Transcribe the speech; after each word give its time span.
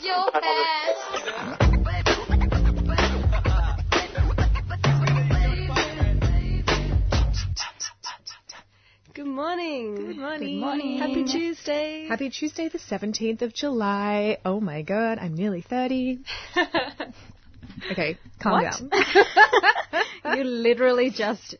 Your 0.00 0.30
hands. 0.32 0.98
Good 9.12 9.26
morning. 9.26 9.94
Good 9.96 10.16
morning. 10.16 10.98
Happy 10.98 11.24
Tuesday. 11.24 12.06
Happy 12.08 12.30
Tuesday, 12.30 12.68
the 12.68 12.78
17th 12.78 13.42
of 13.42 13.52
July. 13.52 14.38
Oh 14.44 14.58
my 14.58 14.80
god, 14.82 15.18
I'm 15.18 15.34
nearly 15.34 15.60
30. 15.60 16.20
Okay, 17.90 18.16
calm 18.40 18.62
down. 18.62 18.90
You 20.36 20.44
literally 20.44 21.10
just. 21.10 21.56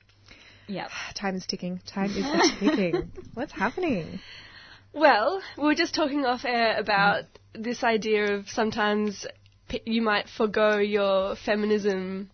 Yep. 0.69 0.88
Time 1.14 1.36
is 1.36 1.44
ticking. 1.44 1.81
Time 1.86 2.11
is 2.11 2.53
ticking. 2.59 3.11
What's 3.34 3.53
happening? 3.53 4.20
Well, 4.94 5.42
we 5.59 5.64
were 5.64 5.75
just 5.75 5.94
talking 5.94 6.25
off 6.25 6.47
air 6.47 6.78
about 6.78 7.25
this 7.55 7.83
idea 7.83 8.34
of 8.34 8.48
sometimes 8.48 9.27
p- 9.69 9.83
you 9.86 10.02
might 10.02 10.28
forego 10.28 10.78
your 10.78 11.36
feminism 11.36 12.30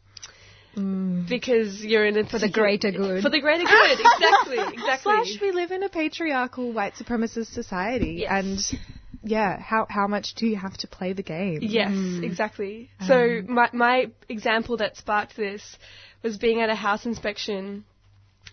mm. 0.77 1.29
because 1.29 1.85
you're 1.85 2.07
in 2.07 2.17
it 2.17 2.29
For 2.29 2.39
the 2.39 2.51
greater 2.51 2.91
good. 2.91 3.23
For 3.23 3.31
the 3.31 3.41
greater 3.41 3.65
good, 3.65 3.99
exactly, 4.01 4.59
exactly. 4.75 5.13
Slash, 5.13 5.41
we 5.41 5.53
live 5.53 5.71
in 5.71 5.83
a 5.83 5.89
patriarchal 5.89 6.73
white 6.73 6.95
supremacist 6.95 7.53
society, 7.53 8.19
Yes. 8.21 8.31
and 8.31 8.81
yeah, 9.23 9.61
how 9.61 9.87
how 9.89 10.07
much 10.07 10.35
do 10.35 10.47
you 10.47 10.57
have 10.57 10.77
to 10.79 10.89
play 10.89 11.13
the 11.13 11.23
game? 11.23 11.59
Yes, 11.63 11.93
mm. 11.93 12.25
exactly. 12.25 12.91
Um. 13.01 13.07
So 13.07 13.43
my 13.47 13.69
my 13.73 14.07
example 14.29 14.79
that 14.79 14.97
sparked 14.97 15.37
this 15.37 15.77
was 16.23 16.39
being 16.39 16.61
at 16.61 16.71
a 16.71 16.75
house 16.75 17.07
inspection 17.07 17.85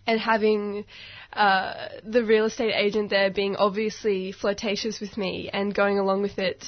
and 0.07 0.19
having 0.19 0.85
uh, 1.33 1.89
the 2.03 2.23
real 2.23 2.45
estate 2.45 2.73
agent 2.73 3.09
there 3.11 3.29
being 3.29 3.55
obviously 3.57 4.31
flirtatious 4.31 4.99
with 4.99 5.17
me 5.17 5.49
and 5.51 5.75
going 5.75 5.99
along 5.99 6.21
with 6.23 6.39
it 6.39 6.65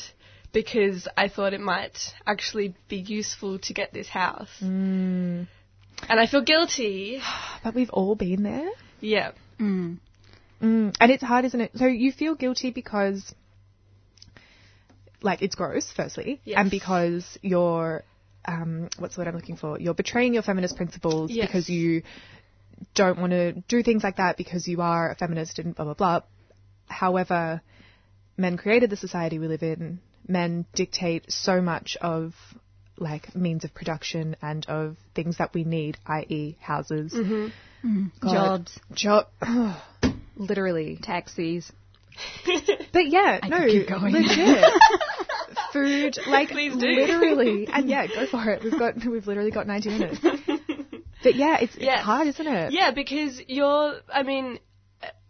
because 0.52 1.08
I 1.18 1.30
thought 1.30 1.54
it 1.54 1.62
might 1.62 1.98
actually 2.28 2.76
be 2.88 2.98
useful 2.98 3.60
to 3.60 3.74
get 3.74 3.94
this 3.94 4.08
house. 4.10 4.50
And 4.62 5.48
I 6.08 6.28
feel 6.28 6.42
guilty. 6.44 7.22
But 7.64 7.76
we've 7.76 7.90
all 7.90 8.16
been 8.16 8.44
there. 8.44 8.70
Yeah. 9.02 9.32
Mm. 9.60 9.98
And 10.62 10.94
it's 11.12 11.24
hard, 11.24 11.46
isn't 11.46 11.60
it? 11.60 11.72
So 11.76 11.86
you 11.86 12.12
feel 12.12 12.36
guilty 12.36 12.72
because, 12.72 13.34
like, 15.22 15.42
it's 15.42 15.56
gross, 15.56 15.92
firstly, 15.94 16.42
Yes. 16.46 16.56
and 16.60 16.72
because 16.72 17.38
you're, 17.42 18.04
um, 18.46 18.90
what's 18.98 19.16
the 19.16 19.22
word 19.22 19.28
I'm 19.28 19.36
looking 19.36 19.58
for? 19.58 19.78
You're 19.80 19.94
betraying 19.94 20.34
your 20.34 20.44
feminist 20.44 20.78
principles 20.78 21.32
Yes. 21.32 21.48
because 21.48 21.70
you 21.70 22.04
don't 22.96 23.20
want 23.20 23.32
to 23.32 23.54
do 23.68 23.84
things 23.84 24.04
like 24.04 24.18
that 24.18 24.38
because 24.38 24.68
you 24.68 24.82
are 24.82 25.12
a 25.12 25.16
feminist 25.16 25.60
and 25.60 25.76
blah, 25.76 25.86
blah, 25.86 25.94
blah. 25.94 26.22
However, 26.88 27.62
men 28.38 28.58
created 28.58 28.90
the 28.90 28.98
society 28.98 29.40
we 29.40 29.48
live 29.48 29.64
in. 29.64 30.00
Men 30.28 30.66
dictate 30.76 31.32
so 31.32 31.62
much 31.62 31.98
of, 32.02 32.34
like, 32.98 33.36
means 33.36 33.64
of 33.64 33.74
production 33.74 34.36
and 34.42 34.66
of 34.68 34.98
things 35.16 35.38
that 35.38 35.54
we 35.54 35.64
need, 35.64 35.98
i.e., 36.06 36.58
houses. 36.62 37.14
Mm-hmm. 37.14 37.48
Mm-hmm. 37.88 38.06
God. 38.22 38.70
Jobs, 38.94 39.28
Job. 39.42 39.76
literally. 40.36 40.98
taxis. 41.02 41.72
But 42.92 43.08
yeah, 43.08 43.40
no, 43.48 43.66
keep 43.68 43.88
going. 43.88 44.14
legit. 44.14 44.66
Food, 45.74 46.18
like 46.28 46.50
Please 46.50 46.76
do. 46.76 46.88
literally, 46.88 47.68
and 47.74 47.88
yeah, 47.88 48.08
go 48.08 48.26
for 48.26 48.50
it. 48.50 48.64
We've 48.64 48.78
got, 48.78 48.96
we've 49.06 49.28
literally 49.28 49.52
got 49.52 49.68
90 49.68 49.90
minutes. 49.90 50.20
But 51.24 51.36
yeah, 51.36 51.58
it's, 51.60 51.76
it's 51.76 52.02
hard, 52.02 52.28
isn't 52.28 52.48
it? 52.48 52.72
Yeah, 52.74 52.92
because 52.92 53.42
you're. 53.48 54.00
I 54.14 54.24
mean, 54.24 54.60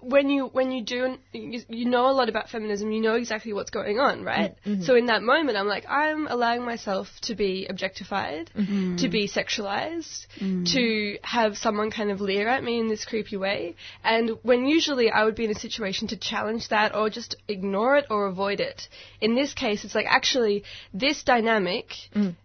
when 0.02 0.30
you 0.30 0.46
when 0.46 0.72
you 0.72 0.84
do 0.84 1.18
you, 1.34 1.60
you 1.68 1.86
know 1.86 2.10
a 2.10 2.14
lot 2.14 2.30
about 2.30 2.50
feminism, 2.50 2.92
you 2.92 3.02
know 3.02 3.16
exactly 3.16 3.52
what's 3.52 3.70
going 3.70 4.00
on, 4.00 4.24
right? 4.24 4.56
Mm-hmm. 4.66 4.84
So 4.84 4.96
in 4.96 5.08
that 5.08 5.22
moment, 5.22 5.58
I'm 5.58 5.68
like, 5.68 5.86
I'm 5.90 6.28
allowing 6.28 6.64
myself 6.64 7.08
to 7.24 7.36
be 7.36 7.68
objectified, 7.70 8.50
mm-hmm. 8.58 8.96
to 8.98 9.10
be 9.10 9.28
sexualized, 9.28 10.28
mm-hmm. 10.40 10.64
to 10.76 11.18
have 11.22 11.58
someone 11.58 11.92
kind 11.92 12.12
of 12.12 12.22
leer 12.22 12.48
at 12.48 12.64
me 12.64 12.80
in 12.80 12.88
this 12.88 13.04
creepy 13.04 13.36
way. 13.36 13.76
And 14.04 14.38
when 14.42 14.66
usually 14.66 15.12
I 15.12 15.26
would 15.26 15.36
be 15.36 15.46
in 15.46 15.52
a 15.52 15.60
situation 15.60 16.08
to 16.10 16.18
challenge 16.18 16.70
that 16.70 16.96
or 16.96 17.10
just 17.10 17.36
ignore 17.48 17.98
it 17.98 18.06
or 18.10 18.28
avoid 18.28 18.62
it. 18.62 18.88
In 19.20 19.36
this 19.36 19.54
case, 19.54 19.84
it's 19.84 19.96
like 19.96 20.08
actually 20.08 20.64
this 20.94 21.24
dynamic 21.24 21.90
mm. 22.16 22.36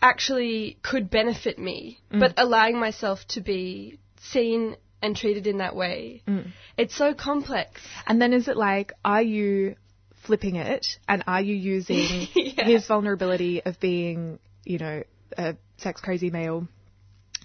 Actually 0.00 0.78
could 0.82 1.10
benefit 1.10 1.58
me, 1.58 1.98
mm. 2.12 2.20
but 2.20 2.34
allowing 2.36 2.78
myself 2.78 3.20
to 3.28 3.40
be 3.40 3.98
seen 4.20 4.76
and 5.02 5.16
treated 5.16 5.46
in 5.46 5.58
that 5.58 5.74
way. 5.76 6.22
Mm. 6.26 6.52
It's 6.76 6.94
so 6.96 7.14
complex. 7.14 7.80
And 8.06 8.20
then 8.20 8.32
is 8.32 8.48
it 8.48 8.56
like, 8.56 8.92
are 9.04 9.22
you 9.22 9.76
flipping 10.24 10.56
it 10.56 10.86
and 11.08 11.22
are 11.26 11.40
you 11.40 11.54
using 11.54 12.28
Yeah. 12.34 12.64
his 12.64 12.86
vulnerability 12.86 13.62
of 13.62 13.78
being, 13.80 14.38
you 14.64 14.78
know, 14.78 15.02
a 15.36 15.56
sex 15.78 16.00
crazy 16.00 16.30
male? 16.30 16.66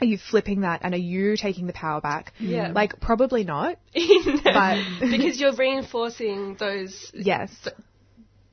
Are 0.01 0.05
you 0.05 0.17
flipping 0.17 0.61
that 0.61 0.81
and 0.83 0.93
are 0.93 0.97
you 0.97 1.37
taking 1.37 1.67
the 1.67 1.73
power 1.73 2.01
back? 2.01 2.33
Yeah. 2.39 2.71
Like, 2.73 2.99
probably 2.99 3.43
not. 3.43 3.77
but 3.93 4.83
because 4.99 5.39
you're 5.39 5.55
reinforcing 5.55 6.55
those 6.59 7.11
Yes. 7.13 7.51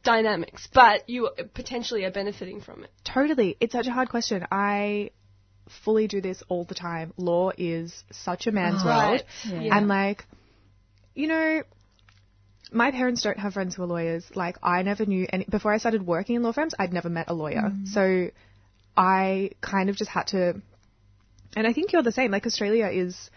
Dynamics, 0.02 0.68
but 0.72 1.08
you 1.08 1.30
potentially 1.54 2.04
are 2.04 2.10
benefiting 2.10 2.60
from 2.60 2.84
it. 2.84 2.90
Totally. 3.04 3.56
It's 3.60 3.72
such 3.72 3.86
a 3.86 3.92
hard 3.92 4.08
question. 4.08 4.46
I 4.50 5.10
fully 5.84 6.08
do 6.08 6.20
this 6.20 6.42
all 6.48 6.64
the 6.64 6.74
time. 6.74 7.12
Law 7.16 7.52
is 7.56 8.02
such 8.10 8.46
a 8.46 8.52
man's 8.52 8.84
world. 8.84 9.22
Yeah. 9.46 9.76
And 9.76 9.88
like, 9.88 10.24
you 11.14 11.28
know, 11.28 11.62
my 12.72 12.90
parents 12.90 13.22
don't 13.22 13.38
have 13.38 13.52
friends 13.54 13.74
who 13.74 13.82
are 13.82 13.86
lawyers. 13.86 14.24
Like, 14.34 14.56
I 14.62 14.82
never 14.82 15.04
knew 15.04 15.26
any, 15.32 15.44
before 15.44 15.72
I 15.72 15.78
started 15.78 16.06
working 16.06 16.36
in 16.36 16.42
law 16.42 16.52
firms, 16.52 16.74
I'd 16.78 16.92
never 16.92 17.08
met 17.08 17.28
a 17.28 17.34
lawyer. 17.34 17.62
Mm-hmm. 17.62 17.86
So 17.86 18.30
I 18.96 19.50
kind 19.60 19.90
of 19.90 19.96
just 19.96 20.10
had 20.10 20.28
to, 20.28 20.60
and 21.56 21.66
I 21.66 21.72
think 21.72 21.92
you're 21.92 22.02
the 22.02 22.12
same. 22.12 22.30
Like, 22.30 22.46
Australia 22.46 22.86
is 22.86 23.30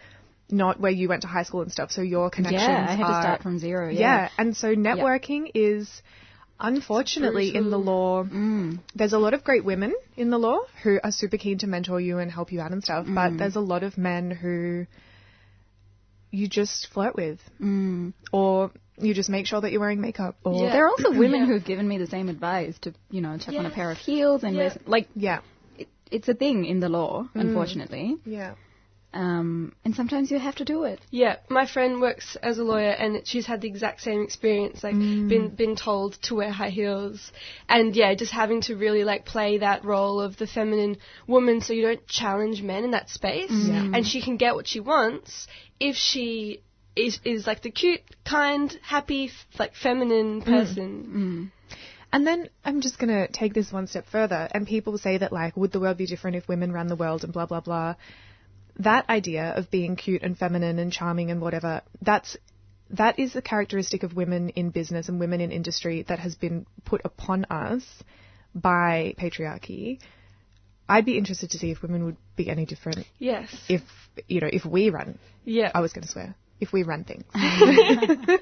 not 0.50 0.78
where 0.78 0.92
you 0.92 1.08
went 1.08 1.22
to 1.22 1.28
high 1.28 1.42
school 1.42 1.62
and 1.62 1.72
stuff. 1.72 1.90
So 1.90 2.02
your 2.02 2.30
connections 2.30 2.62
Yeah, 2.62 2.86
I 2.88 2.94
had 2.94 3.06
to 3.06 3.22
start 3.22 3.42
from 3.42 3.58
zero. 3.58 3.90
yeah. 3.90 3.98
Yeah. 3.98 4.28
and 4.38 4.56
so 4.56 4.74
networking 4.74 5.50
is 5.54 5.90
unfortunately 6.66 7.54
in 7.54 7.70
the 7.70 7.78
law. 7.78 8.24
Mm. 8.24 8.78
There's 8.94 9.12
a 9.12 9.18
lot 9.18 9.34
of 9.34 9.44
great 9.44 9.64
women 9.64 9.94
in 10.16 10.30
the 10.30 10.38
law 10.38 10.60
who 10.82 10.98
are 11.04 11.10
super 11.12 11.36
keen 11.36 11.58
to 11.58 11.66
mentor 11.66 12.00
you 12.00 12.18
and 12.18 12.30
help 12.30 12.52
you 12.52 12.60
out 12.60 12.72
and 12.72 12.82
stuff, 12.82 13.06
Mm. 13.06 13.14
but 13.14 13.38
there's 13.38 13.56
a 13.56 13.60
lot 13.60 13.82
of 13.82 13.96
men 13.98 14.30
who 14.30 14.86
you 16.30 16.48
just 16.48 16.88
flirt 16.92 17.14
with, 17.14 17.38
Mm. 17.60 18.12
or 18.32 18.70
you 18.98 19.14
just 19.14 19.28
make 19.28 19.46
sure 19.46 19.60
that 19.60 19.70
you're 19.72 19.80
wearing 19.80 20.00
makeup, 20.00 20.36
or 20.44 20.54
Yeah. 20.64 20.72
There 20.72 20.84
are 20.86 20.90
also 20.90 21.10
women 21.10 21.40
Yeah. 21.42 21.46
who've 21.46 21.64
given 21.64 21.86
me 21.86 21.98
the 21.98 22.06
same 22.06 22.28
advice 22.28 22.76
to, 22.80 22.92
you 23.10 23.20
know, 23.20 23.36
chuck 23.38 23.54
on 23.56 23.66
a 23.66 23.70
pair 23.70 23.90
of 23.90 23.98
heels 23.98 24.42
and 24.44 24.56
Yeah. 24.56 24.74
like, 24.86 25.08
yeah, 25.14 25.40
it, 25.78 25.88
it's 26.10 26.28
a 26.28 26.34
thing 26.34 26.64
in 26.64 26.80
the 26.80 26.88
law, 26.88 27.28
unfortunately. 27.34 28.16
yeah, 28.24 28.54
Um, 29.14 29.72
and 29.84 29.94
sometimes 29.94 30.32
you 30.32 30.40
have 30.40 30.56
to 30.56 30.64
do 30.64 30.82
it. 30.82 31.00
Yeah, 31.10 31.36
my 31.48 31.66
friend 31.66 32.00
works 32.00 32.36
as 32.42 32.58
a 32.58 32.64
lawyer, 32.64 32.90
and 32.90 33.24
she's 33.24 33.46
had 33.46 33.60
the 33.60 33.68
exact 33.68 34.00
same 34.00 34.22
experience. 34.22 34.82
Like, 34.82 34.96
mm. 34.96 35.28
been 35.28 35.50
been 35.50 35.76
told 35.76 36.20
to 36.22 36.34
wear 36.34 36.50
high 36.50 36.70
heels, 36.70 37.30
and 37.68 37.94
yeah, 37.94 38.12
just 38.14 38.32
having 38.32 38.60
to 38.62 38.74
really 38.74 39.04
like 39.04 39.24
play 39.24 39.58
that 39.58 39.84
role 39.84 40.20
of 40.20 40.36
the 40.36 40.48
feminine 40.48 40.96
woman, 41.28 41.60
so 41.60 41.72
you 41.72 41.82
don't 41.82 42.04
challenge 42.08 42.60
men 42.60 42.82
in 42.82 42.90
that 42.90 43.08
space, 43.08 43.52
mm. 43.52 43.94
and 43.94 44.04
she 44.04 44.20
can 44.20 44.36
get 44.36 44.56
what 44.56 44.66
she 44.66 44.80
wants 44.80 45.46
if 45.78 45.94
she 45.94 46.60
is 46.96 47.20
is 47.24 47.46
like 47.46 47.62
the 47.62 47.70
cute, 47.70 48.02
kind, 48.24 48.76
happy, 48.82 49.26
f- 49.26 49.58
like 49.60 49.74
feminine 49.76 50.42
mm. 50.42 50.44
person. 50.44 51.52
And 52.12 52.24
then 52.24 52.48
I'm 52.64 52.80
just 52.80 52.98
going 52.98 53.08
to 53.10 53.26
take 53.26 53.54
this 53.54 53.72
one 53.72 53.88
step 53.88 54.06
further. 54.06 54.48
And 54.52 54.68
people 54.68 54.98
say 54.98 55.18
that, 55.18 55.32
like, 55.32 55.56
would 55.56 55.72
the 55.72 55.80
world 55.80 55.96
be 55.96 56.06
different 56.06 56.36
if 56.36 56.46
women 56.46 56.70
ran 56.70 56.86
the 56.86 56.94
world 56.94 57.24
and 57.24 57.32
blah, 57.32 57.46
blah, 57.46 57.58
blah. 57.58 57.96
That 58.78 59.08
idea 59.08 59.52
of 59.56 59.70
being 59.70 59.96
cute 59.96 60.22
and 60.22 60.36
feminine 60.36 60.78
and 60.78 60.92
charming 60.92 61.30
and 61.30 61.40
whatever, 61.40 61.82
that's 62.02 62.36
that 62.90 63.18
is 63.18 63.34
a 63.34 63.42
characteristic 63.42 64.02
of 64.02 64.14
women 64.14 64.50
in 64.50 64.70
business 64.70 65.08
and 65.08 65.18
women 65.18 65.40
in 65.40 65.50
industry 65.50 66.04
that 66.08 66.18
has 66.18 66.34
been 66.34 66.66
put 66.84 67.00
upon 67.04 67.46
us 67.46 67.82
by 68.54 69.14
patriarchy. 69.18 69.98
I'd 70.88 71.06
be 71.06 71.16
interested 71.16 71.50
to 71.52 71.58
see 71.58 71.70
if 71.70 71.82
women 71.82 72.04
would 72.04 72.16
be 72.36 72.50
any 72.50 72.66
different 72.66 73.06
Yes. 73.18 73.48
if 73.68 73.82
you 74.28 74.40
know 74.40 74.50
if 74.52 74.64
we 74.66 74.90
run. 74.90 75.18
Yeah. 75.44 75.70
I 75.74 75.80
was 75.80 75.92
going 75.92 76.04
to 76.04 76.10
swear 76.10 76.34
if 76.60 76.72
we 76.72 76.82
run 76.82 77.04
things. 77.04 77.24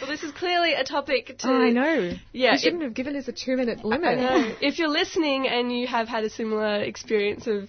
Well, 0.00 0.08
this 0.10 0.22
is 0.22 0.32
clearly 0.32 0.72
a 0.72 0.84
topic 0.84 1.38
to. 1.38 1.48
Oh, 1.48 1.60
I 1.60 1.70
know. 1.70 2.12
Yeah, 2.32 2.52
you 2.52 2.58
shouldn't 2.58 2.82
have 2.82 2.94
given 2.94 3.16
us 3.16 3.28
a 3.28 3.32
two-minute 3.32 3.84
limit. 3.84 4.08
I 4.08 4.14
know. 4.14 4.54
If 4.62 4.78
you're 4.78 4.88
listening 4.88 5.46
and 5.46 5.70
you 5.70 5.86
have 5.86 6.08
had 6.08 6.24
a 6.24 6.30
similar 6.30 6.76
experience 6.82 7.46
of 7.46 7.68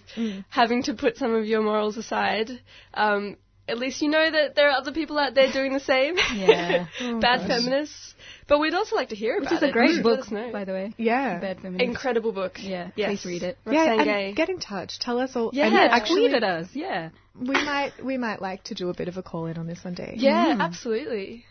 having 0.49 0.83
to 0.83 0.93
put 0.93 1.17
some 1.17 1.33
of 1.33 1.45
your 1.45 1.61
morals 1.61 1.97
aside, 1.97 2.49
um, 2.93 3.35
at 3.67 3.77
least 3.77 4.01
you 4.01 4.09
know 4.09 4.31
that 4.31 4.55
there 4.55 4.69
are 4.69 4.77
other 4.77 4.91
people 4.91 5.17
out 5.17 5.33
there 5.33 5.51
doing 5.51 5.73
the 5.73 5.79
same. 5.79 6.15
Yeah. 6.35 6.87
Bad 7.19 7.47
feminists. 7.47 8.15
But 8.51 8.59
we'd 8.59 8.74
also 8.74 8.98
like 8.98 9.07
to 9.09 9.15
hear 9.15 9.38
about 9.38 9.50
Which 9.50 9.63
is 9.63 9.69
a 9.69 9.71
great 9.71 9.92
Let 9.92 10.03
book, 10.03 10.19
us 10.19 10.51
by 10.51 10.65
the 10.65 10.74
way. 10.74 10.94
Yeah. 10.98 11.39
Bad 11.39 11.62
Feminist. 11.62 11.86
Incredible 11.86 12.33
book. 12.33 12.59
Yeah, 12.59 12.89
Yes. 12.98 13.07
please 13.21 13.25
read 13.25 13.44
it. 13.44 13.57
Yeah, 13.65 13.71
Roxane 13.71 14.00
and 14.00 14.03
Gay. 14.03 14.33
get 14.33 14.50
in 14.50 14.59
touch. 14.59 15.00
Tell 15.00 15.19
us 15.19 15.38
all. 15.38 15.51
Yeah. 15.53 15.68
and 15.68 15.75
actually, 15.77 16.27
Tweet 16.27 16.33
at 16.33 16.44
us, 16.44 16.68
yeah. 16.74 17.12
we 17.39 17.53
might 17.53 17.94
we 18.03 18.18
might 18.18 18.42
like 18.42 18.65
to 18.65 18.75
do 18.75 18.89
a 18.89 18.94
bit 18.94 19.07
of 19.07 19.15
a 19.15 19.24
call 19.24 19.45
in 19.45 19.57
on 19.57 19.68
this 19.68 19.81
one 19.86 19.94
day. 19.94 20.15
Yeah, 20.18 20.48
mm. 20.48 20.59
absolutely. 20.59 21.45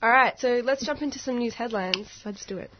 All 0.00 0.08
right, 0.08 0.38
so 0.38 0.62
let's 0.64 0.86
jump 0.86 1.02
into 1.02 1.18
some 1.18 1.38
news 1.38 1.54
headlines. 1.54 2.06
Let's 2.24 2.46
do 2.46 2.58
it. 2.58 2.70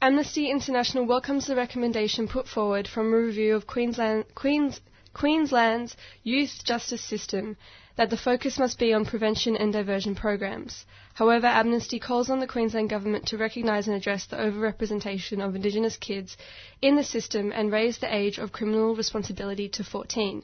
Amnesty 0.00 0.48
International 0.48 1.04
welcomes 1.04 1.48
the 1.48 1.56
recommendation 1.56 2.28
put 2.28 2.46
forward 2.46 2.86
from 2.86 3.12
a 3.12 3.16
review 3.16 3.56
of 3.56 3.66
Queensland, 3.66 4.26
Queens, 4.36 4.80
Queensland's 5.12 5.96
youth 6.22 6.62
justice 6.62 7.02
system 7.02 7.56
that 7.96 8.10
the 8.10 8.16
focus 8.16 8.58
must 8.58 8.78
be 8.78 8.92
on 8.92 9.04
prevention 9.04 9.56
and 9.56 9.72
diversion 9.72 10.14
programs. 10.14 10.84
However, 11.14 11.46
Amnesty 11.46 12.00
calls 12.00 12.28
on 12.28 12.40
the 12.40 12.46
Queensland 12.46 12.90
Government 12.90 13.26
to 13.28 13.38
recognise 13.38 13.86
and 13.86 13.96
address 13.96 14.26
the 14.26 14.36
overrepresentation 14.36 15.40
of 15.44 15.54
Indigenous 15.54 15.96
kids 15.96 16.36
in 16.82 16.96
the 16.96 17.04
system 17.04 17.52
and 17.52 17.70
raise 17.70 17.98
the 17.98 18.12
age 18.14 18.38
of 18.38 18.52
criminal 18.52 18.96
responsibility 18.96 19.68
to 19.68 19.84
14. 19.84 20.42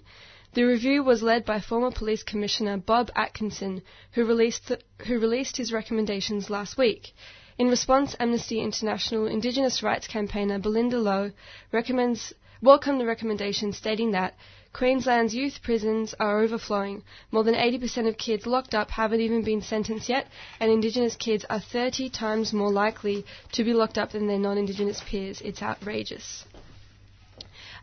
The 0.52 0.62
review 0.64 1.02
was 1.02 1.23
led 1.23 1.44
by 1.44 1.61
former 1.61 1.91
Police 1.91 2.23
Commissioner 2.23 2.76
Bob 2.76 3.11
Atkinson, 3.14 3.82
who 4.12 4.25
released, 4.25 4.69
the, 4.69 4.81
who 5.06 5.19
released 5.19 5.56
his 5.56 5.73
recommendations 5.73 6.50
last 6.50 6.76
week. 6.76 7.12
In 7.58 7.69
response, 7.69 8.17
Amnesty 8.19 8.61
International 8.61 9.26
Indigenous 9.26 9.82
rights 9.82 10.08
campaigner 10.08 10.58
Belinda 10.58 10.99
Lowe 10.99 11.32
recommends 11.73 12.32
welcomed 12.62 13.00
the 13.00 13.06
recommendation 13.06 13.73
stating 13.73 14.11
that 14.11 14.35
Queensland's 14.72 15.34
youth 15.34 15.62
prisons 15.62 16.14
are 16.20 16.40
overflowing. 16.40 17.02
More 17.32 17.43
than 17.43 17.55
80% 17.56 18.06
of 18.06 18.17
kids 18.17 18.46
locked 18.46 18.75
up 18.75 18.90
haven't 18.90 19.20
even 19.20 19.43
been 19.43 19.62
sentenced 19.62 20.08
yet, 20.08 20.28
and 20.61 20.70
Indigenous 20.70 21.17
kids 21.17 21.44
are 21.50 21.58
30 21.58 22.08
times 22.11 22.52
more 22.52 22.70
likely 22.70 23.26
to 23.52 23.64
be 23.64 23.75
locked 23.75 23.99
up 23.99 24.12
than 24.12 24.28
their 24.28 24.38
non-Indigenous 24.38 25.02
peers. 25.05 25.40
It's 25.40 25.61
outrageous. 25.61 26.44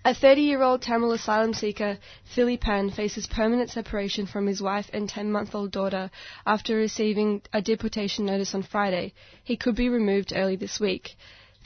A 0.06 0.14
30 0.14 0.42
year 0.42 0.62
old 0.62 0.82
Tamil 0.82 1.12
asylum 1.12 1.54
seeker, 1.54 1.98
Thilipan, 2.34 2.92
faces 2.94 3.28
permanent 3.28 3.70
separation 3.70 4.26
from 4.26 4.48
his 4.48 4.62
wife 4.62 4.90
and 4.94 5.10
10 5.10 5.30
month 5.30 5.54
old 5.54 5.72
daughter 5.72 6.10
after 6.46 6.78
receiving 6.78 7.42
a 7.52 7.62
deportation 7.62 8.26
notice 8.26 8.56
on 8.56 8.64
Friday. 8.64 9.14
He 9.44 9.58
could 9.58 9.76
be 9.76 9.90
removed 9.90 10.32
early 10.34 10.56
this 10.56 10.80
week. 10.80 11.18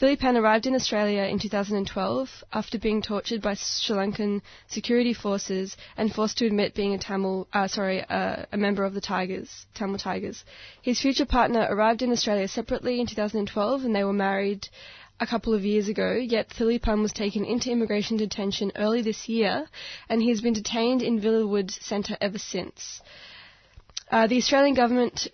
Thilipan 0.02 0.36
arrived 0.36 0.66
in 0.66 0.74
Australia 0.74 1.22
in 1.26 1.38
2012 1.38 2.44
after 2.52 2.80
being 2.80 3.04
tortured 3.04 3.40
by 3.40 3.54
Sri 3.54 3.96
Lankan 3.96 4.42
security 4.68 5.14
forces 5.14 5.78
and 5.96 6.12
forced 6.12 6.40
to 6.40 6.48
admit 6.48 6.74
being 6.74 6.96
a 6.96 6.98
Tamil, 6.98 7.48
uh, 7.54 7.68
sorry, 7.68 8.04
uh, 8.06 8.46
a 8.52 8.58
member 8.58 8.84
of 8.84 8.96
the 8.96 9.00
Tigers, 9.00 9.68
Tamil 9.76 10.00
Tigers. 10.00 10.44
His 10.82 11.00
future 11.00 11.28
partner 11.28 11.68
arrived 11.70 12.02
in 12.02 12.12
Australia 12.12 12.48
separately 12.48 13.00
in 13.00 13.06
2012 13.06 13.86
and 13.86 13.96
they 13.96 14.04
were 14.04 14.12
married 14.12 14.68
a 15.20 15.28
couple 15.28 15.54
of 15.54 15.64
years 15.64 15.88
ago, 15.88 16.14
yet 16.14 16.50
Thilipan 16.50 17.04
was 17.04 17.14
taken 17.14 17.46
into 17.46 17.70
immigration 17.70 18.18
detention 18.18 18.72
early 18.76 19.04
this 19.04 19.30
year, 19.30 19.68
and 20.10 20.20
he 20.20 20.30
has 20.30 20.42
been 20.42 20.54
detained 20.54 21.04
in 21.04 21.22
Villawood 21.22 21.70
Centre 21.70 22.18
ever 22.20 22.40
since. 22.40 23.02
Uh, 24.10 24.26
the 24.26 24.38
Australian 24.38 24.74
government 24.74 25.28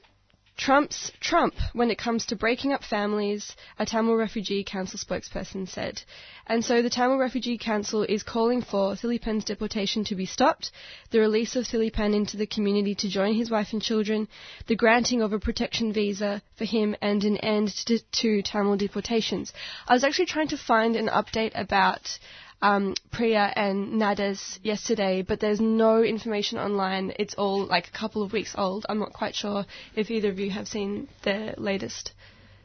trumps 0.57 1.11
Trump 1.19 1.53
when 1.73 1.91
it 1.91 1.97
comes 1.97 2.25
to 2.25 2.35
breaking 2.35 2.73
up 2.73 2.83
families, 2.83 3.55
a 3.77 3.85
Tamil 3.85 4.15
Refugee 4.15 4.63
Council 4.63 4.99
spokesperson 4.99 5.69
said. 5.69 6.01
And 6.47 6.65
so 6.65 6.81
the 6.81 6.89
Tamil 6.89 7.17
Refugee 7.17 7.57
Council 7.57 8.03
is 8.03 8.23
calling 8.23 8.61
for 8.61 8.95
Thilipan's 8.95 9.45
deportation 9.45 10.03
to 10.05 10.15
be 10.15 10.25
stopped, 10.25 10.71
the 11.11 11.19
release 11.19 11.55
of 11.55 11.65
Thilipan 11.65 12.15
into 12.15 12.37
the 12.37 12.47
community 12.47 12.95
to 12.95 13.09
join 13.09 13.35
his 13.35 13.51
wife 13.51 13.71
and 13.71 13.81
children, 13.81 14.27
the 14.65 14.75
granting 14.75 15.21
of 15.21 15.31
a 15.31 15.39
protection 15.39 15.93
visa 15.93 16.41
for 16.57 16.65
him, 16.65 16.95
and 17.01 17.23
an 17.23 17.37
end 17.37 17.69
to, 17.85 17.99
to 18.13 18.41
Tamil 18.41 18.77
deportations. 18.77 19.53
I 19.87 19.93
was 19.93 20.03
actually 20.03 20.25
trying 20.25 20.49
to 20.49 20.57
find 20.57 20.95
an 20.95 21.07
update 21.07 21.51
about 21.53 22.17
um, 22.61 22.95
Priya 23.11 23.51
and 23.55 23.99
Nades 23.99 24.59
yesterday, 24.63 25.21
but 25.21 25.39
there's 25.39 25.59
no 25.61 26.01
information 26.03 26.57
online. 26.57 27.13
It's 27.19 27.35
all 27.35 27.65
like 27.65 27.87
a 27.87 27.91
couple 27.97 28.23
of 28.23 28.33
weeks 28.33 28.53
old. 28.57 28.85
I'm 28.89 28.99
not 28.99 29.13
quite 29.13 29.35
sure 29.35 29.65
if 29.95 30.09
either 30.09 30.29
of 30.29 30.39
you 30.39 30.49
have 30.51 30.67
seen 30.67 31.07
the 31.23 31.53
latest, 31.57 32.11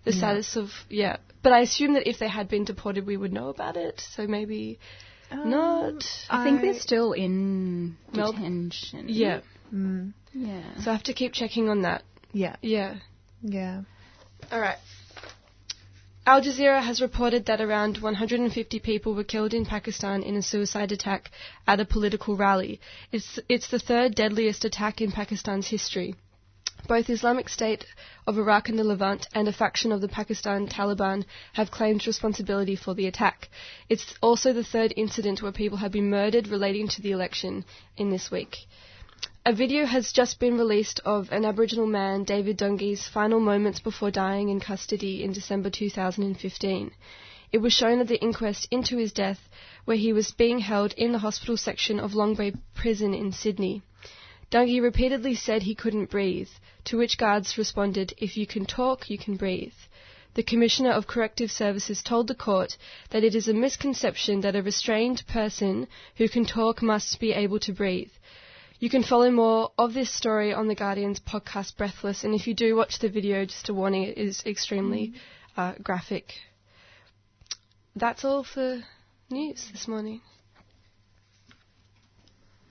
the 0.04 0.12
status 0.12 0.56
of 0.56 0.70
yeah. 0.88 1.16
But 1.42 1.52
I 1.52 1.60
assume 1.60 1.94
that 1.94 2.08
if 2.08 2.18
they 2.18 2.28
had 2.28 2.48
been 2.48 2.64
deported, 2.64 3.06
we 3.06 3.16
would 3.16 3.32
know 3.32 3.48
about 3.48 3.76
it. 3.76 4.00
So 4.14 4.26
maybe 4.26 4.78
not. 5.32 6.04
I 6.30 6.44
think 6.44 6.60
I- 6.60 6.62
they're 6.62 6.80
still 6.80 7.12
in 7.12 7.96
Mel- 8.14 8.32
detention. 8.32 9.06
Yeah. 9.08 9.40
Mm, 9.72 10.12
Yeah. 10.32 10.62
So 10.82 10.90
I 10.90 10.94
have 10.94 11.02
to 11.04 11.12
keep 11.14 11.32
checking 11.32 11.68
on 11.68 11.82
that. 11.82 12.02
yeah, 12.32 12.56
Yeah. 12.62 12.96
yeah. 13.42 13.82
All 14.50 14.60
right. 14.60 14.78
Al 16.24 16.40
Jazeera 16.40 16.80
has 16.80 17.02
reported 17.02 17.46
that 17.46 17.60
around 17.60 17.98
150 17.98 18.78
people 18.78 19.12
were 19.12 19.24
killed 19.24 19.52
in 19.52 19.66
Pakistan 19.66 20.22
in 20.22 20.36
a 20.36 20.42
suicide 20.42 20.92
attack 20.92 21.32
at 21.66 21.80
a 21.80 21.84
political 21.84 22.36
rally. 22.36 22.80
It's, 23.10 23.40
it's 23.48 23.66
the 23.66 23.80
third 23.80 24.14
deadliest 24.14 24.64
attack 24.64 25.00
in 25.00 25.10
Pakistan's 25.10 25.66
history. 25.66 26.14
Both 26.86 27.10
Islamic 27.10 27.48
State 27.48 27.86
of 28.24 28.38
Iraq 28.38 28.68
and 28.68 28.78
the 28.78 28.84
Levant 28.84 29.26
and 29.34 29.48
a 29.48 29.52
faction 29.52 29.90
of 29.90 30.00
the 30.00 30.06
Pakistan 30.06 30.68
Taliban 30.68 31.24
have 31.54 31.72
claimed 31.72 32.06
responsibility 32.06 32.76
for 32.76 32.94
the 32.94 33.08
attack. 33.08 33.48
It's 33.88 34.14
also 34.20 34.52
the 34.52 34.62
third 34.62 34.94
incident 34.96 35.42
where 35.42 35.50
people 35.50 35.78
have 35.78 35.90
been 35.90 36.08
murdered 36.08 36.46
relating 36.46 36.86
to 36.86 37.02
the 37.02 37.10
election 37.10 37.64
in 37.96 38.10
this 38.10 38.30
week. 38.30 38.58
A 39.46 39.52
video 39.52 39.86
has 39.86 40.10
just 40.10 40.40
been 40.40 40.58
released 40.58 40.98
of 41.04 41.30
an 41.30 41.44
Aboriginal 41.44 41.86
man, 41.86 42.24
David 42.24 42.56
Dungay's 42.58 43.06
final 43.06 43.38
moments 43.38 43.78
before 43.78 44.10
dying 44.10 44.48
in 44.48 44.58
custody 44.58 45.22
in 45.22 45.32
December 45.32 45.70
2015. 45.70 46.90
It 47.52 47.58
was 47.58 47.72
shown 47.72 48.00
at 48.00 48.08
the 48.08 48.20
inquest 48.20 48.66
into 48.72 48.96
his 48.96 49.12
death, 49.12 49.48
where 49.84 49.96
he 49.96 50.12
was 50.12 50.32
being 50.32 50.58
held 50.58 50.92
in 50.94 51.12
the 51.12 51.20
hospital 51.20 51.56
section 51.56 52.00
of 52.00 52.16
Long 52.16 52.34
Bay 52.34 52.52
Prison 52.74 53.14
in 53.14 53.30
Sydney. 53.30 53.82
Dungy 54.50 54.82
repeatedly 54.82 55.36
said 55.36 55.62
he 55.62 55.76
couldn't 55.76 56.10
breathe, 56.10 56.50
to 56.86 56.98
which 56.98 57.16
guards 57.16 57.56
responded, 57.56 58.14
If 58.18 58.36
you 58.36 58.48
can 58.48 58.66
talk, 58.66 59.08
you 59.08 59.18
can 59.18 59.36
breathe. 59.36 59.78
The 60.34 60.42
Commissioner 60.42 60.90
of 60.90 61.06
Corrective 61.06 61.52
Services 61.52 62.02
told 62.02 62.26
the 62.26 62.34
court 62.34 62.76
that 63.10 63.22
it 63.22 63.36
is 63.36 63.46
a 63.46 63.54
misconception 63.54 64.40
that 64.40 64.56
a 64.56 64.62
restrained 64.62 65.24
person 65.28 65.86
who 66.16 66.28
can 66.28 66.44
talk 66.44 66.82
must 66.82 67.20
be 67.20 67.30
able 67.30 67.60
to 67.60 67.72
breathe. 67.72 68.10
You 68.82 68.90
can 68.90 69.04
follow 69.04 69.30
more 69.30 69.70
of 69.78 69.94
this 69.94 70.12
story 70.12 70.52
on 70.52 70.66
The 70.66 70.74
Guardian's 70.74 71.20
podcast 71.20 71.76
Breathless, 71.76 72.24
and 72.24 72.34
if 72.34 72.48
you 72.48 72.54
do 72.54 72.74
watch 72.74 72.98
the 72.98 73.08
video, 73.08 73.44
just 73.44 73.68
a 73.68 73.74
warning, 73.74 74.02
it 74.02 74.18
is 74.18 74.42
extremely 74.44 75.12
uh, 75.56 75.74
graphic. 75.80 76.32
That's 77.94 78.24
all 78.24 78.42
for 78.42 78.82
news 79.30 79.68
this 79.70 79.86
morning. 79.86 80.20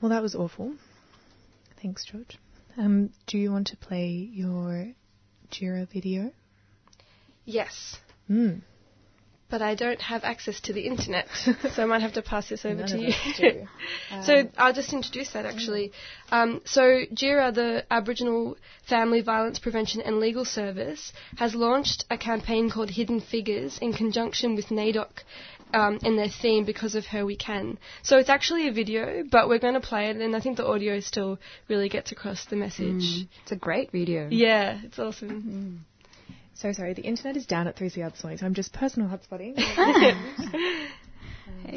Well, 0.01 0.09
that 0.09 0.21
was 0.21 0.35
awful. 0.35 0.73
Thanks, 1.81 2.03
George. 2.03 2.37
Um, 2.77 3.13
do 3.25 3.37
you 3.37 3.49
want 3.53 3.67
to 3.67 3.77
play 3.77 4.09
your 4.09 4.87
Djirra 5.49 5.87
video? 5.89 6.33
Yes, 7.45 7.95
Mm. 8.29 8.63
But 9.51 9.61
I 9.61 9.75
don't 9.75 10.01
have 10.01 10.23
access 10.23 10.59
to 10.61 10.73
the 10.73 10.81
internet, 10.81 11.27
so 11.35 11.83
I 11.83 11.85
might 11.85 12.01
have 12.01 12.13
to 12.13 12.21
pass 12.21 12.49
this 12.49 12.65
over 12.69 12.81
None 12.81 12.87
to 12.87 12.99
you. 12.99 13.13
do. 13.37 13.67
so 14.23 14.49
I'll 14.57 14.73
just 14.73 14.93
introduce 14.93 15.31
that 15.33 15.45
actually. 15.45 15.91
Um, 16.31 16.61
so 16.65 16.81
Djirra, 17.13 17.53
the 17.53 17.85
Aboriginal 17.91 18.57
Family 18.87 19.21
Violence 19.21 19.59
Prevention 19.59 20.01
and 20.01 20.19
Legal 20.19 20.45
Service, 20.45 21.11
has 21.37 21.53
launched 21.53 22.05
a 22.09 22.17
campaign 22.17 22.69
called 22.69 22.89
Hidden 22.89 23.19
Figures 23.21 23.77
in 23.79 23.93
conjunction 23.93 24.55
with 24.55 24.67
NAIDOC 24.67 25.09
um, 25.73 25.99
and 26.03 26.17
their 26.17 26.29
theme 26.29 26.65
Because 26.65 26.95
of 26.95 27.05
Her 27.05 27.25
We 27.25 27.35
Can. 27.35 27.77
So 28.03 28.17
it's 28.17 28.29
actually 28.29 28.67
a 28.67 28.71
video, 28.71 29.23
but 29.29 29.47
we're 29.47 29.59
going 29.59 29.73
to 29.75 29.81
play 29.81 30.09
it, 30.09 30.17
and 30.17 30.35
I 30.35 30.39
think 30.39 30.57
the 30.57 30.65
audio 30.65 30.99
still 30.99 31.39
really 31.67 31.89
gets 31.89 32.11
across 32.11 32.45
the 32.45 32.55
message. 32.55 33.27
It's 33.43 33.51
a 33.51 33.55
great 33.55 33.91
video. 33.91 34.27
Yeah, 34.31 34.79
it's 34.83 34.99
awesome. 34.99 35.85
So 36.53 36.71
sorry, 36.73 36.93
the 36.93 37.01
internet 37.01 37.37
is 37.37 37.45
down 37.45 37.67
at 37.67 37.75
3CR 37.75 38.11
this 38.11 38.23
morning, 38.23 38.37
so 38.37 38.45
I'm 38.45 38.53
just 38.53 38.73
personal 38.73 39.09
hotspotting. 39.09 39.55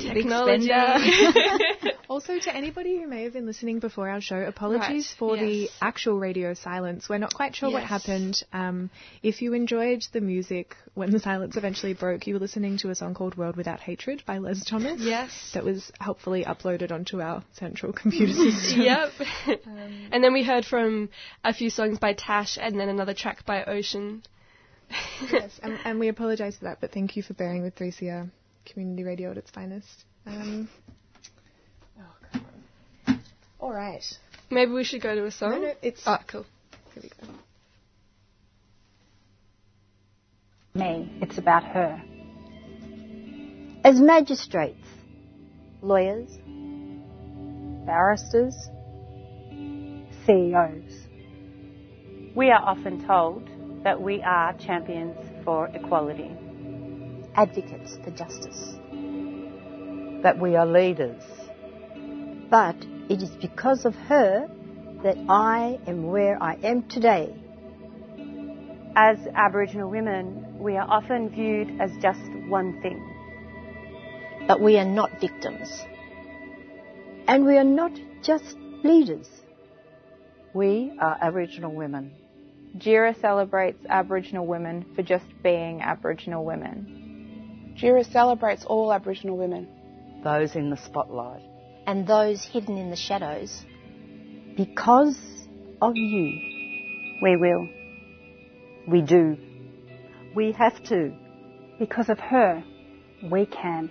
Technology. 0.00 0.70
Also, 2.06 2.38
to 2.38 2.54
anybody 2.54 3.00
who 3.00 3.08
may 3.08 3.24
have 3.24 3.32
been 3.32 3.46
listening 3.46 3.78
before 3.78 4.10
our 4.10 4.20
show, 4.20 4.36
apologies 4.36 5.08
Right, 5.12 5.18
for 5.18 5.36
the 5.38 5.70
actual 5.80 6.18
radio 6.18 6.52
silence. 6.52 7.08
We're 7.08 7.18
not 7.18 7.32
quite 7.32 7.56
sure 7.56 7.70
what 7.70 7.82
happened. 7.82 8.42
Um, 8.52 8.90
if 9.22 9.40
you 9.40 9.54
enjoyed 9.54 10.06
the 10.12 10.20
music 10.20 10.76
when 10.92 11.10
the 11.10 11.18
silence 11.18 11.56
eventually 11.56 11.94
broke, 11.94 12.26
you 12.26 12.34
were 12.34 12.40
listening 12.40 12.76
to 12.78 12.90
a 12.90 12.94
song 12.94 13.14
called 13.14 13.36
World 13.36 13.56
Without 13.56 13.80
Hatred 13.80 14.22
by 14.26 14.36
Les 14.38 14.62
Thomas. 14.64 15.00
yes. 15.00 15.52
That 15.54 15.64
was 15.64 15.90
helpfully 15.98 16.44
uploaded 16.44 16.92
onto 16.92 17.22
our 17.22 17.42
central 17.52 17.92
computer 17.92 18.34
system. 18.50 18.82
yep. 18.82 19.10
and 20.12 20.22
then 20.22 20.34
we 20.34 20.42
heard 20.44 20.66
from 20.66 21.08
a 21.42 21.54
few 21.54 21.70
songs 21.70 21.98
by 21.98 22.12
Tash 22.12 22.58
and 22.60 22.78
then 22.78 22.90
another 22.90 23.14
track 23.14 23.46
by 23.46 23.64
Ocean. 23.64 24.22
Yes, 25.32 25.58
and, 25.62 25.78
and 25.84 25.98
we 25.98 26.08
apologise 26.08 26.56
for 26.56 26.64
that, 26.64 26.80
but 26.80 26.92
thank 26.92 27.16
you 27.16 27.22
for 27.22 27.34
bearing 27.34 27.62
with 27.62 27.74
3CR 27.76 28.30
Community 28.66 29.02
Radio 29.04 29.30
at 29.30 29.36
its 29.38 29.50
finest. 29.50 30.04
Um, 30.26 30.68
oh, 31.98 32.02
come 32.32 32.44
on. 33.06 33.20
All 33.60 33.72
right. 33.72 34.04
Maybe 34.50 34.72
we 34.72 34.84
should 34.84 35.02
go 35.02 35.14
to 35.14 35.24
a 35.26 35.30
song. 35.30 35.50
No, 35.50 35.58
no, 35.58 35.72
it's. 35.82 36.02
Oh, 36.06 36.18
cool. 36.26 36.46
Here 36.94 37.02
we 37.02 37.08
go. 37.08 37.32
me, 40.74 41.08
it's 41.20 41.38
about 41.38 41.62
her. 41.62 42.02
As 43.84 44.00
magistrates, 44.00 44.86
lawyers, 45.82 46.28
barristers, 47.86 48.56
CEOs, 50.26 51.06
we 52.34 52.50
are 52.50 52.60
often 52.60 53.06
told 53.06 53.48
that 53.84 54.00
we 54.00 54.22
are 54.22 54.52
champions 54.54 55.16
for 55.44 55.68
equality, 55.68 56.30
advocates 57.36 57.98
for 58.02 58.10
justice, 58.10 58.74
that 60.22 60.38
we 60.40 60.56
are 60.56 60.66
leaders. 60.66 61.22
but 62.50 62.76
it 63.08 63.22
is 63.22 63.30
because 63.40 63.84
of 63.84 63.94
her 63.94 64.48
that 65.02 65.16
I 65.28 65.78
am 65.86 66.06
where 66.06 66.42
I 66.42 66.54
am 66.62 66.88
today. 66.88 67.34
As 68.96 69.18
Aboriginal 69.34 69.90
women, 69.90 70.58
we 70.58 70.76
are 70.76 70.88
often 70.88 71.28
viewed 71.28 71.80
as 71.80 71.90
just 72.00 72.20
one 72.48 72.80
thing. 72.80 73.02
But 74.46 74.60
we 74.60 74.78
are 74.78 74.84
not 74.84 75.20
victims. 75.20 75.68
And 77.26 77.44
we 77.44 77.58
are 77.58 77.64
not 77.64 77.92
just 78.22 78.56
leaders. 78.82 79.28
We 80.54 80.96
are 81.00 81.18
Aboriginal 81.20 81.72
women. 81.74 82.12
Djirra 82.76 83.18
celebrates 83.20 83.78
Aboriginal 83.88 84.46
women 84.46 84.84
for 84.96 85.02
just 85.02 85.26
being 85.42 85.80
Aboriginal 85.80 86.44
women. 86.44 87.76
Djirra 87.80 88.10
celebrates 88.10 88.64
all 88.64 88.92
Aboriginal 88.92 89.36
women. 89.36 89.68
Those 90.24 90.56
in 90.56 90.70
the 90.70 90.76
spotlight. 90.76 91.42
and 91.86 92.06
those 92.06 92.42
hidden 92.44 92.78
in 92.78 92.90
the 92.90 92.96
shadows 92.96 93.62
because 94.56 95.18
of 95.82 95.94
you. 95.96 97.18
We 97.22 97.36
will. 97.36 97.68
We 98.88 99.02
do. 99.02 99.36
We 100.34 100.52
have 100.52 100.82
to. 100.84 101.14
Because 101.78 102.08
of 102.08 102.18
her, 102.18 102.64
we 103.30 103.46
can. 103.46 103.90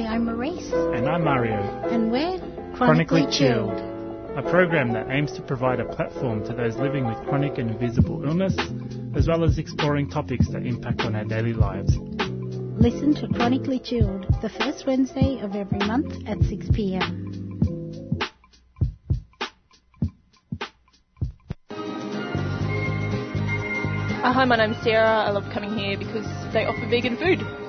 Hi, 0.00 0.14
I'm 0.14 0.24
Maurice, 0.24 0.72
And 0.72 1.06
I'm 1.06 1.24
Mario, 1.24 1.60
and 1.90 2.10
we're 2.10 2.38
Chronically 2.74 3.26
Chilled, 3.30 3.78
a 4.34 4.42
program 4.48 4.92
that 4.94 5.10
aims 5.10 5.30
to 5.32 5.42
provide 5.42 5.78
a 5.78 5.84
platform 5.84 6.42
to 6.46 6.54
those 6.54 6.74
living 6.76 7.06
with 7.06 7.18
chronic 7.28 7.58
and 7.58 7.70
invisible 7.70 8.24
illness, 8.24 8.56
as 9.14 9.28
well 9.28 9.44
as 9.44 9.58
exploring 9.58 10.08
topics 10.08 10.48
that 10.52 10.64
impact 10.64 11.02
on 11.02 11.14
our 11.14 11.26
daily 11.26 11.52
lives. 11.52 11.98
Listen 11.98 13.14
to 13.16 13.28
Chronically 13.28 13.78
Chilled 13.78 14.24
the 14.40 14.48
first 14.48 14.86
Wednesday 14.86 15.38
of 15.40 15.54
every 15.54 15.80
month 15.80 16.14
at 16.26 16.40
6 16.44 16.68
p.m. 16.72 17.58
Uh, 24.22 24.32
hi, 24.32 24.46
my 24.46 24.56
name's 24.56 24.82
Sarah. 24.82 25.24
I 25.26 25.30
love 25.30 25.44
coming 25.52 25.76
here 25.76 25.98
because 25.98 26.24
they 26.54 26.64
offer 26.64 26.88
vegan 26.88 27.18
food. 27.18 27.59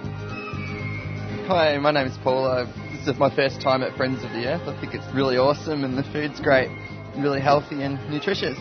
Hi, 1.54 1.78
my 1.80 1.92
name 1.92 2.08
is 2.08 2.18
Paul. 2.24 2.46
Uh, 2.46 2.66
this 2.94 3.10
is 3.14 3.20
my 3.20 3.30
first 3.36 3.60
time 3.60 3.84
at 3.84 3.98
Friends 3.98 4.24
of 4.24 4.32
the 4.32 4.46
Earth. 4.48 4.70
I 4.70 4.80
think 4.80 4.94
it's 4.94 5.04
really 5.14 5.36
awesome 5.36 5.84
and 5.84 5.98
the 5.98 6.04
food's 6.04 6.40
great, 6.40 6.70
really 7.18 7.42
healthy 7.42 7.84
and 7.84 8.00
nutritious. 8.10 8.58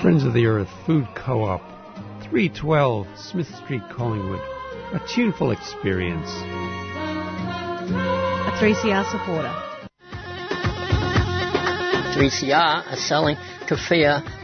Friends 0.00 0.22
of 0.22 0.34
the 0.34 0.46
Earth 0.46 0.68
Food 0.86 1.08
Co-op, 1.16 1.62
312 2.22 3.08
Smith 3.18 3.52
Street, 3.64 3.82
Collingwood. 3.90 4.38
A 4.92 5.00
tuneful 5.12 5.50
experience. 5.50 6.30
A 8.46 8.52
3CR 8.62 9.10
supporter. 9.10 9.52
3CR 12.14 12.86
are 12.86 12.96
selling 12.96 13.34
keffiyeh 13.66 14.43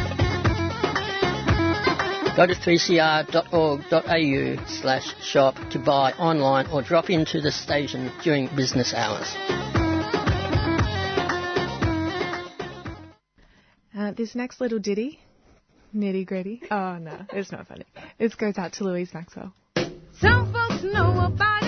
Go 2.35 2.47
to 2.47 2.53
3cr.org.au 2.53 4.65
slash 4.67 5.15
shop 5.21 5.55
to 5.71 5.79
buy 5.79 6.13
online 6.13 6.67
or 6.67 6.81
drop 6.81 7.09
into 7.09 7.41
the 7.41 7.51
station 7.51 8.09
during 8.23 8.47
business 8.55 8.93
hours. 8.93 9.35
Uh, 13.93 14.13
this 14.13 14.33
next 14.33 14.61
little 14.61 14.79
ditty, 14.79 15.19
nitty 15.93 16.25
gritty. 16.25 16.61
Oh 16.71 16.97
no, 16.97 17.17
it's 17.33 17.51
not 17.51 17.67
funny. 17.67 17.83
It 18.17 18.37
goes 18.37 18.57
out 18.57 18.71
to 18.73 18.85
Louise 18.85 19.13
Maxwell. 19.13 19.53
Some 20.19 20.53
folks 20.53 20.83
know 20.83 21.25
about 21.25 21.60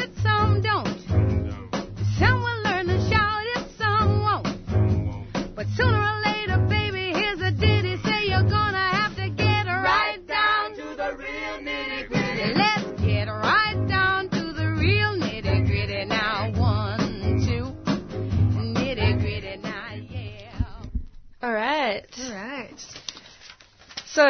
So, 24.13 24.27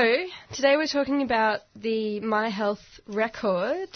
today 0.54 0.78
we're 0.78 0.88
talking 0.88 1.24
about 1.24 1.60
the 1.76 2.22
My 2.22 2.48
Health 2.48 3.02
Record, 3.06 3.90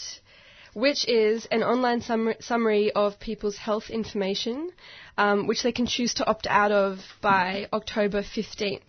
which 0.73 1.07
is 1.07 1.45
an 1.45 1.63
online 1.63 2.01
sum- 2.01 2.33
summary 2.41 2.91
of 2.91 3.21
people's 3.21 3.55
health 3.55 3.89
information, 3.89 4.71
um, 5.17 5.47
which 5.47 5.63
they 5.63 5.71
can 5.71 5.85
choose 5.85 6.15
to 6.15 6.25
opt 6.27 6.45
out 6.45 6.73
of 6.73 6.99
by 7.21 7.69
October 7.71 8.21
15th. 8.21 8.81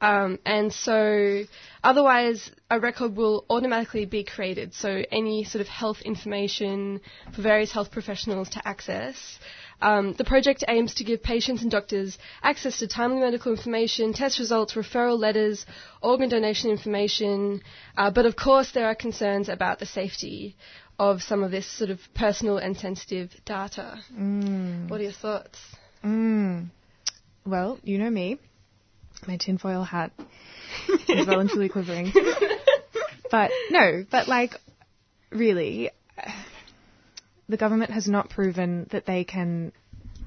Um, 0.00 0.40
and 0.44 0.72
so, 0.72 1.44
otherwise, 1.84 2.50
a 2.68 2.80
record 2.80 3.14
will 3.14 3.44
automatically 3.48 4.04
be 4.04 4.24
created. 4.24 4.74
So, 4.74 5.04
any 5.12 5.44
sort 5.44 5.60
of 5.60 5.68
health 5.68 6.00
information 6.02 7.00
for 7.32 7.42
various 7.42 7.70
health 7.70 7.92
professionals 7.92 8.48
to 8.50 8.66
access. 8.66 9.38
Um, 9.80 10.14
the 10.14 10.24
project 10.24 10.64
aims 10.66 10.94
to 10.94 11.04
give 11.04 11.22
patients 11.22 11.62
and 11.62 11.70
doctors 11.70 12.18
access 12.42 12.78
to 12.78 12.88
timely 12.88 13.20
medical 13.20 13.52
information, 13.52 14.12
test 14.12 14.38
results, 14.38 14.74
referral 14.74 15.18
letters, 15.18 15.66
organ 16.02 16.28
donation 16.28 16.70
information, 16.70 17.62
uh, 17.96 18.10
but 18.10 18.26
of 18.26 18.34
course 18.34 18.72
there 18.72 18.86
are 18.86 18.94
concerns 18.94 19.48
about 19.48 19.78
the 19.78 19.86
safety 19.86 20.56
of 20.98 21.22
some 21.22 21.44
of 21.44 21.52
this 21.52 21.66
sort 21.66 21.90
of 21.90 22.00
personal 22.14 22.58
and 22.58 22.76
sensitive 22.76 23.30
data. 23.44 24.00
Mm. 24.12 24.88
What 24.88 25.00
are 25.00 25.04
your 25.04 25.12
thoughts? 25.12 25.58
Mm. 26.04 26.70
Well, 27.46 27.78
you 27.84 27.98
know 27.98 28.10
me. 28.10 28.38
My 29.26 29.36
tinfoil 29.36 29.84
hat 29.84 30.12
is 31.08 31.26
voluntarily 31.26 31.68
quivering. 31.68 32.12
but 33.30 33.50
no, 33.70 34.04
but 34.10 34.28
like, 34.28 34.54
really, 35.30 35.90
the 37.48 37.56
government 37.56 37.90
has 37.90 38.08
not 38.08 38.30
proven 38.30 38.86
that 38.90 39.06
they 39.06 39.24
can 39.24 39.72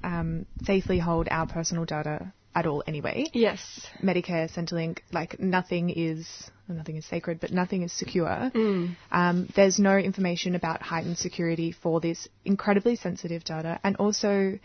um, 0.04 0.46
safely 0.63 1.00
hold 1.00 1.28
our 1.30 1.48
personal 1.48 1.86
data 1.86 2.34
at 2.54 2.66
all 2.66 2.84
anyway. 2.86 3.28
Yes. 3.34 3.88
Medicare, 4.04 4.51
Centrelink, 4.51 5.00
like 5.12 5.40
nothing 5.40 5.90
is 5.90 6.28
nothing 6.68 6.96
is 6.96 7.06
sacred, 7.06 7.40
but 7.40 7.51
nothing 7.51 7.82
is 7.84 7.92
secure. 7.92 8.51
Mm. 8.54 8.96
Um, 9.12 9.50
there's 9.56 9.78
no 9.80 9.98
information 9.98 10.56
about 10.56 10.82
heightened 10.82 11.18
security 11.18 11.72
for 11.72 12.00
this 12.00 12.28
incredibly 12.46 12.96
sensitive 12.96 13.44
data, 13.44 13.80
and 13.84 13.96
also. 13.98 14.60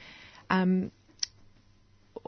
Um, 0.50 0.90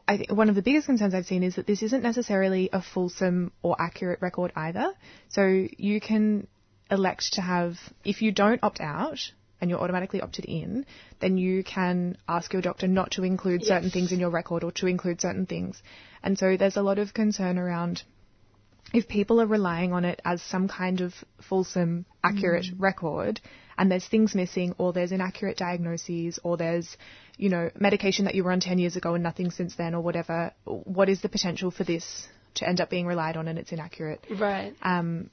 I 0.06 0.16
think 0.16 0.32
one 0.32 0.48
of 0.48 0.54
the 0.54 0.62
biggest 0.62 0.86
concerns 0.86 1.12
I've 1.12 1.26
seen 1.26 1.42
is 1.42 1.56
that 1.56 1.66
this 1.66 1.82
isn't 1.82 2.02
necessarily 2.02 2.70
a 2.72 2.80
fulsome 2.80 3.52
or 3.62 3.76
accurate 3.78 4.22
record 4.22 4.52
either. 4.56 4.94
So 5.28 5.66
you 5.76 6.00
can 6.00 6.46
elect 6.90 7.34
to 7.34 7.42
have, 7.42 7.76
if 8.04 8.22
you 8.22 8.32
don't 8.32 8.62
opt 8.62 8.80
out 8.80 9.18
and 9.60 9.70
you're 9.70 9.80
automatically 9.80 10.20
opted 10.20 10.44
in, 10.44 10.86
then 11.20 11.36
you 11.36 11.64
can 11.64 12.16
ask 12.28 12.52
your 12.52 12.62
doctor 12.62 12.86
not 12.86 13.10
to 13.12 13.24
include 13.24 13.64
certain 13.64 13.90
things 13.90 14.12
in 14.12 14.20
your 14.20 14.30
record 14.30 14.64
or 14.64 14.72
to 14.72 14.86
include 14.86 15.20
certain 15.20 15.46
things. 15.46 15.82
And 16.22 16.38
so 16.38 16.56
there's 16.56 16.76
a 16.76 16.82
lot 16.82 16.98
of 16.98 17.14
concern 17.14 17.58
around 17.58 18.02
if 18.92 19.06
people 19.08 19.40
are 19.40 19.46
relying 19.46 19.92
on 19.92 20.04
it 20.04 20.20
as 20.24 20.40
some 20.42 20.66
kind 20.68 21.00
of 21.00 21.12
fulsome, 21.46 22.06
accurate 22.24 22.64
Mm. 22.66 22.80
record, 22.80 23.40
and 23.76 23.90
there's 23.92 24.06
things 24.06 24.34
missing, 24.34 24.74
or 24.78 24.92
there's 24.92 25.12
inaccurate 25.12 25.56
diagnoses, 25.58 26.38
or 26.42 26.56
there's, 26.56 26.96
you 27.36 27.48
know, 27.50 27.70
medication 27.78 28.24
that 28.24 28.34
you 28.34 28.44
were 28.44 28.52
on 28.52 28.60
10 28.60 28.78
years 28.78 28.96
ago 28.96 29.14
and 29.14 29.22
nothing 29.22 29.50
since 29.50 29.74
then, 29.76 29.94
or 29.94 30.00
whatever, 30.00 30.52
what 30.64 31.08
is 31.08 31.20
the 31.20 31.28
potential 31.28 31.70
for 31.70 31.84
this 31.84 32.28
to 32.54 32.68
end 32.68 32.80
up 32.80 32.88
being 32.90 33.06
relied 33.06 33.36
on 33.36 33.46
and 33.46 33.58
it's 33.58 33.72
inaccurate? 33.72 34.24
Right. 34.30 34.74
Um, 34.82 35.30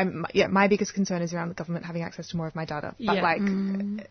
I'm, 0.00 0.26
yeah, 0.40 0.48
my 0.60 0.66
biggest 0.68 0.92
concern 0.98 1.22
is 1.22 1.32
around 1.34 1.48
the 1.48 1.54
government 1.62 1.84
having 1.90 2.02
access 2.08 2.28
to 2.28 2.36
more 2.36 2.46
of 2.46 2.54
my 2.60 2.66
data. 2.74 2.94
But 2.98 3.16
Yeah. 3.16 3.22
like, 3.30 3.40
Mm. 3.40 4.04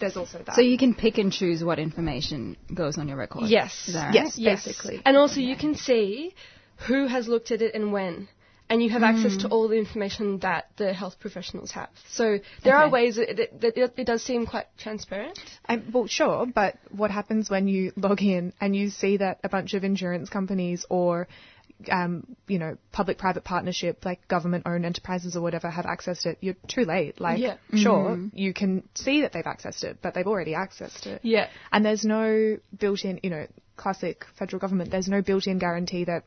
there's 0.00 0.16
also 0.16 0.38
that. 0.46 0.54
So 0.54 0.62
you 0.72 0.78
can 0.84 0.94
pick 0.94 1.18
and 1.22 1.32
choose 1.40 1.64
what 1.68 1.78
information 1.78 2.56
goes 2.82 2.98
on 2.98 3.08
your 3.08 3.16
record. 3.24 3.48
Yes. 3.58 3.90
Right? 3.94 4.14
Yes, 4.14 4.38
Yes. 4.38 4.64
basically. 4.66 5.02
And 5.04 5.16
also 5.16 5.40
you 5.40 5.56
can 5.64 5.74
see 5.74 6.34
who 6.86 7.06
has 7.16 7.26
looked 7.28 7.50
at 7.56 7.60
it 7.62 7.74
and 7.74 7.92
when. 7.92 8.28
And 8.70 8.82
you 8.82 8.88
have 8.96 9.02
access 9.02 9.36
to 9.38 9.48
Mm. 9.48 9.52
all 9.52 9.66
the 9.68 9.76
information 9.76 10.38
that 10.38 10.68
the 10.82 10.94
health 11.00 11.16
professionals 11.24 11.72
have. 11.72 11.90
So 12.18 12.38
there 12.64 12.76
are 12.82 12.88
ways 12.88 13.16
that 13.16 13.28
it, 13.42 13.60
that 13.60 13.76
it, 13.76 13.92
it 14.02 14.06
does 14.06 14.22
seem 14.22 14.46
quite 14.46 14.68
transparent. 14.78 15.38
I'm, 15.70 15.80
well, 15.92 16.06
sure, 16.06 16.46
but 16.46 16.76
what 17.02 17.10
happens 17.10 17.50
when 17.50 17.68
you 17.68 17.92
log 17.96 18.22
in 18.22 18.54
and 18.62 18.74
you 18.74 18.88
see 18.88 19.18
that 19.18 19.40
a 19.44 19.50
bunch 19.56 19.74
of 19.74 19.84
insurance 19.84 20.30
companies 20.30 20.86
or, 20.88 21.28
um, 21.90 22.36
you 22.46 22.58
know, 22.58 22.76
public-private 22.92 23.44
partnership, 23.44 24.04
like 24.04 24.26
government-owned 24.28 24.84
enterprises 24.84 25.36
or 25.36 25.40
whatever, 25.40 25.70
have 25.70 25.84
accessed 25.86 26.26
it? 26.26 26.38
You're 26.40 26.56
too 26.68 26.84
late. 26.84 27.20
Like, 27.20 27.38
Yeah. 27.40 27.56
sure, 27.74 28.16
Mhm. 28.16 28.30
you 28.34 28.52
can 28.52 28.82
see 28.94 29.22
that 29.22 29.32
they've 29.32 29.44
accessed 29.44 29.84
it, 29.84 29.98
but 30.02 30.14
they've 30.14 30.26
already 30.26 30.52
accessed 30.52 31.06
it. 31.06 31.20
Yeah. 31.22 31.48
And 31.72 31.84
there's 31.84 32.04
no 32.04 32.58
built-in, 32.78 33.20
you 33.22 33.30
know, 33.30 33.46
classic 33.76 34.24
federal 34.38 34.60
government. 34.60 34.90
There's 34.90 35.08
no 35.08 35.22
built-in 35.22 35.58
guarantee 35.58 36.04
that 36.04 36.24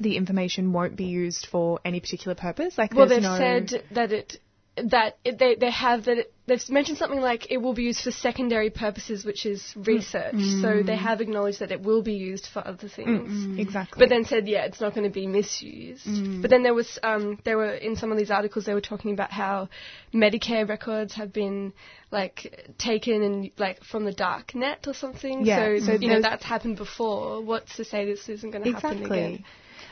the 0.00 0.16
information 0.16 0.72
won't 0.72 0.96
be 0.96 1.04
used 1.04 1.46
for 1.46 1.78
any 1.84 2.00
particular 2.00 2.34
purpose. 2.34 2.76
Like, 2.76 2.94
Well, 2.94 3.06
they've 3.06 3.22
no, 3.22 3.36
said 3.36 3.84
that 3.92 4.12
it 4.12 4.40
that 4.76 5.18
it, 5.24 5.38
they 5.38 5.54
they 5.54 5.70
have 5.70 6.04
that 6.06 6.18
it, 6.18 6.34
they've 6.46 6.68
mentioned 6.68 6.98
something 6.98 7.20
like 7.20 7.50
it 7.50 7.58
will 7.58 7.74
be 7.74 7.84
used 7.84 8.00
for 8.02 8.10
secondary 8.10 8.70
purposes, 8.70 9.24
which 9.24 9.46
is 9.46 9.72
research. 9.76 10.34
So 10.60 10.82
they 10.82 10.96
have 10.96 11.20
acknowledged 11.20 11.60
that 11.60 11.70
it 11.70 11.80
will 11.80 12.02
be 12.02 12.14
used 12.14 12.48
for 12.52 12.66
other 12.66 12.88
things. 12.88 13.30
Mm, 13.30 13.58
exactly. 13.60 14.00
But 14.00 14.08
then 14.08 14.24
said, 14.24 14.48
yeah, 14.48 14.64
it's 14.64 14.80
not 14.80 14.94
going 14.94 15.04
to 15.04 15.12
be 15.12 15.26
misused. 15.26 16.06
Mm. 16.06 16.42
But 16.42 16.50
then 16.50 16.64
there 16.64 16.74
was, 16.74 16.98
um, 17.02 17.38
there 17.44 17.56
were 17.56 17.72
in 17.72 17.94
some 17.94 18.10
of 18.10 18.18
these 18.18 18.30
articles 18.30 18.64
they 18.64 18.74
were 18.74 18.80
talking 18.80 19.12
about 19.12 19.30
how 19.30 19.68
Medicare 20.12 20.68
records 20.68 21.14
have 21.14 21.32
been 21.32 21.72
like 22.10 22.74
taken 22.78 23.22
and 23.22 23.50
like 23.56 23.84
from 23.84 24.04
the 24.04 24.12
dark 24.12 24.54
net 24.54 24.86
or 24.88 24.94
something. 24.94 25.46
Yeah, 25.46 25.78
So, 25.78 25.86
so 25.86 25.92
you 25.92 26.08
know 26.08 26.20
that's 26.20 26.44
happened 26.44 26.76
before. 26.76 27.42
What's 27.42 27.76
to 27.76 27.84
say 27.84 28.06
this 28.06 28.28
isn't 28.28 28.50
going 28.50 28.64
to 28.64 28.72
happen 28.72 29.02
Exactly. 29.02 29.18
again? 29.18 29.44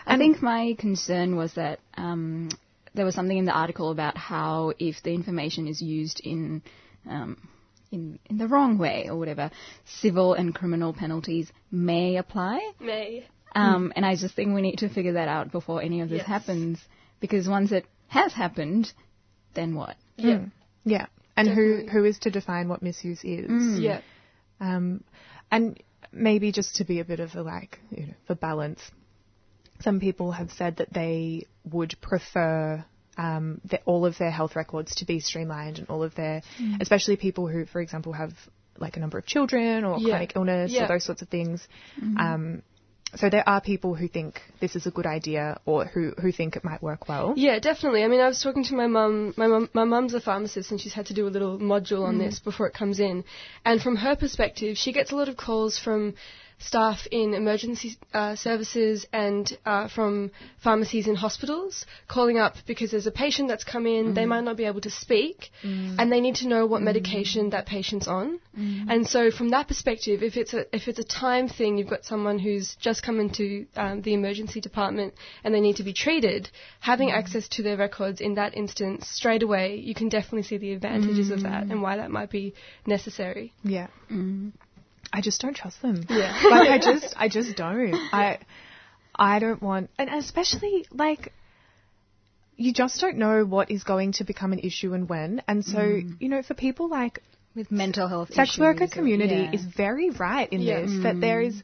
I 0.04 0.16
think 0.16 0.42
my 0.42 0.74
concern 0.78 1.36
was 1.36 1.54
that 1.54 1.78
um, 1.96 2.48
there 2.94 3.04
was 3.04 3.14
something 3.14 3.38
in 3.38 3.44
the 3.44 3.52
article 3.52 3.90
about 3.90 4.16
how 4.16 4.72
if 4.78 5.02
the 5.02 5.12
information 5.12 5.66
is 5.68 5.80
used 5.80 6.20
in 6.20 6.62
um, 7.08 7.36
in 7.90 8.18
in 8.26 8.38
the 8.38 8.48
wrong 8.48 8.78
way 8.78 9.06
or 9.08 9.16
whatever, 9.18 9.50
civil 10.00 10.34
and 10.34 10.54
criminal 10.54 10.92
penalties 10.92 11.50
may 11.70 12.16
apply. 12.16 12.58
May. 12.80 13.26
Um, 13.54 13.92
And 13.96 14.06
I 14.06 14.16
just 14.16 14.34
think 14.34 14.54
we 14.54 14.62
need 14.62 14.78
to 14.78 14.88
figure 14.88 15.12
that 15.14 15.28
out 15.28 15.52
before 15.52 15.82
any 15.82 16.00
of 16.00 16.08
this 16.08 16.18
Yes. 16.18 16.26
happens, 16.26 16.78
because 17.20 17.48
once 17.48 17.70
it 17.70 17.84
has 18.08 18.32
happened, 18.32 18.92
then 19.54 19.74
what? 19.74 19.96
Yeah. 20.16 20.36
Mm. 20.38 20.52
Yeah. 20.84 21.06
And 21.36 21.48
who 21.48 21.86
who 21.92 22.04
is 22.04 22.18
to 22.20 22.30
define 22.30 22.68
what 22.68 22.82
misuse 22.82 23.22
is? 23.24 23.50
Mm. 23.50 23.82
Yeah. 23.82 24.00
Um, 24.60 25.04
and 25.50 25.78
maybe 26.12 26.52
just 26.52 26.76
to 26.76 26.84
be 26.84 27.00
a 27.00 27.04
bit 27.04 27.20
of 27.20 27.34
a 27.34 27.42
like, 27.42 27.78
you 27.90 28.06
know, 28.06 28.14
for 28.26 28.34
balance, 28.34 28.80
some 29.82 30.00
people 30.00 30.32
have 30.32 30.50
said 30.52 30.76
that 30.76 30.92
they 30.92 31.46
would 31.70 31.94
prefer 32.00 32.84
um, 33.18 33.60
the, 33.64 33.78
all 33.84 34.06
of 34.06 34.16
their 34.18 34.30
health 34.30 34.56
records 34.56 34.94
to 34.96 35.04
be 35.04 35.20
streamlined 35.20 35.78
and 35.78 35.88
all 35.90 36.02
of 36.02 36.14
their, 36.14 36.42
Mm. 36.58 36.80
especially 36.80 37.16
people 37.16 37.46
who, 37.46 37.66
for 37.66 37.80
example, 37.80 38.12
have 38.14 38.32
like 38.78 38.96
a 38.96 39.00
number 39.00 39.18
of 39.18 39.26
children 39.26 39.84
or 39.84 39.98
Yeah. 39.98 40.08
chronic 40.10 40.32
illness 40.34 40.72
Yeah. 40.72 40.84
or 40.84 40.88
those 40.88 41.04
sorts 41.04 41.20
of 41.22 41.28
things. 41.28 41.66
Mhm. 42.00 42.18
Um, 42.18 42.62
so 43.14 43.28
there 43.28 43.46
are 43.46 43.60
people 43.60 43.94
who 43.94 44.08
think 44.08 44.40
this 44.60 44.74
is 44.74 44.86
a 44.86 44.90
good 44.90 45.04
idea 45.04 45.60
or 45.66 45.84
who, 45.84 46.14
who 46.22 46.32
think 46.32 46.56
it 46.56 46.64
might 46.64 46.82
work 46.82 47.06
well. 47.10 47.34
Yeah, 47.36 47.58
definitely. 47.58 48.02
I 48.04 48.08
mean, 48.08 48.20
I 48.20 48.26
was 48.28 48.40
talking 48.42 48.64
to 48.64 48.74
my 48.74 48.86
mum. 48.86 49.34
My 49.36 49.46
mum, 49.46 49.68
my 49.74 49.84
mum's 49.84 50.14
a 50.14 50.20
pharmacist, 50.20 50.70
and 50.70 50.80
she's 50.80 50.94
had 50.94 51.06
to 51.06 51.14
do 51.14 51.26
a 51.28 51.32
little 51.36 51.58
module 51.58 52.04
on 52.06 52.14
Mm. 52.16 52.20
this 52.24 52.38
before 52.40 52.66
it 52.66 52.72
comes 52.72 52.98
in. 52.98 53.24
And 53.66 53.82
from 53.82 53.96
her 53.96 54.16
perspective, 54.16 54.78
she 54.78 54.92
gets 54.92 55.12
a 55.12 55.16
lot 55.16 55.28
of 55.28 55.36
calls 55.36 55.78
from 55.78 56.14
staff 56.62 57.06
in 57.10 57.34
emergency 57.34 57.96
uh, 58.12 58.36
services 58.36 59.06
and 59.12 59.58
uh, 59.66 59.88
from 59.88 60.30
pharmacies 60.62 61.06
in 61.08 61.14
hospitals 61.14 61.86
calling 62.08 62.38
up 62.38 62.54
because 62.66 62.90
there's 62.90 63.06
a 63.06 63.12
patient 63.12 63.48
that's 63.48 63.64
come 63.64 63.86
in. 63.86 64.14
They 64.14 64.22
mm-hmm. 64.22 64.30
might 64.30 64.44
not 64.44 64.56
be 64.56 64.64
able 64.64 64.80
to 64.82 64.90
speak, 64.90 65.50
mm. 65.62 65.96
and 65.98 66.10
they 66.10 66.20
need 66.20 66.36
to 66.36 66.48
know 66.48 66.66
what 66.66 66.80
mm. 66.80 66.84
medication 66.84 67.50
that 67.50 67.66
patient's 67.66 68.06
on. 68.06 68.38
Mm. 68.58 68.86
And 68.88 69.08
so, 69.08 69.30
from 69.30 69.50
that 69.50 69.68
perspective, 69.68 70.22
if 70.22 70.36
it's 70.36 70.54
a 70.54 70.64
if 70.74 70.88
it's 70.88 70.98
a 70.98 71.04
time 71.04 71.48
thing, 71.48 71.78
you've 71.78 71.90
got 71.90 72.04
someone 72.04 72.38
who's 72.38 72.76
just 72.76 73.02
come 73.02 73.20
into 73.20 73.66
um, 73.76 74.02
the 74.02 74.14
emergency 74.14 74.60
department 74.60 75.14
and 75.44 75.54
they 75.54 75.60
need 75.60 75.76
to 75.76 75.84
be 75.84 75.92
treated. 75.92 76.48
Having 76.80 77.10
access 77.10 77.48
to 77.48 77.62
their 77.62 77.76
records 77.76 78.20
in 78.20 78.34
that 78.34 78.56
instance 78.56 79.08
straight 79.08 79.42
away, 79.42 79.76
you 79.76 79.94
can 79.94 80.08
definitely 80.08 80.42
see 80.42 80.58
the 80.58 80.72
advantages 80.72 81.30
of 81.30 81.42
that 81.42 81.64
and 81.64 81.82
why 81.82 81.96
that 81.96 82.10
might 82.10 82.30
be 82.30 82.54
necessary. 82.86 83.52
Yeah. 83.64 83.88
I 85.12 85.20
just 85.20 85.40
don't 85.40 85.54
trust 85.56 85.80
them. 85.82 86.04
Yeah. 86.08 86.40
like 86.50 86.70
I 86.70 86.78
just 86.78 87.14
I 87.16 87.28
just 87.28 87.56
don't. 87.56 87.94
I 88.12 88.38
I 89.14 89.38
don't 89.38 89.62
want 89.62 89.90
and 89.98 90.08
especially 90.10 90.86
like 90.90 91.32
you 92.56 92.72
just 92.72 93.00
don't 93.00 93.16
know 93.18 93.44
what 93.44 93.70
is 93.70 93.82
going 93.84 94.12
to 94.12 94.24
become 94.24 94.52
an 94.52 94.58
issue 94.60 94.92
and 94.94 95.08
when. 95.08 95.42
And 95.48 95.64
so, 95.64 95.78
Mm. 95.78 96.16
you 96.20 96.28
know, 96.28 96.42
for 96.42 96.54
people 96.54 96.88
like 96.88 97.22
with 97.54 97.70
mental 97.70 98.08
health 98.08 98.32
sex 98.32 98.58
worker 98.58 98.84
issues 98.84 98.92
or- 98.92 98.94
community 98.94 99.34
yeah. 99.42 99.52
is 99.52 99.64
very 99.64 100.10
right 100.10 100.50
in 100.52 100.60
Yeah. 100.60 100.82
this 100.82 100.92
that 101.02 101.16
Mm. 101.16 101.20
there 101.20 101.40
is 101.42 101.62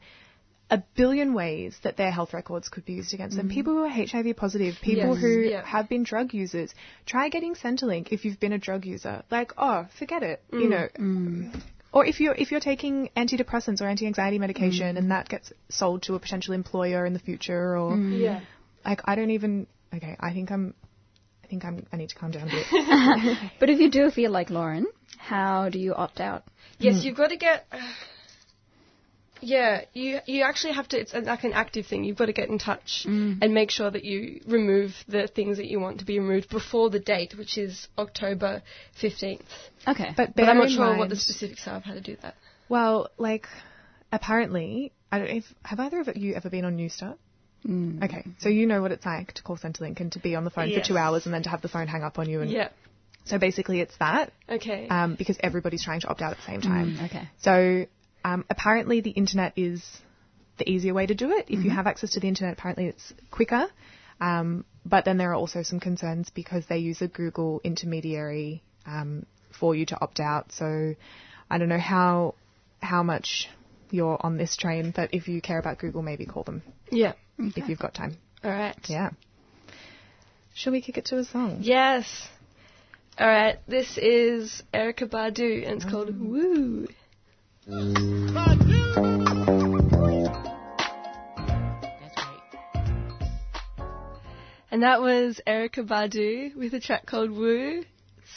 a 0.71 0.83
billion 0.97 1.33
ways 1.33 1.79
that 1.83 1.97
their 1.97 2.11
health 2.11 2.35
records 2.35 2.69
could 2.69 2.85
be 2.85 2.95
used 2.95 3.15
against 3.15 3.37
them. 3.39 3.49
Mm. 3.49 3.53
People 3.53 3.73
who 3.75 3.85
are 3.85 3.89
HIV 3.89 4.35
positive, 4.35 4.75
people 4.83 5.13
Yes. 5.15 5.21
who 5.23 5.31
Yeah. 5.41 5.65
have 5.65 5.89
been 5.89 6.03
drug 6.03 6.35
users, 6.35 6.75
try 7.07 7.31
getting 7.31 7.55
Centrelink 7.55 8.09
if 8.13 8.25
you've 8.27 8.39
been 8.41 8.53
a 8.53 8.59
drug 8.59 8.85
user. 8.85 9.23
Like, 9.31 9.53
oh, 9.57 9.87
forget 9.99 10.23
it. 10.23 10.43
You 10.53 10.69
Mm. 10.69 11.61
Know, 11.93 11.99
or 12.01 12.07
if 12.07 12.21
you're 12.21 12.35
if 12.35 12.51
you're 12.51 12.61
taking 12.61 13.11
antidepressants 13.17 13.81
or 13.81 13.87
anti-anxiety 13.87 14.39
medication 14.39 14.97
and 14.97 15.11
that 15.11 15.29
gets 15.29 15.53
sold 15.69 16.03
to 16.03 16.15
a 16.15 16.19
potential 16.21 16.55
employer 16.55 17.07
in 17.07 17.13
the 17.13 17.19
future 17.19 17.77
or 17.77 17.93
Mm. 17.93 18.21
Yeah. 18.21 18.41
like 18.85 19.01
I 19.05 19.15
don't 19.15 19.31
even 19.31 19.67
okay, 19.95 20.17
I 20.21 20.33
think 20.33 20.51
I'm 20.51 20.75
I 21.45 21.47
think 21.47 21.65
I'm 21.65 21.87
I 21.93 21.97
need 21.97 22.11
to 22.11 22.15
calm 22.15 22.31
down 22.31 22.49
a 22.49 22.51
bit. 22.51 22.67
but 23.61 23.71
if 23.71 23.81
you 23.81 23.91
do 23.91 24.11
feel 24.11 24.31
like 24.31 24.51
Lauren, 24.51 24.87
how 25.17 25.69
do 25.69 25.79
you 25.79 25.95
opt 25.95 26.21
out? 26.21 26.45
Yes, 26.79 27.05
you've 27.05 27.17
got 27.17 27.29
to 27.31 27.37
get. 27.37 27.67
Yeah, 29.41 29.83
you 29.93 30.19
you 30.27 30.43
actually 30.43 30.75
have 30.75 30.89
to. 30.89 31.01
It's 31.01 31.13
like 31.15 31.45
an 31.45 31.53
active 31.53 31.87
thing. 31.87 32.05
You've 32.05 32.17
got 32.17 32.27
to 32.27 32.33
get 32.33 32.49
in 32.49 32.59
touch 32.59 33.05
Mm. 33.07 33.39
and 33.43 33.55
make 33.55 33.71
sure 33.71 33.91
that 33.91 34.05
you 34.05 34.41
remove 34.47 34.93
the 35.09 35.29
things 35.29 35.57
that 35.59 35.67
you 35.67 35.81
want 35.81 35.99
to 36.01 36.05
be 36.05 36.19
removed 36.19 36.49
before 36.51 36.91
the 36.91 36.99
date, 37.01 37.35
which 37.37 37.57
is 37.59 37.89
October 37.97 38.63
fifteenth. 39.01 39.43
Okay, 39.87 40.13
But, 40.17 40.35
But 40.37 40.49
I'm 40.49 40.59
not 40.59 40.69
in 40.69 40.75
sure 40.75 40.97
what 40.97 41.09
the 41.09 41.17
specifics 41.17 41.67
are 41.67 41.77
of 41.77 41.85
how 41.85 41.95
to 41.95 42.01
do 42.01 42.17
that. 42.23 42.35
Well, 42.69 43.11
like 43.17 43.47
apparently, 44.13 44.93
I 45.11 45.19
don't. 45.19 45.29
If, 45.29 45.45
have 45.65 45.81
either 45.81 46.01
of 46.01 46.17
you 46.17 46.35
ever 46.35 46.51
been 46.51 46.65
on 46.65 46.77
Newstart? 46.77 47.17
Mm. 47.67 48.03
Okay, 48.05 48.25
so 48.39 48.49
you 48.49 48.67
know 48.67 48.81
what 48.83 48.93
it's 48.93 49.05
like 49.05 49.33
to 49.35 49.43
call 49.43 49.57
Centrelink 49.57 50.01
and 50.01 50.13
to 50.13 50.21
be 50.21 50.35
on 50.37 50.45
the 50.45 50.51
phone 50.51 50.69
Yes. 50.71 50.87
for 50.87 50.93
two 50.93 50.99
hours 50.99 51.25
and 51.27 51.35
then 51.35 51.43
to 51.43 51.49
have 51.49 51.61
the 51.61 51.69
phone 51.69 51.89
hang 51.89 52.03
up 52.03 52.19
on 52.19 52.29
you. 52.29 52.41
And 52.41 52.51
Yeah. 52.51 52.69
So 53.25 53.39
basically, 53.39 53.81
it's 53.81 53.97
that 53.99 54.33
Okay. 54.49 54.89
um, 54.89 55.15
because 55.17 55.37
everybody's 55.41 55.85
trying 55.85 56.01
to 56.01 56.09
opt 56.09 56.23
out 56.23 56.31
at 56.31 56.37
the 56.39 56.45
same 56.45 56.61
time. 56.63 56.97
Mm, 56.97 57.05
okay. 57.07 57.29
So 57.39 57.87
um, 58.25 58.45
apparently, 58.51 59.01
the 59.01 59.11
internet 59.11 59.53
is 59.57 59.85
the 60.59 60.69
easier 60.69 60.93
way 60.95 61.07
to 61.07 61.15
do 61.15 61.31
it. 61.33 61.47
If 61.49 61.65
you 61.65 61.71
Mhm. 61.71 61.75
have 61.75 61.87
access 61.87 62.11
to 62.11 62.21
the 62.21 62.29
internet, 62.29 62.55
apparently 62.55 62.87
it's 62.87 63.13
quicker. 63.31 63.67
Um, 64.21 64.65
but 64.85 65.05
then 65.05 65.17
there 65.19 65.31
are 65.31 65.37
also 65.37 65.63
some 65.63 65.81
concerns 65.81 66.31
because 66.31 66.67
they 66.67 66.79
use 66.79 67.01
a 67.03 67.09
Google 67.09 67.61
intermediary 67.63 68.63
um, 68.87 69.27
for 69.53 69.75
you 69.75 69.87
to 69.87 70.01
opt 70.01 70.19
out. 70.19 70.51
So 70.53 70.95
I 71.51 71.59
don't 71.59 71.69
know 71.69 71.79
how 71.79 72.35
how 72.81 73.03
much 73.03 73.49
you're 73.91 74.19
on 74.21 74.37
this 74.37 74.57
train, 74.57 74.93
but 74.95 75.11
if 75.13 75.29
you 75.29 75.41
care 75.41 75.59
about 75.59 75.79
Google, 75.79 76.03
maybe 76.03 76.27
call 76.27 76.43
them 76.43 76.63
yeah. 76.91 77.13
if 77.39 77.69
you've 77.69 77.79
got 77.79 77.95
time. 77.95 78.17
All 78.45 78.51
right. 78.51 78.77
Yeah. 78.89 79.11
Shall 80.55 80.73
we 80.73 80.81
kick 80.81 80.99
it 80.99 81.07
to 81.07 81.19
a 81.19 81.25
song? 81.25 81.59
Yes. 81.61 82.29
All 83.19 83.27
right. 83.27 83.59
This 83.67 83.99
is 83.99 84.63
Erykah 84.75 85.09
Badu, 85.09 85.67
and 85.67 85.77
it's 85.81 85.85
called 85.85 86.19
Woo. 86.19 86.89
And 87.71 88.33
that 94.83 95.03
was 95.03 95.39
Erykah 95.47 95.87
Badu 95.87 96.57
with 96.57 96.73
a 96.73 96.81
track 96.81 97.05
called 97.05 97.31
Woo. 97.31 97.85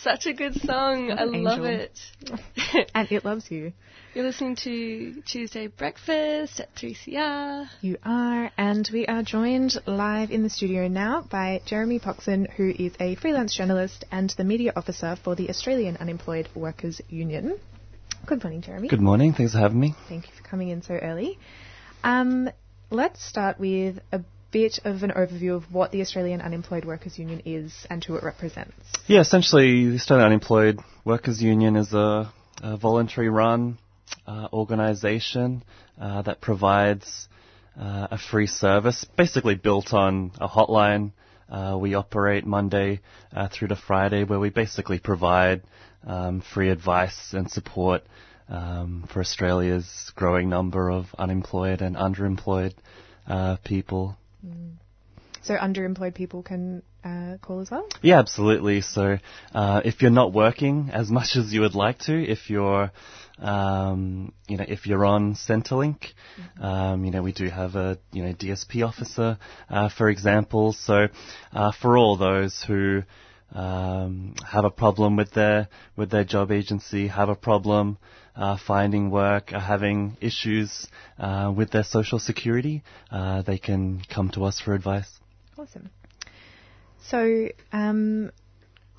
Such 0.02 0.26
a 0.26 0.34
good 0.34 0.56
song. 0.56 1.12
I 1.12 1.24
an 1.24 1.44
love 1.44 1.64
it. 1.64 1.98
and 2.94 3.10
it 3.10 3.24
loves 3.24 3.50
you. 3.50 3.72
You're 4.14 4.26
listening 4.26 4.58
to 4.64 5.22
Tuesday 5.22 5.68
Breakfast 5.68 6.60
at 6.60 6.76
3CR. 6.76 7.70
You 7.80 7.98
are, 8.04 8.52
and 8.58 8.90
we 8.92 9.08
are 9.08 9.24
joined 9.24 9.78
live 9.86 10.32
in 10.32 10.44
the 10.44 10.50
studio 10.50 10.90
now 10.90 11.22
by 11.22 11.62
Jeremy 11.66 12.00
Poxon, 12.00 12.50
who 12.52 12.74
is 12.78 12.92
a 13.00 13.16
freelance 13.16 13.56
journalist 13.56 14.04
and 14.12 14.30
the 14.32 14.44
media 14.44 14.74
officer 14.76 15.16
for 15.24 15.36
the 15.36 15.50
Australian 15.50 15.96
Unemployed 15.98 16.50
Workers 16.54 17.00
Union. 17.08 17.58
Good 18.26 18.44
morning, 18.44 18.62
Jeremy. 18.62 18.88
Good 18.88 19.02
morning. 19.02 19.34
Thanks 19.34 19.54
for 19.54 19.60
having 19.60 19.80
me. 19.80 19.96
Thank 20.08 20.28
you 20.28 20.34
for 20.36 20.44
coming 20.44 20.70
in 20.70 20.82
so 20.82 20.94
early. 20.94 21.40
Um, 22.04 22.50
let's 22.90 23.24
start 23.26 23.60
with 23.60 24.00
a 24.12 24.22
bit 24.52 24.80
of 24.84 25.04
an 25.04 25.12
overview 25.12 25.56
of 25.56 25.74
what 25.74 25.92
the 25.92 26.02
Australian 26.02 26.42
Unemployed 26.42 26.86
Workers 26.86 27.18
Union 27.18 27.42
is 27.46 27.74
and 27.90 28.04
who 28.04 28.16
it 28.16 28.24
represents. 28.24 28.74
Yeah, 29.08 29.22
essentially, 29.22 29.90
the 29.90 29.96
Australian 29.96 30.28
Unemployed 30.28 30.80
Workers 31.04 31.42
Union 31.42 31.76
is 31.76 31.94
a, 31.94 32.32
a 32.62 32.78
voluntary 32.78 33.30
run 33.30 33.78
uh, 34.28 34.48
organisation 34.54 35.64
uh, 36.00 36.22
that 36.24 36.42
provides 36.42 37.28
uh, 37.80 38.08
a 38.12 38.18
free 38.18 38.48
service, 38.48 39.06
basically 39.18 39.56
built 39.56 39.94
on 39.94 40.32
a 40.40 40.48
hotline. 40.48 41.12
Uh, 41.50 41.78
we 41.80 41.96
operate 41.96 42.46
Monday 42.46 43.02
uh, 43.34 43.48
through 43.48 43.70
to 43.70 43.76
Friday, 43.76 44.24
where 44.24 44.40
we 44.40 44.50
basically 44.50 45.00
provide 45.00 45.62
um, 46.06 46.42
free 46.54 46.70
advice 46.70 47.34
and 47.34 47.50
support 47.50 48.04
um, 48.50 49.08
for 49.12 49.20
Australia's 49.20 50.12
growing 50.16 50.50
number 50.50 50.90
of 50.90 51.06
unemployed 51.18 51.82
and 51.82 51.96
underemployed 51.96 52.74
uh, 53.28 53.58
people. 53.64 54.18
So 55.44 55.56
underemployed 55.56 56.14
people 56.14 56.44
can 56.44 56.84
uh, 57.04 57.38
call 57.42 57.62
as 57.62 57.72
well. 57.72 57.88
Yeah, 58.02 58.20
absolutely. 58.20 58.82
So 58.82 59.18
uh, 59.54 59.82
if 59.84 60.02
you're 60.02 60.12
not 60.12 60.34
working 60.34 60.92
as 60.94 61.10
much 61.18 61.36
as 61.36 61.52
you 61.52 61.62
would 61.62 61.76
like 61.76 62.00
to, 62.00 62.14
if 62.14 62.50
you're 62.50 62.92
um, 63.40 64.34
you 64.48 64.58
know, 64.58 64.66
if 64.68 64.86
you're 64.86 65.04
on 65.04 65.34
Centrelink, 65.34 66.14
um, 66.60 67.04
you 67.04 67.12
know, 67.12 67.24
we 67.24 67.32
do 67.32 67.50
have 67.50 67.76
a, 67.76 67.98
you 68.12 68.24
know, 68.24 68.34
DSP 68.34 68.88
officer, 68.88 69.40
uh, 69.68 69.90
for 69.90 70.10
example. 70.10 70.74
So, 70.74 71.08
uh, 71.52 71.72
for 71.82 71.98
all 71.98 72.18
those 72.18 72.64
who, 72.68 73.02
um, 73.54 74.36
have 74.50 74.66
a 74.66 74.70
problem 74.70 75.16
with 75.16 75.32
their, 75.32 75.68
with 75.96 76.10
their 76.10 76.24
job 76.24 76.52
agency, 76.52 77.08
have 77.08 77.30
a 77.30 77.36
problem, 77.36 77.98
uh, 78.36 78.58
finding 78.58 79.12
work, 79.12 79.52
are 79.54 79.60
having 79.60 80.18
issues, 80.22 80.88
uh, 81.20 81.52
with 81.56 81.72
their 81.72 81.84
social 81.84 82.20
security, 82.20 82.84
uh, 83.12 83.42
they 83.42 83.58
can 83.58 84.02
come 84.10 84.30
to 84.30 84.46
us 84.46 84.60
for 84.60 84.74
advice. 84.74 85.20
Awesome. 85.58 85.90
So, 87.04 87.50
um, 87.74 88.32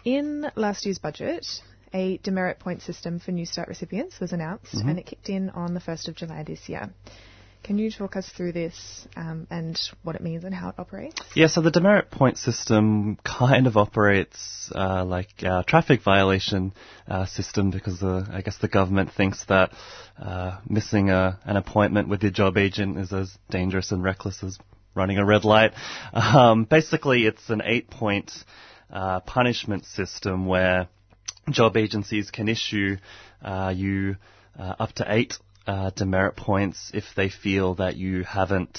in 0.05 0.51
last 0.55 0.85
year's 0.85 0.99
budget, 0.99 1.47
a 1.95 2.19
demerit 2.19 2.59
point 2.59 2.83
system 2.83 3.19
for 3.21 3.33
Newstart 3.33 3.69
recipients 3.69 4.21
was 4.21 4.33
announced, 4.33 4.75
Mhm. 4.75 4.91
and 4.91 4.99
it 4.99 5.07
kicked 5.07 5.29
in 5.29 5.51
on 5.51 5.75
the 5.75 5.81
1st 5.81 6.09
of 6.09 6.15
July 6.15 6.43
this 6.43 6.69
year. 6.69 6.91
Can 7.62 7.79
you 7.79 7.92
talk 7.92 8.16
us 8.16 8.29
through 8.29 8.53
this 8.53 9.07
um, 9.16 9.46
and 9.48 9.79
what 10.03 10.16
it 10.16 10.22
means 10.22 10.42
and 10.42 10.53
how 10.53 10.70
it 10.70 10.75
operates? 10.79 11.20
Yeah, 11.37 11.46
so 11.46 11.61
the 11.61 11.70
demerit 11.70 12.11
point 12.11 12.37
system 12.37 13.18
kind 13.25 13.68
of 13.68 13.77
operates 13.77 14.72
uh, 14.75 15.05
like 15.05 15.29
a 15.42 15.62
traffic 15.64 16.03
violation 16.03 16.75
uh, 17.07 17.27
system 17.27 17.70
because 17.70 18.01
the, 18.01 18.27
I 18.33 18.40
guess 18.40 18.59
the 18.59 18.66
government 18.66 19.12
thinks 19.12 19.44
that 19.44 19.72
uh, 20.20 20.59
missing 20.68 21.11
a, 21.11 21.38
an 21.44 21.57
appointment 21.57 22.09
with 22.09 22.22
your 22.22 22.33
job 22.33 22.59
agent 22.59 22.98
is 22.98 23.12
as 23.12 23.37
dangerous 23.48 23.92
and 23.92 24.03
reckless 24.03 24.42
as 24.42 24.59
running 24.94 25.18
a 25.18 25.25
red 25.25 25.44
light. 25.44 25.72
Um, 26.14 26.64
basically, 26.64 27.27
it's 27.27 27.48
an 27.48 27.62
eight-point 27.64 28.33
uh, 28.90 29.20
punishment 29.20 29.87
system 29.87 30.46
where 30.46 30.88
job 31.51 31.77
agencies 31.77 32.31
can 32.31 32.48
issue 32.48 32.96
uh, 33.42 33.72
you 33.75 34.16
uh, 34.59 34.75
up 34.79 34.92
to 34.94 35.05
eight 35.09 35.35
uh, 35.66 35.90
demerit 35.90 36.37
points 36.37 36.90
if 36.94 37.05
they 37.16 37.29
feel 37.29 37.75
that 37.77 37.96
you 37.96 38.25
haven't 38.25 38.79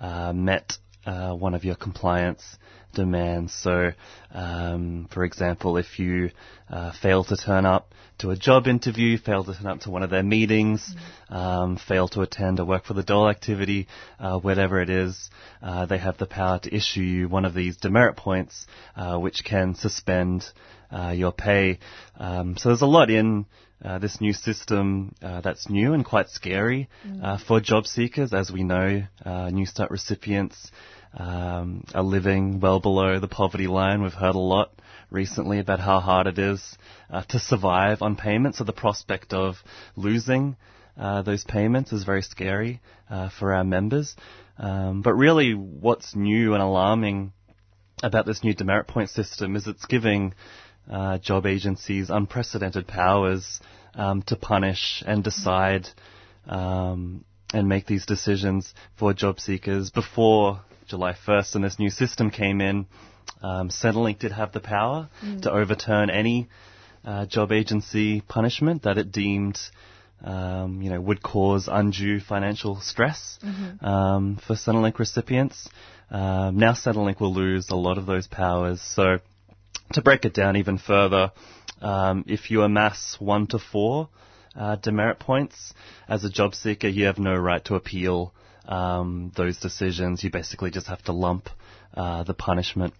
uh, 0.00 0.32
met 0.32 0.78
uh, 1.06 1.34
one 1.34 1.54
of 1.54 1.64
your 1.64 1.74
compliance 1.74 2.58
demands. 2.94 3.52
So, 3.52 3.92
um, 4.32 5.08
for 5.12 5.24
example, 5.24 5.76
if 5.76 5.98
you 5.98 6.30
uh, 6.70 6.92
fail 6.92 7.24
to 7.24 7.36
turn 7.36 7.66
up 7.66 7.92
to 8.18 8.30
a 8.30 8.36
job 8.36 8.66
interview, 8.66 9.18
fail 9.18 9.44
to 9.44 9.54
turn 9.54 9.66
up 9.66 9.80
to 9.80 9.90
one 9.90 10.02
of 10.02 10.10
their 10.10 10.22
meetings, 10.22 10.94
um, 11.28 11.76
fail 11.76 12.08
to 12.08 12.22
attend 12.22 12.60
a 12.60 12.64
work 12.64 12.84
for 12.84 12.94
the 12.94 13.02
dole 13.02 13.28
activity, 13.28 13.88
uh, 14.18 14.38
whatever 14.38 14.80
it 14.80 14.88
is, 14.88 15.30
uh, 15.62 15.84
they 15.86 15.98
have 15.98 16.16
the 16.18 16.26
power 16.26 16.58
to 16.60 16.74
issue 16.74 17.00
you 17.00 17.28
one 17.28 17.44
of 17.44 17.54
these 17.54 17.76
demerit 17.76 18.16
points, 18.16 18.66
uh, 18.96 19.18
which 19.18 19.44
can 19.44 19.74
suspend 19.74 20.48
uh, 20.90 21.10
your 21.10 21.32
pay. 21.32 21.78
Um, 22.16 22.56
so 22.56 22.68
there's 22.68 22.82
a 22.82 22.86
lot 22.86 23.10
in 23.10 23.46
uh, 23.84 23.98
this 23.98 24.20
new 24.20 24.32
system 24.32 25.14
uh, 25.22 25.40
that's 25.40 25.68
new 25.68 25.92
and 25.92 26.04
quite 26.04 26.30
scary 26.30 26.88
uh, 27.22 27.38
for 27.38 27.60
job 27.60 27.86
seekers. 27.86 28.32
As 28.32 28.50
we 28.50 28.64
know, 28.64 29.02
uh, 29.24 29.48
Newstart 29.50 29.90
recipients 29.90 30.70
um, 31.16 31.84
are 31.94 32.02
living 32.02 32.60
well 32.60 32.80
below 32.80 33.20
the 33.20 33.28
poverty 33.28 33.66
line. 33.66 34.02
We've 34.02 34.12
heard 34.12 34.34
a 34.34 34.38
lot 34.38 34.72
recently 35.10 35.58
about 35.58 35.80
how 35.80 36.00
hard 36.00 36.26
it 36.26 36.38
is 36.38 36.76
uh, 37.10 37.22
to 37.28 37.38
survive 37.38 38.02
on 38.02 38.16
payments. 38.16 38.58
So 38.58 38.64
the 38.64 38.72
prospect 38.72 39.32
of 39.32 39.56
losing 39.96 40.56
uh, 40.96 41.22
those 41.22 41.44
payments 41.44 41.92
is 41.92 42.04
very 42.04 42.22
scary 42.22 42.80
uh, 43.10 43.28
for 43.38 43.52
our 43.52 43.64
members. 43.64 44.16
Um, 44.58 45.02
but 45.02 45.14
really, 45.14 45.52
what's 45.52 46.14
new 46.14 46.54
and 46.54 46.62
alarming 46.62 47.32
about 48.02 48.26
this 48.26 48.42
new 48.44 48.54
demerit 48.54 48.86
point 48.86 49.10
system 49.10 49.56
is 49.56 49.66
it's 49.66 49.86
giving 49.86 50.34
uh, 50.90 51.18
job 51.18 51.46
agencies 51.46 52.10
unprecedented 52.10 52.86
powers 52.86 53.60
um, 53.94 54.22
to 54.22 54.36
punish 54.36 55.02
and 55.06 55.22
decide 55.24 55.88
um, 56.46 57.24
and 57.52 57.68
make 57.68 57.86
these 57.86 58.06
decisions 58.06 58.74
for 58.96 59.12
job 59.14 59.40
seekers. 59.40 59.90
Before 59.90 60.60
July 60.86 61.14
1st 61.26 61.54
and 61.54 61.64
this 61.64 61.78
new 61.78 61.90
system 61.90 62.30
came 62.30 62.60
in, 62.60 62.86
um, 63.42 63.68
Centrelink 63.70 64.18
did 64.18 64.32
have 64.32 64.52
the 64.52 64.60
power 64.60 65.08
Mm. 65.24 65.42
to 65.42 65.50
overturn 65.52 66.10
any 66.10 66.48
uh, 67.04 67.26
job 67.26 67.52
agency 67.52 68.20
punishment 68.22 68.82
that 68.82 68.98
it 68.98 69.12
deemed 69.12 69.58
um, 70.24 70.80
you 70.80 70.88
know, 70.88 71.00
would 71.00 71.22
cause 71.22 71.68
undue 71.70 72.18
financial 72.18 72.80
stress 72.80 73.38
Mhm. 73.44 73.82
um, 73.86 74.36
for 74.36 74.54
Centrelink 74.54 74.98
recipients. 74.98 75.68
Um, 76.10 76.56
now 76.56 76.72
Centrelink 76.72 77.20
will 77.20 77.34
lose 77.34 77.68
a 77.70 77.76
lot 77.76 77.98
of 77.98 78.06
those 78.06 78.26
powers. 78.26 78.80
So 78.80 79.18
to 79.92 80.02
break 80.02 80.24
it 80.24 80.34
down 80.34 80.56
even 80.56 80.78
further, 80.78 81.32
um, 81.80 82.24
if 82.26 82.50
you 82.50 82.62
amass 82.62 83.16
one 83.18 83.46
to 83.48 83.58
four 83.58 84.08
uh, 84.56 84.76
demerit 84.76 85.18
points 85.18 85.74
as 86.08 86.24
a 86.24 86.30
job 86.30 86.54
seeker, 86.54 86.88
you 86.88 87.06
have 87.06 87.18
no 87.18 87.34
right 87.34 87.64
to 87.64 87.74
appeal 87.74 88.32
um, 88.66 89.32
those 89.36 89.58
decisions. 89.58 90.22
You 90.24 90.30
basically 90.30 90.70
just 90.70 90.86
have 90.86 91.02
to 91.04 91.12
lump 91.12 91.48
uh, 91.94 92.24
the 92.24 92.34
punishment. 92.34 92.94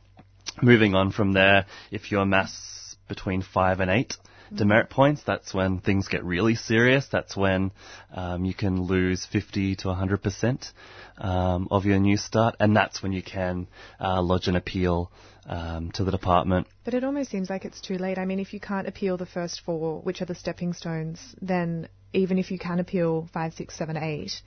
Moving 0.62 0.94
on 0.94 1.10
from 1.10 1.32
there, 1.32 1.66
if 1.90 2.12
you 2.12 2.20
amass 2.20 2.96
between 3.08 3.42
five 3.42 3.80
and 3.80 3.90
eight 3.90 4.16
demerit 4.56 4.90
points, 4.90 5.22
that's 5.24 5.52
when 5.52 5.80
things 5.80 6.08
get 6.08 6.24
really 6.24 6.54
serious. 6.54 7.06
That's 7.10 7.36
when 7.36 7.72
um, 8.12 8.44
you 8.44 8.54
can 8.54 8.82
lose 8.82 9.26
50 9.26 9.76
to 9.76 9.88
100 9.88 10.22
percent 10.22 10.72
um, 11.18 11.68
of 11.70 11.84
your 11.84 11.98
new 11.98 12.16
start, 12.16 12.56
and 12.60 12.76
that's 12.76 13.02
when 13.02 13.12
you 13.12 13.22
can 13.22 13.66
uh, 14.00 14.22
lodge 14.22 14.48
an 14.48 14.56
appeal 14.56 15.10
um, 15.46 15.90
to 15.92 16.04
the 16.04 16.10
department. 16.10 16.66
But 16.84 16.94
it 16.94 17.04
almost 17.04 17.30
seems 17.30 17.50
like 17.50 17.64
it's 17.64 17.80
too 17.80 17.98
late. 17.98 18.18
I 18.18 18.24
mean, 18.24 18.40
if 18.40 18.52
you 18.52 18.60
can't 18.60 18.88
appeal 18.88 19.16
the 19.16 19.26
first 19.26 19.60
four, 19.60 20.00
which 20.00 20.22
are 20.22 20.26
the 20.26 20.34
stepping 20.34 20.72
stones, 20.72 21.34
then 21.40 21.88
even 22.12 22.38
if 22.38 22.50
you 22.50 22.58
can 22.58 22.78
appeal 22.78 23.28
five, 23.32 23.54
six, 23.54 23.76
seven, 23.76 23.96
eight, 23.96 24.40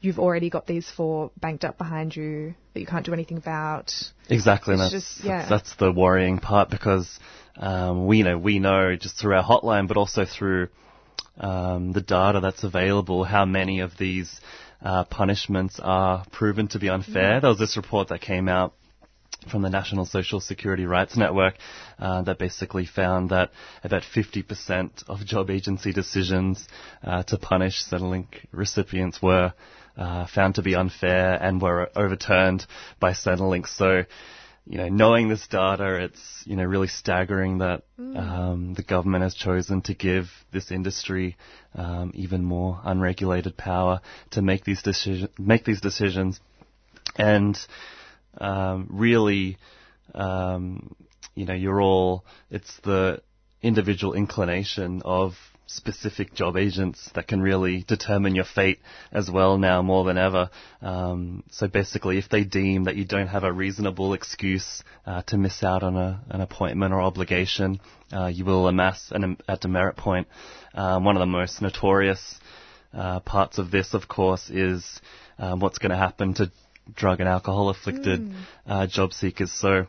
you've 0.00 0.18
already 0.18 0.50
got 0.50 0.66
these 0.66 0.88
four 0.90 1.30
banked 1.40 1.64
up 1.64 1.78
behind 1.78 2.14
you 2.14 2.54
that 2.74 2.80
you 2.80 2.86
can't 2.86 3.04
do 3.04 3.12
anything 3.12 3.38
about. 3.38 3.92
Exactly, 4.28 4.74
It's 4.74 4.82
that's, 4.82 4.92
just- 4.92 5.24
yeah. 5.24 5.46
that's 5.48 5.74
the 5.76 5.90
worrying 5.92 6.38
part 6.38 6.70
because 6.70 7.18
um, 7.56 8.06
we 8.06 8.22
know 8.22 8.38
we 8.38 8.58
know 8.58 8.96
just 8.96 9.16
through 9.18 9.34
our 9.34 9.44
hotline, 9.44 9.88
but 9.88 9.96
also 9.96 10.24
through 10.24 10.68
um, 11.38 11.92
the 11.92 12.00
data 12.00 12.40
that's 12.40 12.64
available, 12.64 13.24
how 13.24 13.44
many 13.44 13.80
of 13.80 13.96
these 13.98 14.40
uh, 14.82 15.04
punishments 15.04 15.80
are 15.82 16.24
proven 16.32 16.68
to 16.68 16.78
be 16.78 16.88
unfair. 16.88 17.34
Yeah. 17.34 17.40
There 17.40 17.50
was 17.50 17.58
this 17.58 17.76
report 17.76 18.08
that 18.08 18.20
came 18.20 18.48
out 18.48 18.74
from 19.48 19.62
the 19.62 19.70
National 19.70 20.04
Social 20.04 20.40
Security 20.40 20.84
Rights 20.86 21.16
Network 21.16 21.54
uh, 21.98 22.22
that 22.22 22.38
basically 22.38 22.86
found 22.86 23.30
that 23.30 23.50
about 23.84 24.02
50% 24.02 25.04
of 25.08 25.24
job 25.24 25.50
agency 25.50 25.92
decisions 25.92 26.66
uh, 27.02 27.22
to 27.24 27.38
punish 27.38 27.84
Centrelink 27.84 28.26
recipients 28.52 29.22
were 29.22 29.52
uh, 29.96 30.26
found 30.26 30.54
to 30.56 30.62
be 30.62 30.74
unfair 30.74 31.34
and 31.42 31.60
were 31.60 31.90
overturned 31.96 32.66
by 33.00 33.12
Centrelink. 33.12 33.66
So, 33.66 34.04
you 34.66 34.78
know, 34.78 34.88
knowing 34.88 35.28
this 35.28 35.46
data, 35.48 36.04
it's 36.04 36.42
you 36.46 36.56
know 36.56 36.64
really 36.64 36.88
staggering 36.88 37.58
that 37.58 37.82
Mm. 38.12 38.18
um, 38.18 38.74
the 38.74 38.82
government 38.82 39.22
has 39.22 39.34
chosen 39.34 39.82
to 39.82 39.94
give 39.94 40.30
this 40.52 40.70
industry 40.70 41.36
um, 41.74 42.10
even 42.14 42.42
more 42.44 42.80
unregulated 42.84 43.56
power 43.56 44.00
to 44.30 44.42
make 44.42 44.64
these 44.64 44.82
decision 44.82 45.28
make 45.38 45.64
these 45.64 45.80
decisions, 45.80 46.40
and 47.16 47.58
um, 48.38 48.88
really, 48.90 49.56
um, 50.14 50.94
you 51.34 51.46
know, 51.46 51.54
you're 51.54 51.80
all 51.80 52.24
it's 52.50 52.76
the 52.84 53.22
individual 53.62 54.14
inclination 54.14 55.02
of 55.04 55.34
specific 55.70 56.34
job 56.34 56.56
agents 56.56 57.10
that 57.14 57.28
can 57.28 57.40
really 57.40 57.84
determine 57.86 58.34
your 58.34 58.44
fate 58.44 58.80
as 59.12 59.30
well 59.30 59.56
now 59.56 59.80
more 59.80 60.04
than 60.04 60.18
ever. 60.18 60.50
Um, 60.82 61.44
so 61.50 61.68
basically, 61.68 62.18
if 62.18 62.28
they 62.28 62.42
deem 62.42 62.84
that 62.84 62.96
you 62.96 63.04
don't 63.04 63.28
have 63.28 63.44
a 63.44 63.52
reasonable 63.52 64.12
excuse 64.12 64.82
uh, 65.06 65.22
to 65.28 65.38
miss 65.38 65.62
out 65.62 65.82
on 65.84 65.96
a, 65.96 66.22
an 66.30 66.40
appointment 66.40 66.92
or 66.92 67.00
obligation, 67.00 67.80
uh, 68.12 68.26
you 68.26 68.44
will 68.44 68.66
amass 68.66 69.12
an, 69.12 69.36
a 69.46 69.56
demerit 69.56 69.96
point. 69.96 70.26
Um, 70.74 71.04
one 71.04 71.16
of 71.16 71.20
the 71.20 71.26
most 71.26 71.62
notorious 71.62 72.40
uh, 72.92 73.20
parts 73.20 73.58
of 73.58 73.70
this, 73.70 73.94
of 73.94 74.08
course, 74.08 74.50
is 74.50 75.00
um, 75.38 75.60
what's 75.60 75.78
going 75.78 75.90
to 75.90 75.96
happen 75.96 76.34
to 76.34 76.50
drug 76.94 77.20
and 77.20 77.28
alcohol 77.28 77.68
afflicted 77.68 78.20
Mm. 78.20 78.32
uh, 78.66 78.86
job 78.86 79.12
seekers. 79.12 79.52
So 79.52 79.86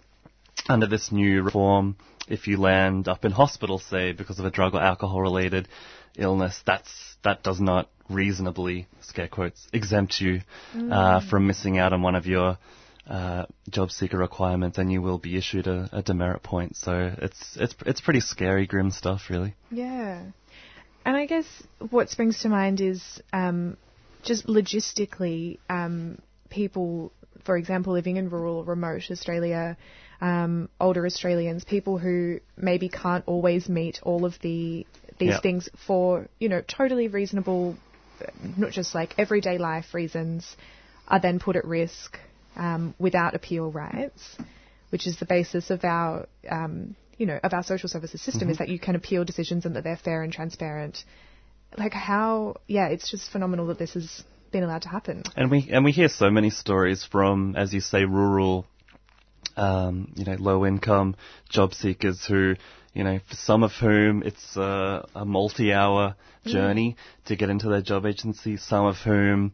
under 0.69 0.87
this 0.87 1.11
new 1.11 1.43
reform, 1.43 1.95
if 2.27 2.47
you 2.47 2.57
land 2.57 3.07
up 3.07 3.25
in 3.25 3.31
hospital, 3.31 3.79
say, 3.79 4.11
because 4.13 4.39
of 4.39 4.45
a 4.45 4.51
drug 4.51 4.73
or 4.75 4.81
alcohol 4.81 5.21
related 5.21 5.67
illness, 6.17 6.61
that's, 6.65 7.15
that 7.23 7.43
does 7.43 7.59
not 7.59 7.89
reasonably, 8.09 8.87
scare 9.01 9.27
quotes, 9.27 9.67
exempt 9.73 10.19
you, 10.21 10.41
uh, 10.75 10.77
Mm. 11.19 11.29
from 11.29 11.47
missing 11.47 11.77
out 11.77 11.93
on 11.93 12.01
one 12.01 12.15
of 12.15 12.25
your, 12.27 12.57
uh, 13.09 13.45
job 13.69 13.91
seeker 13.91 14.17
requirements 14.17 14.77
and 14.77 14.91
you 14.91 15.01
will 15.01 15.17
be 15.17 15.35
issued 15.37 15.67
a, 15.67 15.89
a 15.91 16.01
demerit 16.01 16.43
point. 16.43 16.75
So 16.75 17.13
it's, 17.17 17.57
it's, 17.57 17.75
it's 17.85 18.01
pretty 18.01 18.19
scary, 18.19 18.67
grim 18.67 18.91
stuff, 18.91 19.29
really. 19.29 19.55
Yeah. 19.71 20.21
And 21.03 21.17
I 21.17 21.25
guess 21.25 21.45
what 21.89 22.09
springs 22.09 22.41
to 22.41 22.49
mind 22.49 22.79
is 22.79 23.21
um, 23.33 23.75
just 24.23 24.45
logistically, 24.45 25.57
um, 25.69 26.19
people, 26.51 27.11
for 27.45 27.57
example, 27.57 27.93
living 27.93 28.17
in 28.17 28.29
rural 28.29 28.57
or 28.57 28.63
remote 28.65 29.09
Australia, 29.09 29.77
um, 30.21 30.69
older 30.79 31.05
Australians, 31.05 31.63
people 31.63 31.97
who 31.97 32.39
maybe 32.55 32.89
can't 32.89 33.23
always 33.27 33.67
meet 33.67 33.99
all 34.03 34.25
of 34.25 34.37
the 34.41 34.85
these 35.17 35.29
Yeah. 35.31 35.39
things 35.41 35.69
for 35.87 36.27
you 36.39 36.49
know 36.49 36.61
totally 36.61 37.07
reasonable, 37.07 37.77
not 38.39 38.71
just 38.71 38.93
like 38.93 39.15
everyday 39.17 39.57
life 39.57 39.93
reasons, 39.93 40.55
are 41.07 41.19
then 41.19 41.39
put 41.39 41.55
at 41.55 41.65
risk 41.65 42.19
um, 42.55 42.93
without 42.99 43.33
appeal 43.35 43.71
rights, 43.71 44.37
which 44.89 45.07
is 45.07 45.17
the 45.17 45.25
basis 45.25 45.69
of 45.71 45.83
our 45.83 46.27
um, 46.49 46.95
you 47.17 47.25
know 47.25 47.39
of 47.43 47.53
our 47.53 47.63
social 47.63 47.89
services 47.89 48.21
system 48.21 48.47
Mhm. 48.47 48.51
is 48.51 48.57
that 48.59 48.69
you 48.69 48.79
can 48.79 48.95
appeal 48.95 49.23
decisions 49.25 49.65
and 49.65 49.75
that 49.75 49.83
they're 49.83 49.97
fair 49.97 50.21
and 50.23 50.31
transparent. 50.33 51.03
Like 51.77 51.93
how, 51.93 52.55
yeah, 52.67 52.87
it's 52.87 53.09
just 53.09 53.31
phenomenal 53.31 53.67
that 53.67 53.79
this 53.79 53.93
has 53.93 54.23
been 54.51 54.63
allowed 54.63 54.83
to 54.83 54.89
happen. 54.89 55.23
And 55.35 55.49
we 55.49 55.69
and 55.71 55.85
we 55.85 55.91
hear 55.91 56.09
so 56.09 56.29
many 56.29 56.49
stories 56.49 57.03
from, 57.03 57.55
as 57.55 57.73
you 57.73 57.81
say, 57.81 58.05
rural, 58.05 58.65
um, 59.57 60.11
you 60.15 60.25
know, 60.25 60.35
low 60.39 60.65
income 60.65 61.15
job 61.49 61.73
seekers 61.73 62.25
who, 62.25 62.55
you 62.93 63.03
know, 63.03 63.19
for 63.29 63.35
some 63.35 63.63
of 63.63 63.71
whom 63.71 64.23
it's 64.23 64.57
a, 64.57 65.07
a 65.15 65.25
multi-hour 65.25 66.15
Mm. 66.45 66.51
journey 66.51 66.95
to 67.25 67.35
get 67.35 67.49
into 67.49 67.69
their 67.69 67.81
job 67.81 68.05
agency. 68.05 68.57
Some 68.57 68.85
of 68.85 68.97
whom 68.97 69.53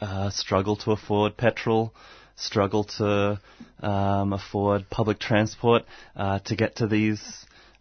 uh, 0.00 0.30
struggle 0.30 0.76
to 0.76 0.92
afford 0.92 1.36
petrol, 1.36 1.92
struggle 2.36 2.84
to 2.84 3.38
um, 3.82 4.32
afford 4.32 4.88
public 4.88 5.18
transport 5.18 5.84
uh, 6.16 6.38
to 6.40 6.56
get 6.56 6.76
to 6.76 6.86
these 6.86 7.20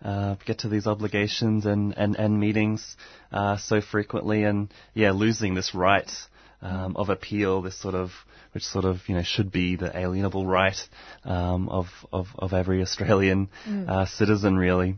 uh, 0.04 0.36
get 0.46 0.60
to 0.60 0.68
these 0.68 0.88
obligations 0.88 1.66
and, 1.66 1.94
and, 1.96 2.16
and 2.16 2.40
meetings 2.40 2.98
uh, 3.32 3.56
so 3.58 3.80
frequently, 3.82 4.44
and 4.44 4.74
yeah, 4.94 5.12
losing 5.12 5.54
this 5.54 5.74
right 5.76 6.12
um, 6.62 6.96
of 6.96 7.10
appeal, 7.10 7.62
this 7.62 7.78
sort 7.78 7.96
of 7.96 8.12
which 8.54 8.66
sort 8.66 8.86
of 8.86 8.98
you 9.08 9.16
know 9.16 9.24
should 9.24 9.52
be 9.52 9.76
the 9.76 9.90
alienable 9.90 10.46
right 10.46 10.78
um, 11.26 11.70
of, 11.70 11.88
of 12.12 12.28
of 12.38 12.54
every 12.54 12.82
Australian 12.82 13.50
Mm. 13.68 13.90
uh, 13.90 14.06
citizen, 14.06 14.58
really. 14.58 14.96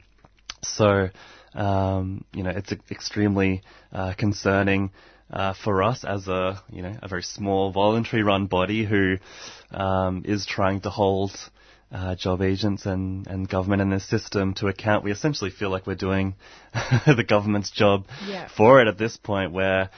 So 0.64 1.10
um, 1.56 2.24
you 2.34 2.44
know 2.44 2.52
it's 2.52 2.72
extremely 2.92 3.62
uh, 3.92 4.14
concerning. 4.18 4.92
Uh, 5.32 5.54
for 5.64 5.82
us 5.82 6.04
as 6.04 6.28
a 6.28 6.62
you 6.72 6.84
know 6.84 6.96
a 7.02 7.08
very 7.08 7.24
small 7.24 7.72
voluntary 7.72 8.22
run 8.22 8.46
body 8.46 8.86
who 8.86 9.18
um, 9.72 10.22
is 10.26 10.46
trying 10.46 10.80
to 10.82 10.92
hold 10.92 11.32
uh, 11.92 12.14
job 12.14 12.42
agents 12.42 12.86
and, 12.86 13.26
and 13.28 13.48
government 13.50 13.82
in 13.82 13.90
this 13.90 14.08
system 14.08 14.54
to 14.56 14.68
account, 14.68 15.04
we 15.04 15.12
essentially 15.12 15.50
feel 15.50 15.70
like 15.70 15.88
we're 15.88 15.96
doing 15.96 16.36
the 17.08 17.24
government's 17.28 17.72
job 17.72 18.06
Yeah. 18.28 18.48
for 18.48 18.82
it 18.82 18.88
at 18.88 18.98
this 18.98 19.18
point, 19.18 19.52
where 19.54 19.90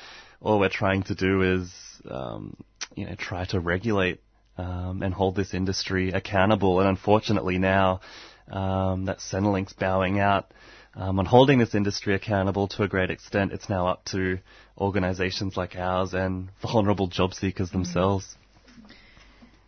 all 0.46 0.60
we're 0.60 0.70
trying 0.70 1.02
to 1.04 1.16
do 1.16 1.42
is 1.42 1.74
um, 2.10 2.56
you 2.96 3.06
know 3.06 3.16
try 3.16 3.46
to 3.46 3.60
regulate 3.60 4.22
um, 4.58 5.02
and 5.02 5.14
hold 5.14 5.36
this 5.36 5.54
industry 5.54 6.12
accountable. 6.12 6.80
And 6.80 6.88
unfortunately 6.88 7.58
now 7.58 8.02
um, 8.50 9.06
that 9.06 9.18
Centrelink's 9.20 9.74
bowing 9.74 10.20
out 10.20 10.52
um, 10.94 11.20
on 11.20 11.26
holding 11.26 11.58
this 11.58 11.74
industry 11.74 12.14
accountable 12.14 12.68
to 12.70 12.84
a 12.84 12.88
great 12.88 13.10
extent. 13.10 13.54
It's 13.54 13.70
now 13.70 13.88
up 13.88 14.06
to 14.06 14.38
organisations 14.78 15.58
like 15.58 15.76
ours 15.76 16.14
and 16.14 16.50
vulnerable 16.62 17.08
job 17.08 17.34
seekers 17.34 17.72
themselves. 17.72 18.38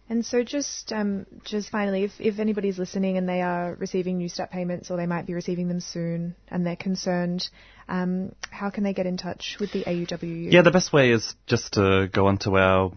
And 0.09 0.25
so 0.25 0.41
just 0.41 0.93
um, 0.93 1.25
just 1.43 1.69
finally, 1.69 2.03
if, 2.03 2.11
if 2.19 2.39
anybody's 2.39 2.79
listening 2.79 3.17
and 3.17 3.27
they 3.27 3.41
are 3.41 3.75
receiving 3.75 4.19
new 4.19 4.29
step 4.29 4.51
payments 4.51 4.89
or 4.89 4.95
they 4.95 5.07
might 5.07 5.25
be 5.25 5.33
receiving 5.33 5.67
them 5.67 5.81
soon 5.81 6.35
and 6.47 6.65
they're 6.65 6.77
concerned, 6.77 7.49
um, 7.87 8.33
how 8.49 8.69
can 8.69 8.83
they 8.83 8.93
get 8.93 9.05
in 9.05 9.17
touch 9.17 9.57
with 9.59 9.71
the 9.71 9.83
AUWU? 9.83 10.51
Yeah, 10.51 10.61
the 10.61 10.71
best 10.71 10.93
way 10.93 11.11
is 11.11 11.35
just 11.45 11.73
to 11.73 12.09
go 12.11 12.27
onto 12.27 12.57
our 12.57 12.91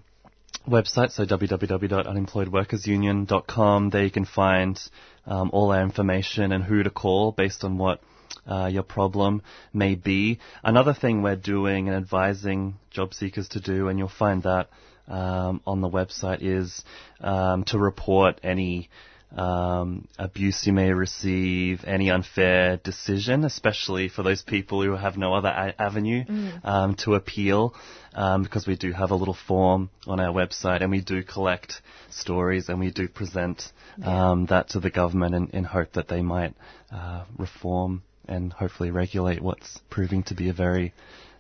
website, 0.69 1.13
so 1.13 1.25
www.unemployedworkersunion.com. 1.25 3.91
There 3.91 4.05
you 4.05 4.11
can 4.11 4.25
find 4.25 4.81
um, 5.27 5.51
all 5.53 5.71
our 5.73 5.83
information 5.83 6.53
and 6.53 6.65
who 6.65 6.83
to 6.83 6.91
call 6.91 7.33
based 7.33 7.65
on 7.65 7.79
what 7.79 8.01
uh, 8.47 8.67
your 8.67 8.83
problem 8.83 9.41
may 9.73 9.95
be. 9.95 10.39
Another 10.63 10.93
thing 10.95 11.23
we're 11.23 11.37
doing 11.37 11.89
and 11.89 11.97
advising 11.97 12.77
job 12.91 13.15
seekers 13.15 13.49
to 13.51 13.61
do, 13.61 13.89
and 13.89 13.99
you'll 13.99 14.09
find 14.09 14.43
that 14.45 14.69
um, 15.09 15.61
on 15.67 15.81
the 15.81 15.89
website, 15.89 16.43
is 16.43 16.85
um, 17.21 17.65
to 17.65 17.79
report 17.79 18.39
any 18.43 18.91
um, 19.37 20.09
abuse 20.19 20.67
you 20.67 20.73
may 20.73 20.93
receive, 20.93 21.85
any 21.87 22.11
unfair 22.11 22.77
decision, 22.79 23.45
especially 23.45 24.09
for 24.09 24.23
those 24.23 24.43
people 24.43 24.83
who 24.83 24.97
have 24.97 25.17
no 25.17 25.35
other 25.35 25.49
a- 25.49 25.81
avenue 25.81 26.25
Mm. 26.25 26.65
um, 26.65 26.95
to 26.97 27.15
appeal, 27.15 27.75
um, 28.15 28.43
because 28.43 28.67
we 28.67 28.77
do 28.77 28.93
have 28.93 29.11
a 29.11 29.15
little 29.15 29.35
form 29.35 29.91
on 30.07 30.21
our 30.21 30.33
website 30.35 30.83
and 30.83 30.91
we 30.91 31.01
do 31.01 31.23
collect 31.23 31.81
stories 32.11 32.69
and 32.69 32.81
we 32.81 32.91
do 32.91 33.09
present 33.09 33.73
um, 34.03 34.47
that 34.47 34.69
to 34.71 34.81
the 34.81 34.91
government 34.91 35.35
in, 35.35 35.47
in 35.49 35.65
hope 35.65 35.93
that 35.93 36.09
they 36.09 36.23
might 36.23 36.55
uh, 36.93 37.25
reform 37.39 38.03
and 38.27 38.53
hopefully 38.53 38.91
regulate 38.91 39.41
what's 39.41 39.79
proving 39.91 40.23
to 40.25 40.35
be 40.35 40.49
a 40.49 40.53
very 40.53 40.93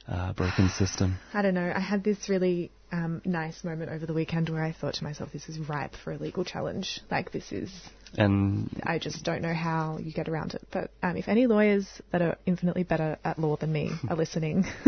uh, 0.08 0.32
broken 0.32 0.68
system. 0.70 1.18
I 1.34 1.42
don't 1.42 1.54
know. 1.54 1.72
I 1.74 1.80
had 1.80 2.02
this 2.04 2.28
really 2.28 2.70
um, 2.92 3.22
nice 3.24 3.62
moment 3.64 3.90
over 3.90 4.06
the 4.06 4.12
weekend 4.14 4.48
where 4.48 4.62
I 4.64 4.72
thought 4.72 4.94
to 4.94 5.04
myself, 5.04 5.30
this 5.32 5.48
is 5.48 5.58
ripe 5.58 5.94
for 6.02 6.12
a 6.12 6.18
legal 6.18 6.44
challenge. 6.44 7.00
Like, 7.10 7.32
this 7.32 7.52
is. 7.52 7.70
And 8.18 8.68
I 8.84 8.98
just 8.98 9.24
don't 9.24 9.40
know 9.42 9.54
how 9.54 9.98
you 10.02 10.12
get 10.12 10.28
around 10.28 10.54
it. 10.54 10.66
But 10.72 10.90
um, 11.02 11.16
if 11.16 11.28
any 11.28 11.46
lawyers 11.46 11.86
that 12.10 12.22
are 12.22 12.36
infinitely 12.46 12.82
better 12.82 13.18
at 13.24 13.38
law 13.38 13.56
than 13.56 13.72
me 13.72 13.90
are 14.08 14.16
listening, 14.16 14.64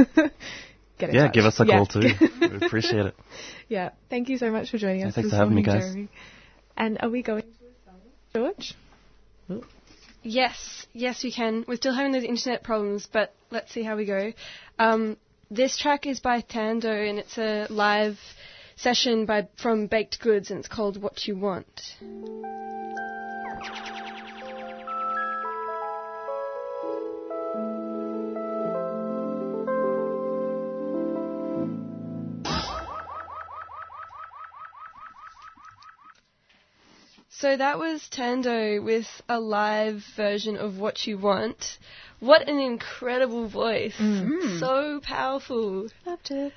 get 0.98 1.10
in 1.10 1.14
yeah, 1.14 1.26
touch. 1.26 1.34
give 1.34 1.44
us 1.44 1.60
a 1.60 1.64
Yeah. 1.66 1.76
call 1.76 1.86
too. 1.86 2.00
we 2.40 2.66
appreciate 2.66 3.06
it. 3.06 3.14
yeah. 3.68 3.90
Thank 4.10 4.28
you 4.28 4.38
so 4.38 4.50
much 4.50 4.70
for 4.72 4.78
joining 4.78 5.00
Yeah, 5.00 5.08
us. 5.08 5.14
thanks 5.14 5.26
this 5.30 5.32
for 5.32 5.36
having 5.36 5.54
me, 5.54 5.62
guys. 5.62 5.82
Jeremy. 5.84 6.08
And 6.76 6.98
are 7.00 7.08
we 7.10 7.22
going 7.22 7.42
to 7.42 8.38
George? 8.40 8.74
Yes, 10.24 10.86
yes, 10.92 11.22
we 11.24 11.32
can. 11.32 11.64
We're 11.66 11.76
still 11.76 11.92
having 11.94 12.12
those 12.12 12.22
internet 12.22 12.62
problems, 12.62 13.08
but 13.12 13.34
let's 13.50 13.72
see 13.72 13.82
how 13.82 13.96
we 13.96 14.04
go. 14.04 14.32
Um, 14.78 15.16
this 15.50 15.76
track 15.76 16.06
is 16.06 16.20
by 16.20 16.40
Tando, 16.40 16.90
and 16.90 17.18
it's 17.18 17.38
a 17.38 17.66
live 17.68 18.18
session 18.76 19.26
by 19.26 19.48
from 19.56 19.86
Baked 19.86 20.20
Goods, 20.20 20.50
and 20.50 20.58
it's 20.60 20.68
called 20.68 21.00
"What 21.00 21.26
You 21.26 21.36
Want." 21.36 21.96
So 37.42 37.56
that 37.56 37.76
was 37.76 38.08
Tando 38.08 38.80
with 38.80 39.08
a 39.28 39.40
live 39.40 40.04
version 40.16 40.56
of 40.56 40.78
What 40.78 41.06
You 41.08 41.18
Want. 41.18 41.76
What 42.22 42.48
an 42.48 42.60
incredible 42.60 43.48
voice. 43.48 43.94
Mm. 43.98 44.60
So 44.60 45.00
powerful. 45.02 45.88
Loved 46.06 46.30
it. 46.30 46.52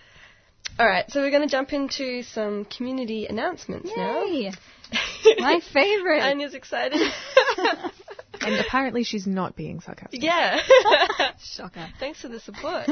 Alright, 0.80 1.10
so 1.10 1.22
we're 1.22 1.32
going 1.32 1.42
to 1.42 1.52
jump 1.52 1.74
into 1.74 2.22
some 2.22 2.66
community 2.66 3.26
announcements 3.26 3.90
Yay. 3.90 4.52
now. 4.52 4.52
My 5.40 5.60
favorite. 5.74 6.22
Anya's 6.22 6.54
excited. 6.54 7.02
And 8.42 8.60
apparently 8.60 9.04
she's 9.04 9.26
not 9.26 9.56
being 9.56 9.80
sarcastic. 9.80 10.22
Yeah. 10.22 10.60
Shocker. 11.40 11.88
Thanks 12.00 12.22
for 12.22 12.28
the 12.28 12.40
support. 12.40 12.88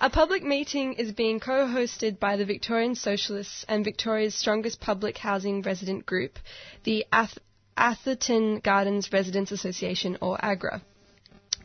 A 0.00 0.10
public 0.10 0.42
meeting 0.42 0.94
is 0.94 1.12
being 1.12 1.38
co-hosted 1.38 2.18
by 2.18 2.36
the 2.36 2.46
Victorian 2.46 2.96
Socialists 2.96 3.64
and 3.68 3.84
Victoria's 3.84 4.34
strongest 4.34 4.80
public 4.80 5.18
housing 5.18 5.62
resident 5.62 6.06
group, 6.06 6.38
the 6.82 7.04
Ath- 7.12 7.38
Atherton 7.76 8.58
Gardens 8.60 9.12
Residents 9.12 9.52
Association, 9.52 10.18
or 10.20 10.38
AGRA 10.42 10.82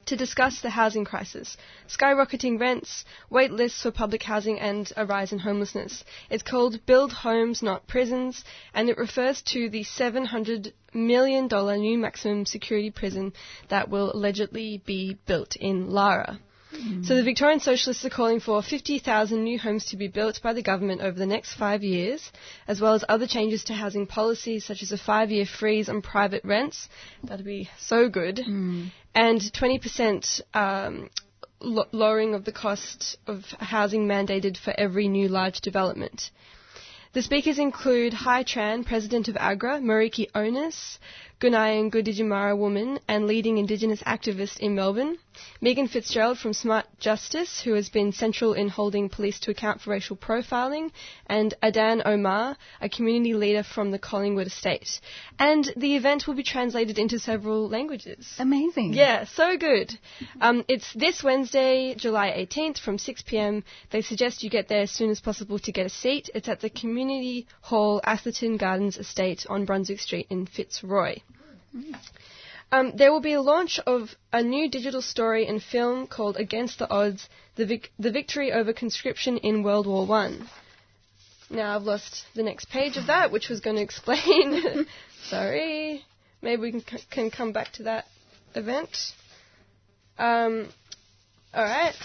to 0.10 0.16
discuss 0.16 0.62
the 0.62 0.70
housing 0.72 1.06
crisis, 1.06 1.56
skyrocketing 1.88 2.60
rents, 2.60 3.06
wait 3.30 3.52
lists 3.52 3.82
for 3.82 3.92
public 3.92 4.24
housing, 4.24 4.60
and 4.60 4.92
a 4.98 5.06
rise 5.06 5.32
in 5.32 5.40
homelessness. 5.40 6.04
It's 6.30 6.44
called 6.44 6.86
Build 6.86 7.14
Homes, 7.14 7.62
Not 7.62 7.88
Prisons, 7.88 8.44
and 8.74 8.90
it 8.90 8.98
refers 8.98 9.42
to 9.54 9.70
the 9.70 9.84
$700 9.84 10.74
million 10.94 11.48
new 11.48 11.98
maximum 11.98 12.46
security 12.46 12.90
prison 12.90 13.34
that 13.70 13.90
will 13.90 14.12
allegedly 14.12 14.82
be 14.84 15.18
built 15.26 15.56
in 15.56 15.90
Lara. 15.92 16.40
Hmm. 16.72 17.04
So 17.04 17.16
the 17.16 17.24
Victorian 17.24 17.60
Socialists 17.60 18.06
are 18.06 18.10
calling 18.12 18.40
for 18.40 18.62
50,000 18.62 19.44
new 19.44 19.58
homes 19.58 19.86
to 19.86 19.98
be 19.98 20.08
built 20.08 20.40
by 20.42 20.54
the 20.54 20.62
government 20.62 21.02
over 21.02 21.18
the 21.18 21.26
next 21.26 21.56
five 21.56 21.84
years, 21.84 22.32
as 22.68 22.80
well 22.80 22.94
as 22.94 23.04
other 23.10 23.28
changes 23.28 23.64
to 23.66 23.74
housing 23.74 24.06
policies 24.06 24.66
such 24.66 24.84
as 24.84 24.92
a 24.92 24.98
five-year 24.98 25.46
freeze 25.46 25.90
on 25.90 26.02
private 26.02 26.44
rents. 26.44 26.88
That'd 27.24 27.46
be 27.46 27.70
so 27.80 28.10
good. 28.10 28.40
Hmm. 28.40 28.88
And 29.16 29.42
20% 29.42 30.42
um, 30.54 31.10
lo- 31.60 31.88
lowering 31.92 32.34
of 32.36 32.46
the 32.46 32.52
cost 32.52 33.18
of 33.28 33.46
housing 33.60 34.08
mandated 34.08 34.58
for 34.58 34.74
every 34.78 35.08
new 35.08 35.28
large 35.28 35.62
development. 35.62 36.32
The 37.14 37.24
speakers 37.24 37.58
include 37.58 38.14
Hai 38.14 38.44
Tran, 38.44 38.86
President 38.86 39.28
of 39.28 39.36
AGRA, 39.38 39.80
Meriki 39.80 40.28
Onus, 40.36 41.00
Gunayan 41.40 41.90
Gunditjmara 41.90 42.58
woman 42.58 43.00
and 43.08 43.26
leading 43.26 43.58
Indigenous 43.58 44.04
activist 44.04 44.60
in 44.60 44.76
Melbourne, 44.76 45.18
Megan 45.62 45.88
Fitzgerald 45.88 46.38
from 46.38 46.52
Smart 46.52 46.86
Justice, 47.00 47.62
who 47.62 47.76
has 47.76 47.88
been 47.88 48.12
central 48.12 48.52
in 48.52 48.68
holding 48.68 49.08
police 49.08 49.40
to 49.40 49.52
account 49.52 49.80
for 49.80 49.92
racial 49.92 50.18
profiling, 50.18 50.92
and 51.28 51.54
Adan 51.64 52.02
Omar, 52.06 52.58
a 52.82 52.90
community 52.90 53.34
leader 53.34 53.64
from 53.64 53.92
the 53.92 54.00
Collingwood 54.00 54.48
estate. 54.48 55.00
And 55.40 55.72
the 55.78 55.96
event 55.96 56.28
will 56.28 56.34
be 56.34 56.44
translated 56.44 57.00
into 57.00 57.20
several 57.20 57.70
languages. 57.70 58.36
Amazing. 58.38 58.92
Yeah, 58.92 59.24
so 59.24 59.56
good. 59.58 59.98
Um, 60.42 60.66
it's 60.68 60.92
this 60.94 61.24
Wednesday, 61.24 61.96
July 61.96 62.32
18th 62.32 62.80
from 62.80 62.98
6pm. 62.98 63.64
They 63.92 64.02
suggest 64.02 64.44
you 64.44 64.50
get 64.50 64.68
there 64.68 64.82
as 64.82 64.92
soon 64.92 65.10
as 65.10 65.22
possible 65.22 65.60
to 65.60 65.72
get 65.72 65.86
a 65.86 65.90
seat. 65.90 66.30
It's 66.36 66.50
at 66.50 66.60
the 66.60 66.70
Community 66.70 67.48
Hall, 67.62 68.02
Atherton 68.04 68.58
Gardens 68.58 68.98
Estate 68.98 69.46
on 69.50 69.64
Brunswick 69.64 70.02
Street 70.02 70.28
in 70.30 70.46
Fitzroy. 70.46 71.22
Um, 72.72 72.92
there 72.96 73.12
will 73.12 73.22
be 73.22 73.34
a 73.34 73.42
launch 73.42 73.80
of 73.80 74.16
a 74.32 74.44
new 74.44 74.70
digital 74.70 75.02
story 75.02 75.48
and 75.48 75.62
film 75.62 76.06
called 76.08 76.38
Against 76.38 76.78
the 76.80 76.90
Odds 76.90 77.28
The, 77.56 77.66
Vic- 77.66 77.92
the 77.98 78.12
Victory 78.12 78.52
Over 78.52 78.74
Conscription 78.74 79.38
in 79.38 79.64
World 79.64 79.88
War 79.88 80.06
One. 80.06 80.48
Now 81.50 81.76
I've 81.76 81.84
lost 81.84 82.26
the 82.36 82.44
next 82.44 82.70
page 82.70 82.96
of 82.98 83.08
that, 83.08 83.32
which 83.32 83.50
was 83.50 83.60
going 83.60 83.78
to 83.78 83.82
explain. 83.82 84.86
Sorry. 85.24 86.06
Maybe 86.42 86.62
we 86.62 86.72
can, 86.72 86.82
c- 86.82 87.06
can 87.10 87.32
come 87.32 87.52
back 87.52 87.72
to 87.74 87.84
that 87.84 88.06
event. 88.54 88.96
Um, 90.20 90.70
Alright. 91.56 91.96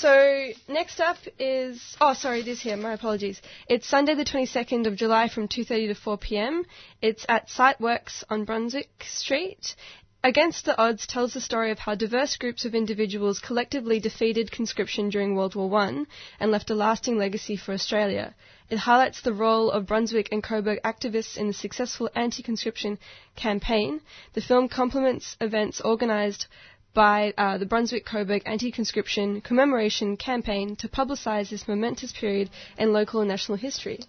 So 0.00 0.52
next 0.68 1.00
up 1.00 1.16
is 1.40 1.96
oh 2.00 2.14
sorry 2.14 2.42
this 2.42 2.60
here 2.60 2.76
my 2.76 2.92
apologies 2.92 3.42
it's 3.68 3.88
Sunday 3.88 4.14
the 4.14 4.24
22nd 4.24 4.86
of 4.86 4.94
July 4.94 5.26
from 5.26 5.48
2:30 5.48 5.88
to 5.88 5.94
4 5.94 6.18
p.m. 6.18 6.64
It's 7.02 7.26
at 7.28 7.48
Siteworks 7.48 8.22
on 8.30 8.44
Brunswick 8.44 8.90
Street. 9.02 9.74
Against 10.22 10.66
the 10.66 10.80
Odds 10.80 11.08
tells 11.08 11.34
the 11.34 11.40
story 11.40 11.72
of 11.72 11.80
how 11.80 11.96
diverse 11.96 12.36
groups 12.36 12.64
of 12.64 12.76
individuals 12.76 13.40
collectively 13.40 13.98
defeated 13.98 14.52
conscription 14.52 15.08
during 15.08 15.34
World 15.34 15.56
War 15.56 15.74
I 15.80 16.04
and 16.38 16.52
left 16.52 16.70
a 16.70 16.76
lasting 16.76 17.18
legacy 17.18 17.56
for 17.56 17.72
Australia. 17.72 18.36
It 18.70 18.78
highlights 18.78 19.22
the 19.22 19.32
role 19.32 19.68
of 19.68 19.86
Brunswick 19.86 20.28
and 20.30 20.44
Coburg 20.44 20.80
activists 20.84 21.36
in 21.36 21.48
the 21.48 21.52
successful 21.52 22.08
anti-conscription 22.14 23.00
campaign. 23.34 24.00
The 24.34 24.42
film 24.42 24.68
complements 24.68 25.36
events 25.40 25.80
organised 25.80 26.46
by 26.94 27.32
uh, 27.36 27.58
the 27.58 27.66
Brunswick 27.66 28.04
Coburg 28.04 28.42
anti-conscription 28.46 29.40
commemoration 29.40 30.16
campaign 30.16 30.76
to 30.76 30.88
publicise 30.88 31.50
this 31.50 31.68
momentous 31.68 32.12
period 32.12 32.50
in 32.76 32.92
local 32.92 33.20
and 33.20 33.28
national 33.28 33.58
history. 33.58 34.00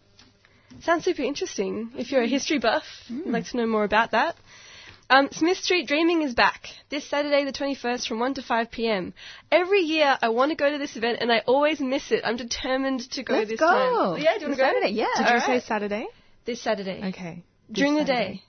Sounds 0.81 1.03
super 1.03 1.23
interesting. 1.23 1.91
If 1.97 2.11
you're 2.11 2.21
a 2.23 2.27
history 2.27 2.59
buff, 2.59 2.83
you'd 3.07 3.27
like 3.27 3.45
to 3.47 3.57
know 3.57 3.65
more 3.67 3.83
about 3.83 4.11
that. 4.11 4.35
Um, 5.11 5.29
Smith 5.31 5.57
Street 5.57 5.87
Dreaming 5.87 6.21
is 6.21 6.35
back 6.35 6.67
this 6.89 7.03
Saturday, 7.03 7.43
the 7.43 7.51
21st, 7.51 8.07
from 8.07 8.19
1 8.19 8.35
to 8.35 8.43
5 8.43 8.69
p.m. 8.69 9.13
Every 9.51 9.79
year, 9.79 10.15
I 10.21 10.29
want 10.29 10.51
to 10.51 10.55
go 10.55 10.69
to 10.69 10.77
this 10.77 10.95
event, 10.95 11.17
and 11.21 11.31
I 11.31 11.39
always 11.47 11.79
miss 11.79 12.11
it. 12.11 12.21
I'm 12.23 12.37
determined 12.37 13.09
to 13.11 13.23
go 13.23 13.33
Let's 13.33 13.49
this 13.49 13.59
go. 13.59 13.65
time. 13.65 14.21
Yeah, 14.21 14.35
do 14.35 14.41
you 14.41 14.47
want 14.47 14.59
to 14.59 14.63
go? 14.63 14.69
Saturday, 14.69 14.89
yeah. 14.89 15.07
Did 15.17 15.25
you 15.27 15.33
All 15.33 15.41
say. 15.41 15.59
Saturday? 15.61 16.07
This 16.45 16.61
Saturday. 16.61 17.01
Okay. 17.05 17.43
During 17.71 17.95
This 17.95 18.05
the 18.05 18.13
day. 18.13 18.43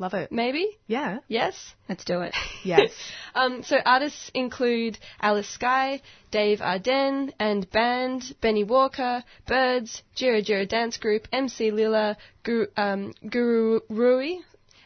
Love 0.00 0.14
it. 0.14 0.32
Maybe? 0.32 0.78
Yeah. 0.86 1.18
Yes? 1.28 1.74
Let's 1.86 2.04
do 2.04 2.22
it. 2.22 2.34
Yes. 2.62 2.90
Um, 3.34 3.62
so 3.62 3.78
artists 3.86 4.30
include 4.34 4.98
Alice 5.20 5.48
Skye, 5.48 6.02
Dave 6.30 6.60
Arden, 6.60 7.32
and 7.38 7.70
band 7.70 8.34
Benny 8.42 8.64
Walker, 8.64 9.24
Birds, 9.46 10.02
Djirri 10.14 10.44
Djirri 10.44 10.68
Dance 10.68 10.98
Group, 10.98 11.26
MC 11.32 11.70
Lila, 11.70 12.18
Guru, 12.42 12.66
um, 12.76 13.14
Guru 13.26 13.80
Rui, 13.88 14.40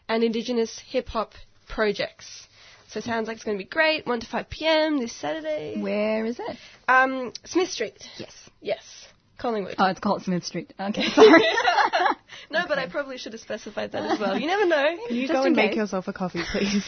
and 0.08 0.22
Indigenous 0.22 0.78
hip 0.86 1.08
hop 1.08 1.32
projects. 1.68 2.46
So 2.88 2.98
it 2.98 3.04
sounds 3.04 3.26
like 3.26 3.36
it's 3.36 3.44
going 3.44 3.58
to 3.58 3.64
be 3.64 3.68
great. 3.68 4.06
1 4.06 4.20
to 4.20 4.26
5 4.26 4.50
p.m. 4.50 4.98
this 4.98 5.12
Saturday. 5.12 5.80
Where 5.80 6.24
is 6.24 6.38
it? 6.38 6.56
Um, 6.86 7.32
Smith 7.44 7.70
Street. 7.70 8.04
Yes. 8.18 8.50
Yes. 8.60 9.08
Collingwood. 9.38 9.74
Oh, 9.78 9.86
it's 9.86 10.00
called 10.00 10.22
Smith 10.22 10.44
Street. 10.44 10.72
Okay, 10.78 11.08
sorry. 11.14 11.42
no, 12.50 12.64
but 12.68 12.78
I 12.78 12.88
probably 12.88 13.18
should 13.18 13.32
have 13.32 13.40
specified 13.40 13.92
that 13.92 14.02
as 14.10 14.18
well. 14.20 14.38
You 14.38 14.46
never 14.46 14.66
know. 14.66 14.96
Can 15.08 15.16
you 15.16 15.22
Just 15.26 15.32
go 15.32 15.42
and 15.44 15.56
make 15.56 15.74
yourself 15.74 16.08
a 16.08 16.12
coffee, 16.12 16.42
please? 16.52 16.84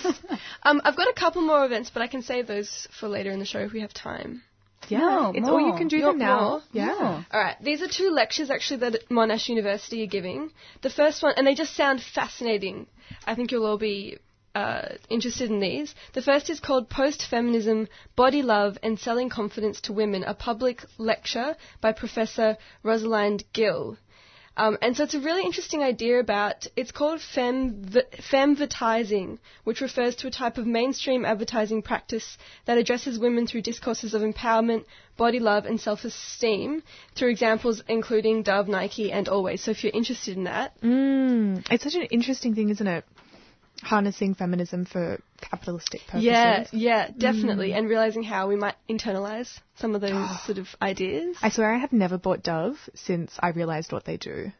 Um, 0.63 0.81
I've 0.85 0.97
got 0.97 1.09
a 1.09 1.15
couple 1.15 1.43
more 1.43 1.65
events, 1.65 1.91
but 1.93 2.03
I 2.03 2.07
can 2.07 2.23
save 2.23 2.47
those 2.47 2.87
for 2.99 3.09
later 3.09 3.31
in 3.31 3.39
the 3.39 3.45
show 3.45 3.61
if 3.61 3.73
we 3.73 3.81
have 3.81 3.93
time. 3.93 4.43
Yeah, 4.89 4.99
No, 5.01 5.33
it's 5.35 5.49
or 5.49 5.61
you 5.61 5.73
can 5.77 5.89
do 5.89 6.01
them 6.01 6.19
now. 6.19 6.49
more? 6.49 6.63
Yeah. 6.71 7.23
All 7.33 7.41
right, 7.41 7.57
these 7.61 7.83
are 7.83 7.89
two 7.89 8.11
lectures 8.11 8.51
actually 8.51 8.81
that 8.81 9.09
Monash 9.09 9.49
University 9.49 10.05
are 10.05 10.07
giving. 10.07 10.51
The 10.83 10.91
first 10.91 11.23
one, 11.25 11.35
and 11.37 11.45
they 11.47 11.55
just 11.55 11.75
sound 11.75 12.01
fascinating. 12.15 12.87
I 13.27 13.35
think 13.35 13.51
you'll 13.51 13.67
all 13.67 13.79
be 13.79 14.19
uh, 14.57 14.89
interested 15.11 15.51
in 15.51 15.61
these. 15.61 15.95
The 16.15 16.23
first 16.23 16.49
is 16.49 16.61
called 16.61 16.89
Post 16.89 17.27
Feminism 17.29 17.89
Body 18.17 18.43
Love 18.43 18.79
and 18.83 18.99
Selling 18.99 19.29
Confidence 19.29 19.83
to 19.83 19.93
Women, 19.93 20.25
a 20.25 20.33
public 20.33 20.83
lecture 20.97 21.57
by 21.83 21.93
Professor 21.93 22.57
Rosalind 22.83 23.45
Gill. 23.53 23.99
Um, 24.57 24.79
and 24.81 24.97
so 24.97 25.05
it's 25.05 25.13
a 25.13 25.21
really 25.21 25.43
interesting 25.43 25.83
idea 25.83 26.19
about, 26.19 26.67
it's 26.75 26.91
called 26.91 27.21
fem, 27.21 27.85
femvertising, 28.33 29.39
which 29.65 29.83
refers 29.83 30.17
to 30.17 30.29
a 30.29 30.31
type 30.31 30.57
of 30.57 30.67
mainstream 30.67 31.27
advertising 31.27 31.83
practice 31.83 32.39
that 32.65 32.79
addresses 32.79 33.19
women 33.19 33.47
through 33.47 33.61
discourses 33.61 34.15
of 34.15 34.23
empowerment, 34.23 34.87
body 35.19 35.41
love, 35.41 35.67
and 35.67 35.79
self-esteem 35.79 36.83
through 37.15 37.29
examples 37.29 37.83
including 37.87 38.43
Dove, 38.43 38.69
Nike, 38.69 39.13
and 39.13 39.29
Always. 39.29 39.63
So 39.63 39.73
if 39.73 39.85
you're 39.85 39.93
interested 39.93 40.39
in 40.39 40.45
that, 40.45 40.81
Mm. 40.81 41.67
It's 41.71 41.85
such 41.85 41.95
an 41.95 42.09
interesting 42.19 42.55
thing, 42.55 42.71
isn't 42.71 42.87
it? 42.87 43.05
Harnessing 43.83 44.35
feminism 44.35 44.85
for 44.87 45.21
capitalistic 45.41 46.01
purposes. 46.07 46.25
yeah, 46.25 46.67
yeah, 46.73 47.11
definitely, 47.17 47.71
Mm. 47.71 47.79
and 47.79 47.89
realizing 47.89 48.23
how 48.23 48.49
we 48.49 48.57
might 48.57 48.75
internalize 48.89 49.51
some 49.77 49.95
of 49.95 50.01
those 50.01 50.29
sort 50.47 50.59
of 50.59 50.67
ideas. 50.81 51.37
I 51.43 51.51
swear 51.51 51.75
I 51.75 51.79
have 51.79 51.93
never 51.93 52.17
bought 52.17 52.43
Dove 52.43 52.79
since 52.95 53.33
I 53.39 53.49
realized 53.51 53.93
what 53.93 54.05
they 54.07 54.17
do. 54.17 54.51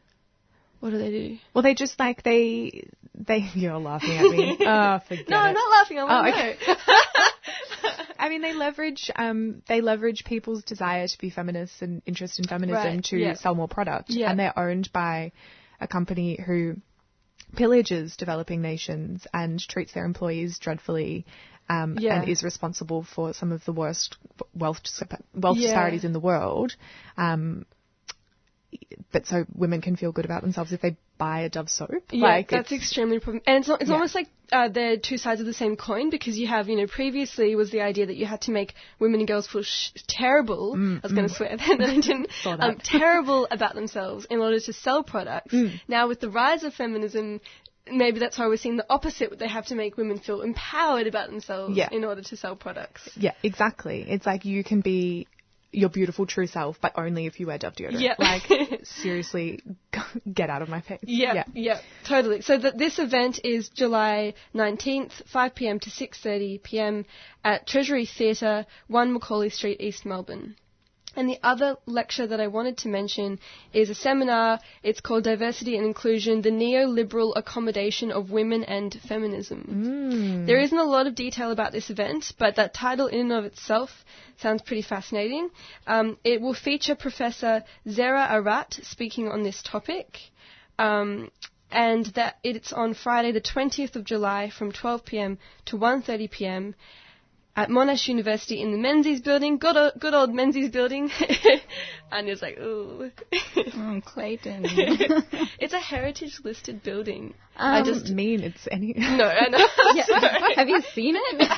What 0.79 0.91
do 0.91 0.99
they 0.99 1.09
do? 1.09 1.37
Well, 1.53 1.63
they 1.63 1.73
just 1.73 1.99
like 1.99 2.21
they 2.21 2.87
they. 3.15 3.39
You're 3.55 3.79
laughing 3.79 4.11
at 4.17 4.29
me. 4.29 4.57
oh, 4.67 4.99
forget 5.07 5.27
No, 5.29 5.37
it. 5.37 5.39
I'm 5.39 5.53
not 5.55 5.71
laughing. 5.71 5.97
I 5.99 6.03
Oh, 6.07 6.29
okay. 6.31 6.57
I 8.19 8.29
mean, 8.29 8.41
they 8.41 8.53
leverage 8.53 9.09
um 9.15 9.61
they 9.67 9.81
leverage 9.81 10.23
people's 10.25 10.63
desire 10.63 11.07
to 11.07 11.17
be 11.17 11.29
feminists 11.31 11.81
and 11.81 12.01
interest 12.05 12.39
in 12.39 12.45
feminism 12.45 12.83
Right, 12.95 13.03
to 13.05 13.17
yeah. 13.17 13.33
sell 13.33 13.55
more 13.55 13.67
product, 13.67 14.09
Yeah. 14.11 14.29
and 14.29 14.39
they're 14.39 14.57
owned 14.57 14.91
by 14.93 15.31
a 15.79 15.87
company 15.87 16.39
who 16.45 16.75
pillages 17.55 18.15
developing 18.17 18.61
nations 18.61 19.25
and 19.33 19.59
treats 19.59 19.93
their 19.93 20.05
employees 20.05 20.59
dreadfully. 20.59 21.25
Um, 21.69 21.97
Yeah. 21.99 22.21
And 22.21 22.29
is 22.29 22.43
responsible 22.43 23.03
for 23.03 23.33
some 23.33 23.51
of 23.51 23.65
the 23.65 23.73
worst 23.73 24.15
wealth 24.55 24.79
wealth 25.33 25.57
Yeah. 25.57 25.67
disparities 25.67 26.05
in 26.05 26.13
the 26.13 26.19
world. 26.19 26.75
Um, 27.17 27.65
but 29.11 29.25
so 29.25 29.45
women 29.55 29.81
can 29.81 29.95
feel 29.95 30.11
good 30.11 30.25
about 30.25 30.41
themselves 30.41 30.73
if 30.73 30.81
they 30.81 30.97
buy 31.17 31.41
a 31.41 31.49
Dove 31.49 31.69
soap. 31.69 31.89
Yeah, 32.11 32.25
like 32.25 32.49
that's 32.49 32.71
extremely 32.71 33.19
problem. 33.19 33.41
And 33.47 33.57
it's, 33.59 33.67
not, 33.67 33.81
it's 33.81 33.89
Yeah. 33.89 33.95
almost 33.95 34.15
like 34.15 34.27
uh, 34.51 34.69
they're 34.69 34.97
two 34.97 35.17
sides 35.17 35.39
of 35.39 35.47
the 35.47 35.53
same 35.53 35.75
coin 35.75 36.09
because 36.09 36.37
you 36.37 36.47
have, 36.47 36.67
you 36.69 36.75
know, 36.75 36.87
previously 36.87 37.55
was 37.55 37.71
the 37.71 37.81
idea 37.81 38.05
that 38.05 38.15
you 38.15 38.25
had 38.25 38.41
to 38.41 38.51
make 38.51 38.73
women 38.99 39.21
and 39.21 39.27
girls 39.27 39.47
feel 39.47 39.63
sh- 39.63 39.91
terrible. 40.07 40.73
I 40.75 40.99
was 41.01 41.13
going 41.13 41.27
to 41.27 41.33
mm. 41.33 41.37
swear 41.37 41.57
then, 41.57 41.81
I 41.81 41.95
didn't. 41.95 42.29
Saw 42.43 42.55
that. 42.57 42.63
Um, 42.63 42.77
terrible 42.83 43.47
about 43.49 43.75
themselves 43.75 44.25
in 44.29 44.39
order 44.39 44.59
to 44.59 44.73
sell 44.73 45.03
products. 45.03 45.53
Mm. 45.53 45.79
Now 45.87 46.07
with 46.07 46.19
the 46.19 46.29
rise 46.29 46.63
of 46.63 46.73
feminism. 46.73 47.41
Maybe 47.89 48.19
that's 48.19 48.37
why 48.37 48.47
we're 48.47 48.57
seeing 48.57 48.75
the 48.75 48.85
opposite. 48.89 49.39
They 49.39 49.47
have 49.47 49.67
to 49.67 49.75
make 49.75 49.95
women 49.95 50.19
feel 50.19 50.41
empowered 50.41 51.07
about 51.07 51.29
themselves 51.29 51.77
Yeah. 51.77 51.87
in 51.89 52.03
order 52.03 52.21
to 52.21 52.35
sell 52.35 52.53
products. 52.57 53.07
Yeah, 53.15 53.31
exactly. 53.43 54.05
It's 54.09 54.25
like 54.25 54.43
you 54.43 54.61
can 54.61 54.81
be 54.81 55.25
your 55.71 55.89
beautiful 55.89 56.25
true 56.25 56.47
self, 56.47 56.77
but 56.81 56.93
only 56.95 57.25
if 57.25 57.39
you 57.39 57.47
wear 57.47 57.57
Dove 57.57 57.75
deodorant. 57.75 58.01
Yeah. 58.01 58.15
Like 58.17 58.83
seriously, 58.83 59.61
get 60.33 60.49
out 60.49 60.61
of 60.61 60.69
my 60.69 60.81
face. 60.81 60.99
Yeah, 61.03 61.43
yeah, 61.53 61.81
totally. 62.05 62.41
So 62.41 62.57
that 62.57 62.77
this 62.77 62.99
event 62.99 63.39
is 63.43 63.69
July 63.69 64.33
19th, 64.55 65.27
5 65.27 65.55
p.m. 65.55 65.79
to 65.79 65.89
6:30 65.89 66.63
p.m. 66.63 67.05
at 67.43 67.67
Treasury 67.67 68.05
Theatre, 68.05 68.65
1 68.87 69.13
Macaulay 69.13 69.49
Street, 69.49 69.81
East 69.81 70.05
Melbourne. 70.05 70.55
And 71.17 71.27
the 71.27 71.39
other 71.41 71.77
lecture 71.87 72.27
that 72.27 72.39
I 72.39 72.45
wanted 72.45 72.77
to 72.79 72.89
mention 72.89 73.39
is 73.73 73.89
a 73.89 73.95
seminar. 73.95 74.59
It's 74.83 75.01
called 75.01 75.23
Diversity 75.23 75.75
and 75.75 75.83
Inclusion: 75.83 76.43
The 76.43 76.51
Neoliberal 76.51 77.33
Accommodation 77.35 78.11
of 78.11 78.29
Women 78.29 78.63
and 78.63 78.93
Feminism. 79.09 80.45
There 80.45 80.59
isn't 80.59 80.77
a 80.77 80.83
lot 80.83 81.07
of 81.07 81.15
detail 81.15 81.49
about 81.49 81.71
this 81.71 81.89
event, 81.89 82.33
but 82.37 82.57
that 82.57 82.75
title 82.75 83.07
in 83.07 83.19
and 83.19 83.31
of 83.31 83.45
itself 83.45 84.05
sounds 84.37 84.61
pretty 84.61 84.83
fascinating. 84.83 85.49
Um, 85.87 86.19
it 86.23 86.39
will 86.39 86.53
feature 86.53 86.93
Professor 86.93 87.63
Zehra 87.87 88.29
Arat 88.29 88.85
speaking 88.85 89.27
on 89.27 89.41
this 89.41 89.63
topic. 89.63 90.19
Um, 90.77 91.31
and 91.71 92.05
that 92.17 92.37
it's 92.43 92.71
on 92.71 92.93
Friday 92.93 93.31
the 93.31 93.41
20th 93.41 93.95
of 93.95 94.03
July 94.05 94.51
from 94.51 94.71
12 94.71 95.03
p.m. 95.03 95.39
to 95.65 95.77
1:30 95.77 96.29
p.m. 96.29 96.75
at 97.57 97.69
Monash 97.69 98.07
University 98.07 98.61
in 98.61 98.71
the 98.71 98.77
Menzies 98.77 99.19
building. 99.19 99.57
Good 99.57 99.75
old, 99.75 99.93
good 99.99 100.13
old 100.13 100.33
Menzies 100.33 100.69
building. 100.69 101.09
and 102.11 102.29
it's 102.29 102.41
like, 102.41 102.57
ooh. 102.59 103.11
oh, 103.33 104.01
Clayton. 104.05 104.63
it's 105.59 105.73
a 105.73 105.79
heritage 105.79 106.39
listed 106.43 106.83
building. 106.83 107.33
I 107.57 107.79
Um, 107.79 107.85
just 107.85 108.09
mean 108.11 108.41
it's 108.43 108.67
any. 108.71 108.93
no, 108.95 109.25
I 109.25 109.49
know. 109.49 109.67
Yeah. 109.95 110.05
Have 110.55 110.69
you 110.69 110.81
seen 110.93 111.15
it? 111.17 111.51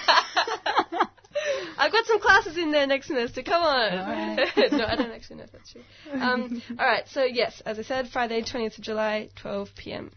I've 1.77 1.91
got 1.91 2.05
some 2.05 2.19
classes 2.19 2.57
in 2.57 2.71
there 2.71 2.87
next 2.87 3.07
semester. 3.07 3.43
Come 3.43 3.61
on. 3.61 3.93
Alright. 3.99 4.71
no, 4.71 4.85
I 4.85 4.95
don't 4.95 5.11
actually 5.11 5.37
know 5.37 5.43
if 5.43 5.51
that's 5.51 5.71
true. 5.71 5.81
Um, 6.13 6.61
all 6.79 6.85
right. 6.85 7.03
So 7.09 7.23
yes, 7.23 7.61
as 7.65 7.77
I 7.77 7.81
said, 7.83 8.07
Friday, 8.09 8.41
20th 8.41 8.77
of 8.77 8.83
July, 8.83 9.29
12 9.35 9.69
p.m. 9.75 10.11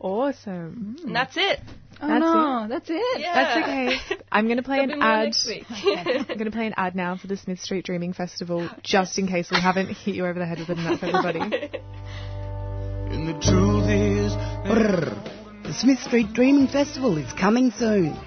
Awesome. 0.00 0.96
And 1.04 1.14
that's 1.14 1.36
it. 1.36 1.60
Oh 2.02 2.08
That's 2.08 2.20
no, 2.20 2.66
that's 2.68 2.90
it. 2.90 3.20
Yeah. 3.20 3.34
That's 3.34 3.64
okay. 3.64 4.18
I'm 4.32 4.46
going 4.46 4.56
to 4.56 4.62
play 4.62 4.80
an 4.80 4.90
ad. 5.00 5.26
next 5.26 5.46
week. 5.46 5.64
I'm 5.70 6.24
going 6.24 6.44
to 6.46 6.50
play 6.50 6.66
an 6.66 6.74
ad 6.76 6.96
now 6.96 7.16
for 7.16 7.28
the 7.28 7.36
Smith 7.36 7.60
Street 7.60 7.84
Dreaming 7.84 8.12
Festival, 8.12 8.68
oh, 8.70 8.78
just 8.82 9.18
in 9.18 9.28
case 9.28 9.50
we 9.50 9.60
haven't 9.60 9.88
hit 9.88 10.16
you 10.16 10.26
over 10.26 10.38
the 10.38 10.46
head 10.46 10.58
with 10.58 10.70
it 10.70 10.78
enough, 10.78 10.98
everybody. 11.02 11.40
And 11.40 13.28
the 13.28 13.40
truth 13.40 13.88
is, 13.88 14.32
Brrr. 14.66 15.62
The 15.62 15.72
Smith 15.72 16.00
Street 16.00 16.32
Dreaming 16.32 16.66
Festival 16.66 17.16
is 17.16 17.32
coming 17.32 17.70
soon. 17.70 18.18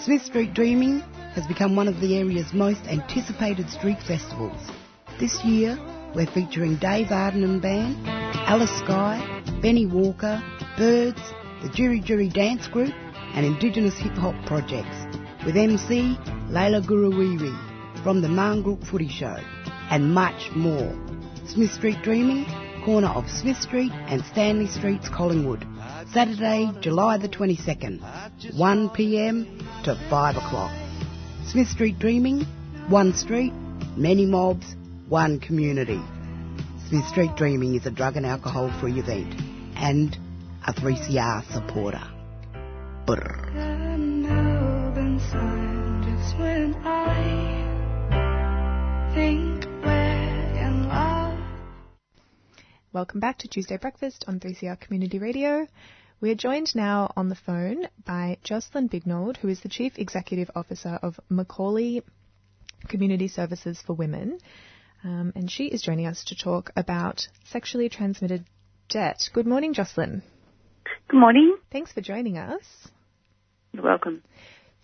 Smith 0.00 0.22
Street 0.22 0.52
Dreaming 0.54 1.00
has 1.34 1.46
become 1.46 1.74
one 1.74 1.88
of 1.88 2.00
the 2.00 2.18
area's 2.18 2.52
most 2.52 2.82
anticipated 2.86 3.70
street 3.70 3.98
festivals. 4.06 4.60
This 5.18 5.42
year, 5.44 5.78
we're 6.14 6.26
featuring 6.26 6.76
Dave 6.76 7.10
Arden 7.10 7.42
and 7.42 7.62
Band, 7.62 8.06
Alice 8.06 8.70
Skye, 8.80 9.42
Benny 9.62 9.86
Walker, 9.86 10.42
Birds, 10.82 11.22
the 11.62 11.68
Djirri 11.68 12.04
Djirri 12.04 12.32
Dance 12.32 12.66
Group, 12.66 12.92
and 13.34 13.46
Indigenous 13.46 13.96
Hip 13.98 14.14
Hop 14.14 14.34
projects, 14.46 15.16
with 15.46 15.56
MC 15.56 16.18
Layla 16.50 16.84
Guruwiri 16.84 17.54
from 18.02 18.20
the 18.20 18.26
Marngrook 18.26 18.84
Footy 18.84 19.08
Show, 19.08 19.36
and 19.90 20.12
much 20.12 20.50
more. 20.56 20.92
Smith 21.46 21.70
Street 21.70 22.02
Dreaming, 22.02 22.46
corner 22.84 23.06
of 23.06 23.30
Smith 23.30 23.58
Street 23.58 23.92
and 23.92 24.24
Stanley 24.24 24.66
Streets, 24.66 25.08
Collingwood. 25.08 25.64
Saturday, 26.12 26.72
July 26.80 27.16
the 27.16 27.28
22nd, 27.28 28.00
1pm 28.56 29.84
to 29.84 29.94
5 30.10 30.36
o'clock. 30.36 30.72
Smith 31.46 31.68
Street 31.68 32.00
Dreaming, 32.00 32.40
one 32.88 33.14
street, 33.14 33.52
many 33.96 34.26
mobs, 34.26 34.74
one 35.08 35.38
community. 35.38 36.00
Smith 36.88 37.06
Street 37.06 37.36
Dreaming 37.36 37.76
is 37.76 37.86
a 37.86 37.92
drug 37.92 38.16
and 38.16 38.26
alcohol 38.26 38.68
free 38.80 38.98
event 38.98 39.32
and 39.76 40.18
a 40.64 40.72
3CR 40.72 41.44
supporter. 41.52 42.02
Welcome 52.92 53.20
back 53.20 53.38
to 53.38 53.48
Tuesday 53.48 53.76
Breakfast 53.76 54.24
on 54.28 54.38
3CR 54.38 54.78
Community 54.78 55.18
Radio. 55.18 55.66
We 56.20 56.30
are 56.30 56.36
joined 56.36 56.76
now 56.76 57.12
on 57.16 57.28
the 57.28 57.34
phone 57.34 57.88
by 58.06 58.38
Jocelyn 58.44 58.88
Bignold, 58.88 59.38
who 59.38 59.48
is 59.48 59.60
the 59.62 59.68
Chief 59.68 59.98
Executive 59.98 60.50
Officer 60.54 61.00
of 61.02 61.18
McAuley 61.28 62.02
Community 62.86 63.26
Services 63.26 63.82
for 63.84 63.94
Women. 63.94 64.38
Um, 65.02 65.32
and 65.34 65.50
she 65.50 65.64
is 65.64 65.82
joining 65.82 66.06
us 66.06 66.22
to 66.26 66.36
talk 66.36 66.70
about 66.76 67.26
sexually 67.46 67.88
transmitted 67.88 68.44
debt. 68.88 69.28
Good 69.32 69.46
morning, 69.46 69.74
Jocelyn. 69.74 70.22
Good 71.08 71.20
morning. 71.20 71.56
Thanks 71.70 71.92
for 71.92 72.00
joining 72.00 72.38
us. 72.38 72.64
You're 73.72 73.84
welcome. 73.84 74.22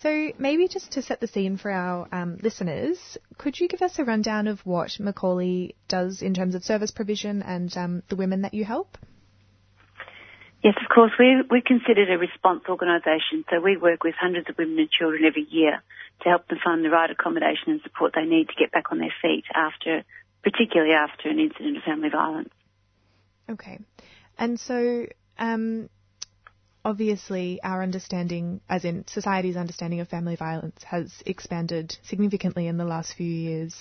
So, 0.01 0.31
maybe 0.37 0.69
just 0.69 0.93
to 0.93 1.01
set 1.01 1.19
the 1.19 1.27
scene 1.27 1.57
for 1.57 1.71
our 1.71 2.07
um, 2.13 2.37
listeners, 2.41 3.17
could 3.37 3.59
you 3.59 3.67
give 3.67 3.81
us 3.81 3.99
a 3.99 4.05
rundown 4.05 4.47
of 4.47 4.65
what 4.65 4.91
McAuley 4.99 5.75
does 5.89 6.21
in 6.21 6.33
terms 6.33 6.55
of 6.55 6.63
service 6.63 6.91
provision 6.91 7.41
and 7.41 7.75
um, 7.75 8.03
the 8.07 8.15
women 8.15 8.43
that 8.43 8.53
you 8.53 8.63
help? 8.63 8.97
Yes, 10.63 10.75
of 10.81 10.93
course. 10.93 11.11
We, 11.19 11.43
we're 11.49 11.61
considered 11.61 12.09
a 12.09 12.17
response 12.17 12.63
organisation, 12.69 13.43
so 13.49 13.59
we 13.59 13.75
work 13.75 14.03
with 14.03 14.15
hundreds 14.19 14.49
of 14.49 14.57
women 14.57 14.79
and 14.79 14.89
children 14.89 15.23
every 15.25 15.47
year 15.49 15.81
to 16.21 16.29
help 16.29 16.47
them 16.47 16.59
find 16.63 16.83
the 16.83 16.89
right 16.89 17.09
accommodation 17.09 17.73
and 17.73 17.81
support 17.81 18.13
they 18.15 18.25
need 18.25 18.47
to 18.47 18.55
get 18.57 18.71
back 18.71 18.91
on 18.91 18.99
their 18.99 19.13
feet 19.21 19.45
after, 19.53 20.03
particularly 20.43 20.93
after 20.93 21.29
an 21.29 21.39
incident 21.39 21.77
of 21.77 21.83
family 21.83 22.09
violence. 22.09 22.49
Okay. 23.49 23.79
And 24.37 24.59
so, 24.59 25.07
um, 25.37 25.89
obviously, 26.83 27.59
our 27.63 27.83
understanding, 27.83 28.61
as 28.69 28.85
in 28.85 29.05
society's 29.07 29.57
understanding 29.57 29.99
of 29.99 30.07
family 30.07 30.35
violence, 30.35 30.83
has 30.83 31.11
expanded 31.25 31.97
significantly 32.03 32.67
in 32.67 32.77
the 32.77 32.85
last 32.85 33.13
few 33.13 33.29
years 33.29 33.75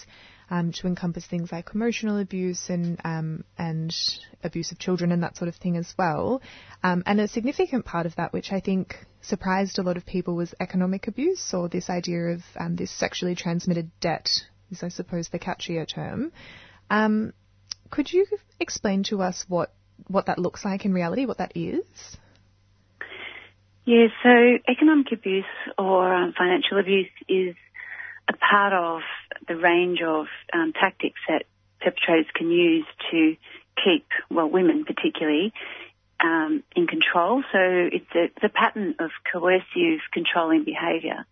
um, 0.51 0.73
to 0.73 0.87
encompass 0.87 1.27
things 1.27 1.53
like 1.53 1.71
emotional 1.75 2.19
abuse 2.19 2.71
and 2.71 2.99
um, 3.05 3.45
and 3.59 3.95
abuse 4.43 4.73
of 4.73 4.79
children 4.79 5.13
and 5.13 5.23
that 5.23 5.37
sort 5.37 5.49
of 5.49 5.57
thing 5.57 5.77
as 5.77 5.95
well. 5.99 6.41
Um, 6.83 7.03
and 7.07 7.21
a 7.21 7.29
significant 7.29 7.85
part 7.85 8.07
of 8.07 8.17
that, 8.17 8.33
which 8.33 8.53
I 8.53 8.61
think 8.61 8.97
surprised 9.21 9.79
a 9.79 9.83
lot 9.83 9.97
of 9.97 10.07
people, 10.07 10.35
was 10.35 10.55
economic 10.59 11.07
abuse 11.07 11.53
or 11.53 11.69
this 11.69 11.91
idea 11.91 12.29
of 12.29 12.43
um, 12.59 12.77
this 12.77 12.91
sexually 12.91 13.35
transmitted 13.35 13.91
debt, 14.01 14.29
is 14.71 14.83
I 14.83 14.89
suppose 14.89 15.29
the 15.29 15.39
catchier 15.39 15.87
term. 15.87 16.33
Um, 16.91 17.33
could 17.91 18.13
you 18.13 18.27
explain 18.59 19.03
to 19.05 19.23
us 19.23 19.45
what 19.49 19.73
what 20.07 20.27
that 20.27 20.39
looks 20.39 20.65
like 20.65 20.85
in 20.85 20.93
reality, 20.93 21.27
what 21.27 21.39
that 21.39 21.53
is? 21.55 21.85
Yeah, 23.89 24.09
so 24.23 24.59
economic 24.69 25.13
abuse 25.13 25.47
or 25.79 26.13
um, 26.13 26.35
financial 26.37 26.79
abuse 26.79 27.09
is 27.27 27.57
a 28.29 28.37
part 28.37 28.75
of 28.75 29.01
the 29.49 29.57
range 29.57 30.03
of 30.03 30.27
um, 30.53 30.75
tactics 30.75 31.19
that 31.27 31.47
perpetrators 31.81 32.27
can 32.35 32.51
use 32.51 32.85
to 33.11 33.35
keep, 33.83 34.07
well, 34.31 34.47
women 34.47 34.85
particularly, 34.85 35.55
um, 36.23 36.63
in 36.77 36.87
control. 36.87 37.43
So 37.51 37.59
it's 37.59 38.15
a, 38.15 38.25
it's 38.25 38.45
a 38.45 38.51
pattern 38.51 38.97
of 38.99 39.09
coercive, 39.33 40.01
controlling 40.13 40.65
behaviour. 40.65 41.25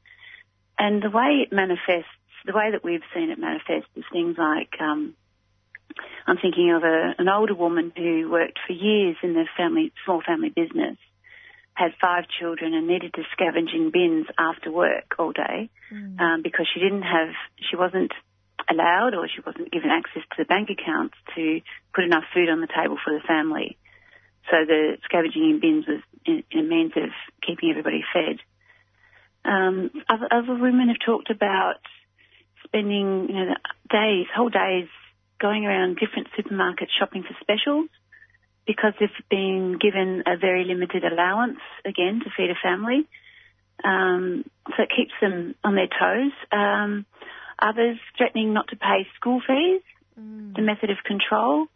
And 0.78 1.02
the 1.02 1.10
way 1.10 1.44
it 1.44 1.52
manifests, 1.52 2.08
the 2.46 2.54
way 2.54 2.70
that 2.70 2.82
we've 2.82 3.04
seen 3.14 3.28
it 3.28 3.38
manifest 3.38 3.84
is 3.96 4.04
things 4.10 4.36
like, 4.38 4.80
um, 4.80 5.14
I'm 6.26 6.38
thinking 6.38 6.72
of 6.72 6.84
a, 6.84 7.16
an 7.18 7.28
older 7.28 7.54
woman 7.54 7.92
who 7.94 8.30
worked 8.30 8.60
for 8.66 8.72
years 8.72 9.16
in 9.22 9.34
the 9.34 9.44
family, 9.58 9.92
small 10.06 10.22
family 10.26 10.48
business, 10.48 10.96
had 11.76 11.92
five 12.00 12.24
children 12.40 12.72
and 12.72 12.88
needed 12.88 13.12
to 13.14 13.22
scavenge 13.36 13.74
in 13.74 13.90
bins 13.92 14.26
after 14.38 14.72
work 14.72 15.14
all 15.18 15.32
day 15.32 15.68
um, 16.18 16.40
because 16.42 16.66
she 16.72 16.80
didn't 16.80 17.02
have, 17.02 17.28
she 17.70 17.76
wasn't 17.76 18.12
allowed 18.68 19.14
or 19.14 19.28
she 19.28 19.42
wasn't 19.44 19.70
given 19.70 19.90
access 19.90 20.22
to 20.30 20.36
the 20.38 20.46
bank 20.46 20.70
accounts 20.70 21.14
to 21.36 21.60
put 21.94 22.04
enough 22.04 22.24
food 22.32 22.48
on 22.48 22.60
the 22.60 22.66
table 22.66 22.96
for 23.04 23.12
the 23.12 23.20
family. 23.28 23.76
So 24.50 24.64
the 24.66 24.96
scavenging 25.04 25.44
in 25.44 25.60
bins 25.60 25.86
was 25.86 26.00
in, 26.24 26.42
in 26.50 26.60
a 26.60 26.68
means 26.68 26.92
of 26.96 27.10
keeping 27.46 27.70
everybody 27.70 28.02
fed. 28.12 28.38
Um, 29.44 29.90
other, 30.08 30.28
other 30.30 30.54
women 30.54 30.88
have 30.88 31.04
talked 31.04 31.30
about 31.30 31.76
spending 32.64 33.28
you 33.28 33.34
know, 33.34 33.54
days, 33.90 34.26
whole 34.34 34.48
days 34.48 34.88
going 35.38 35.66
around 35.66 35.98
different 35.98 36.28
supermarkets 36.38 36.88
shopping 36.98 37.22
for 37.22 37.36
specials 37.40 37.90
because 38.66 38.92
they've 38.98 39.08
been 39.30 39.78
given 39.80 40.24
a 40.26 40.36
very 40.36 40.64
limited 40.64 41.04
allowance, 41.04 41.58
again, 41.84 42.20
to 42.24 42.30
feed 42.36 42.50
a 42.50 42.54
family. 42.62 43.06
Um, 43.84 44.44
so 44.68 44.82
it 44.82 44.90
keeps 44.94 45.12
them 45.20 45.54
on 45.62 45.74
their 45.74 45.86
toes. 45.88 46.32
Um, 46.50 47.06
others 47.58 47.98
threatening 48.16 48.52
not 48.52 48.68
to 48.68 48.76
pay 48.76 49.06
school 49.16 49.40
fees, 49.46 49.82
the 50.16 50.62
method 50.62 50.90
of 50.90 50.96
control. 51.04 51.66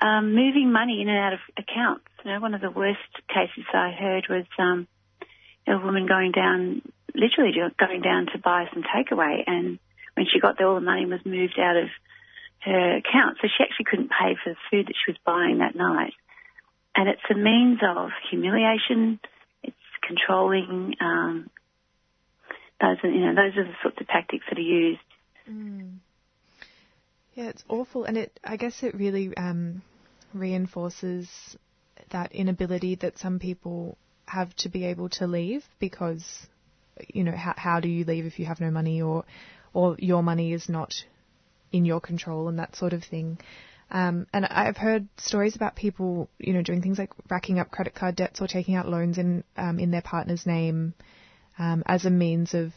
Um, 0.00 0.34
moving 0.34 0.72
money 0.72 1.02
in 1.02 1.08
and 1.08 1.18
out 1.18 1.34
of 1.34 1.40
accounts. 1.58 2.06
You 2.24 2.32
know, 2.32 2.40
one 2.40 2.54
of 2.54 2.60
the 2.60 2.70
worst 2.70 3.00
cases 3.28 3.64
I 3.74 3.90
heard 3.90 4.26
was 4.30 4.46
um, 4.58 4.88
a 5.68 5.76
woman 5.76 6.06
going 6.06 6.32
down, 6.32 6.80
literally 7.14 7.52
going 7.78 8.00
down 8.00 8.26
to 8.32 8.38
buy 8.38 8.66
some 8.72 8.82
takeaway, 8.82 9.42
and 9.46 9.78
when 10.14 10.26
she 10.32 10.40
got 10.40 10.56
there, 10.56 10.66
all 10.66 10.76
the 10.76 10.80
money 10.80 11.04
was 11.04 11.20
moved 11.26 11.58
out 11.58 11.76
of 11.76 11.88
her 12.60 12.96
account, 12.96 13.38
so 13.40 13.48
she 13.48 13.62
actually 13.62 13.86
couldn't 13.90 14.10
pay 14.10 14.36
for 14.42 14.50
the 14.50 14.56
food 14.70 14.86
that 14.86 14.94
she 14.94 15.10
was 15.10 15.18
buying 15.26 15.58
that 15.58 15.74
night. 15.74 16.14
And 16.94 17.08
it's 17.08 17.22
a 17.30 17.34
means 17.34 17.78
of 17.82 18.10
humiliation. 18.30 19.18
It's 19.62 19.76
controlling. 20.06 20.94
Um, 21.00 21.50
those 22.80 22.98
are, 23.02 23.10
you 23.10 23.20
know, 23.20 23.34
those 23.34 23.56
are 23.56 23.64
the 23.64 23.74
sorts 23.82 24.00
of 24.00 24.06
tactics 24.08 24.44
that 24.48 24.58
are 24.58 24.60
used. 24.60 25.00
Mm. 25.48 25.98
Yeah, 27.34 27.48
it's 27.48 27.64
awful, 27.68 28.04
and 28.04 28.18
it. 28.18 28.38
I 28.44 28.56
guess 28.56 28.82
it 28.82 28.94
really 28.94 29.34
um, 29.36 29.82
reinforces 30.34 31.28
that 32.10 32.32
inability 32.32 32.96
that 32.96 33.18
some 33.18 33.38
people 33.38 33.96
have 34.26 34.54
to 34.56 34.68
be 34.68 34.84
able 34.84 35.08
to 35.08 35.26
leave 35.26 35.64
because, 35.78 36.24
you 37.08 37.24
know, 37.24 37.32
how, 37.32 37.54
how 37.56 37.80
do 37.80 37.88
you 37.88 38.04
leave 38.04 38.26
if 38.26 38.38
you 38.38 38.46
have 38.46 38.60
no 38.60 38.70
money 38.70 39.00
or, 39.00 39.24
or 39.72 39.96
your 39.98 40.22
money 40.22 40.52
is 40.52 40.68
not 40.68 40.92
in 41.72 41.84
your 41.84 42.00
control 42.00 42.48
and 42.48 42.58
that 42.58 42.76
sort 42.76 42.92
of 42.92 43.02
thing. 43.02 43.38
Um, 43.92 44.26
and 44.32 44.46
I've 44.46 44.78
heard 44.78 45.06
stories 45.18 45.54
about 45.54 45.76
people, 45.76 46.30
you 46.38 46.54
know, 46.54 46.62
doing 46.62 46.80
things 46.80 46.98
like 46.98 47.10
racking 47.30 47.58
up 47.58 47.70
credit 47.70 47.94
card 47.94 48.16
debts 48.16 48.40
or 48.40 48.46
taking 48.46 48.74
out 48.74 48.88
loans 48.88 49.18
in 49.18 49.44
um, 49.56 49.78
in 49.78 49.90
their 49.90 50.00
partner's 50.00 50.46
name 50.46 50.94
um, 51.58 51.82
as 51.86 52.06
a 52.06 52.10
means 52.10 52.54
of 52.54 52.72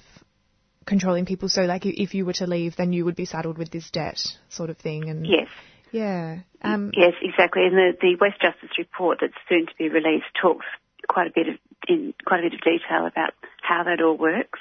controlling 0.85 1.25
people. 1.25 1.47
So, 1.47 1.61
like, 1.61 1.85
if 1.85 2.13
you 2.13 2.25
were 2.25 2.33
to 2.33 2.47
leave, 2.47 2.75
then 2.75 2.91
you 2.91 3.05
would 3.05 3.15
be 3.15 3.25
saddled 3.25 3.57
with 3.57 3.71
this 3.71 3.89
debt, 3.91 4.19
sort 4.49 4.69
of 4.69 4.77
thing. 4.77 5.09
And 5.09 5.25
Yes. 5.25 5.47
yeah, 5.91 6.39
um, 6.61 6.91
yes, 6.93 7.13
exactly. 7.21 7.63
And 7.65 7.77
the, 7.77 7.91
the 8.01 8.17
West 8.19 8.41
Justice 8.41 8.77
report 8.77 9.19
that's 9.21 9.33
soon 9.47 9.67
to 9.67 9.73
be 9.77 9.87
released 9.87 10.25
talks 10.41 10.65
quite 11.07 11.27
a 11.27 11.31
bit 11.33 11.47
of 11.47 11.55
in 11.87 12.13
quite 12.25 12.39
a 12.41 12.43
bit 12.49 12.53
of 12.55 12.61
detail 12.61 13.05
about 13.05 13.33
how 13.61 13.83
that 13.83 14.01
all 14.01 14.17
works. 14.17 14.59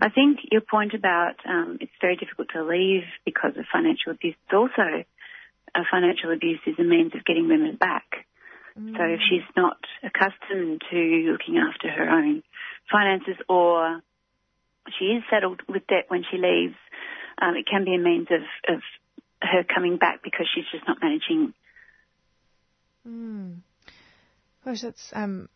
I 0.00 0.08
think 0.08 0.38
your 0.50 0.60
point 0.60 0.94
about 0.94 1.34
um, 1.46 1.78
it's 1.80 1.92
very 2.00 2.16
difficult 2.16 2.48
to 2.54 2.64
leave 2.64 3.02
because 3.24 3.52
of 3.56 3.64
financial 3.72 4.12
abuse. 4.12 4.34
It's 4.44 4.54
also 4.54 5.04
financial 5.90 6.32
abuse 6.32 6.60
is 6.66 6.74
a 6.78 6.84
means 6.84 7.14
of 7.14 7.24
getting 7.24 7.48
women 7.48 7.76
back. 7.76 8.26
So 8.76 9.02
if 9.02 9.20
she's 9.28 9.46
not 9.56 9.76
accustomed 10.02 10.80
to 10.90 10.96
looking 10.96 11.58
after 11.58 11.90
her 11.90 12.08
own 12.08 12.42
finances 12.90 13.36
or 13.48 14.00
she 14.98 15.06
is 15.06 15.22
saddled 15.28 15.60
with 15.68 15.86
debt 15.86 16.06
when 16.08 16.24
she 16.30 16.38
leaves, 16.38 16.76
um, 17.40 17.56
it 17.56 17.66
can 17.66 17.84
be 17.84 17.94
a 17.94 17.98
means 17.98 18.28
of, 18.30 18.74
of 18.74 18.80
her 19.42 19.64
coming 19.64 19.96
back 19.98 20.22
because 20.22 20.46
she's 20.54 20.64
just 20.72 20.86
not 20.86 20.98
managing. 21.02 21.52
Mm. 23.06 23.58
Gosh, 24.64 24.82
that's 24.82 25.10
um, 25.12 25.48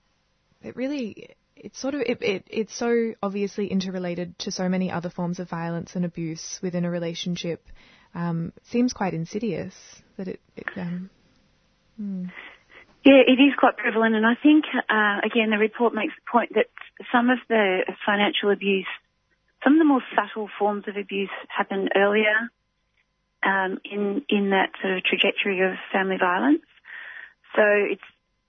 it 0.63 0.77
really. 0.77 1.31
It's 1.57 1.79
sort 1.81 1.95
of 1.95 2.03
it, 2.03 2.21
it. 2.21 2.45
It's 2.51 2.77
so 2.77 3.15
obviously 3.23 3.69
interrelated 3.69 4.39
to 4.41 4.51
so 4.51 4.69
many 4.69 4.91
other 4.91 5.09
forms 5.09 5.39
of 5.39 5.49
violence 5.49 5.95
and 5.95 6.05
abuse 6.05 6.59
within 6.63 6.85
a 6.85 6.91
relationship. 6.91 7.67
Um, 8.15 8.53
seems 8.63 8.93
quite 8.93 9.15
insidious 9.15 9.75
that 10.17 10.29
it. 10.29 10.41
it 10.57 10.67
um, 10.77 11.11
mm. 12.01 12.31
Yeah, 13.05 13.21
it 13.27 13.39
is 13.39 13.53
quite 13.59 13.77
prevalent, 13.77 14.15
and 14.15 14.25
I 14.25 14.35
think 14.35 14.65
uh, 14.89 15.21
again 15.25 15.51
the 15.51 15.59
report 15.59 15.95
makes 15.95 16.15
the 16.15 16.31
point 16.31 16.55
that 16.55 16.67
some 17.13 17.29
of 17.29 17.39
the 17.49 17.83
financial 18.07 18.51
abuse, 18.51 18.87
some 19.63 19.75
of 19.75 19.79
the 19.79 19.85
more 19.85 20.03
subtle 20.17 20.49
forms 20.59 20.85
of 20.89 20.97
abuse, 20.97 21.31
happen 21.49 21.91
earlier 21.95 22.49
um, 23.45 23.79
in 23.85 24.23
in 24.29 24.51
that 24.51 24.71
sort 24.81 24.97
of 24.97 25.05
trajectory 25.05 25.61
of 25.61 25.75
family 25.93 26.17
violence. 26.19 26.63
So 27.55 27.63
it's 27.63 28.03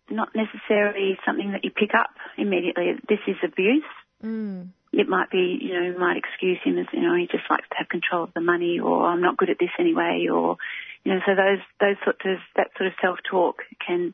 not 0.09 0.30
necessarily 0.36 1.18
something 1.26 1.51
that 1.51 1.63
you 1.63 1.72
pick 1.72 1.91
up 1.93 2.11
immediately. 2.38 2.93
This 3.09 3.20
is 3.28 3.36
abuse. 3.43 3.84
Mm. 4.24 4.70
It 4.98 5.10
might 5.10 5.30
be, 5.30 5.60
you 5.62 5.74
know, 5.74 6.00
might 6.00 6.18
excuse 6.18 6.58
him 6.64 6.78
as, 6.78 6.86
you 6.93 7.02
know, 7.02 7.16
he 7.16 7.28
just 7.28 7.50
likes 7.50 7.68
to 7.70 7.76
have 7.78 7.89
control 7.89 8.24
of 8.24 8.34
the 8.34 8.41
money, 8.41 8.80
or 8.80 9.06
I'm 9.06 9.22
not 9.22 9.38
good 9.38 9.50
at 9.50 9.58
this 9.60 9.70
anyway, 9.78 10.28
or, 10.32 10.58
you 11.04 11.14
know, 11.14 11.20
so 11.26 11.36
those 11.36 11.60
those 11.82 11.98
sorts 12.04 12.22
of 12.26 12.38
that 12.56 12.70
sort 12.78 12.88
of 12.88 12.93
self 13.02 13.20
talk 13.30 13.58
can 13.86 14.14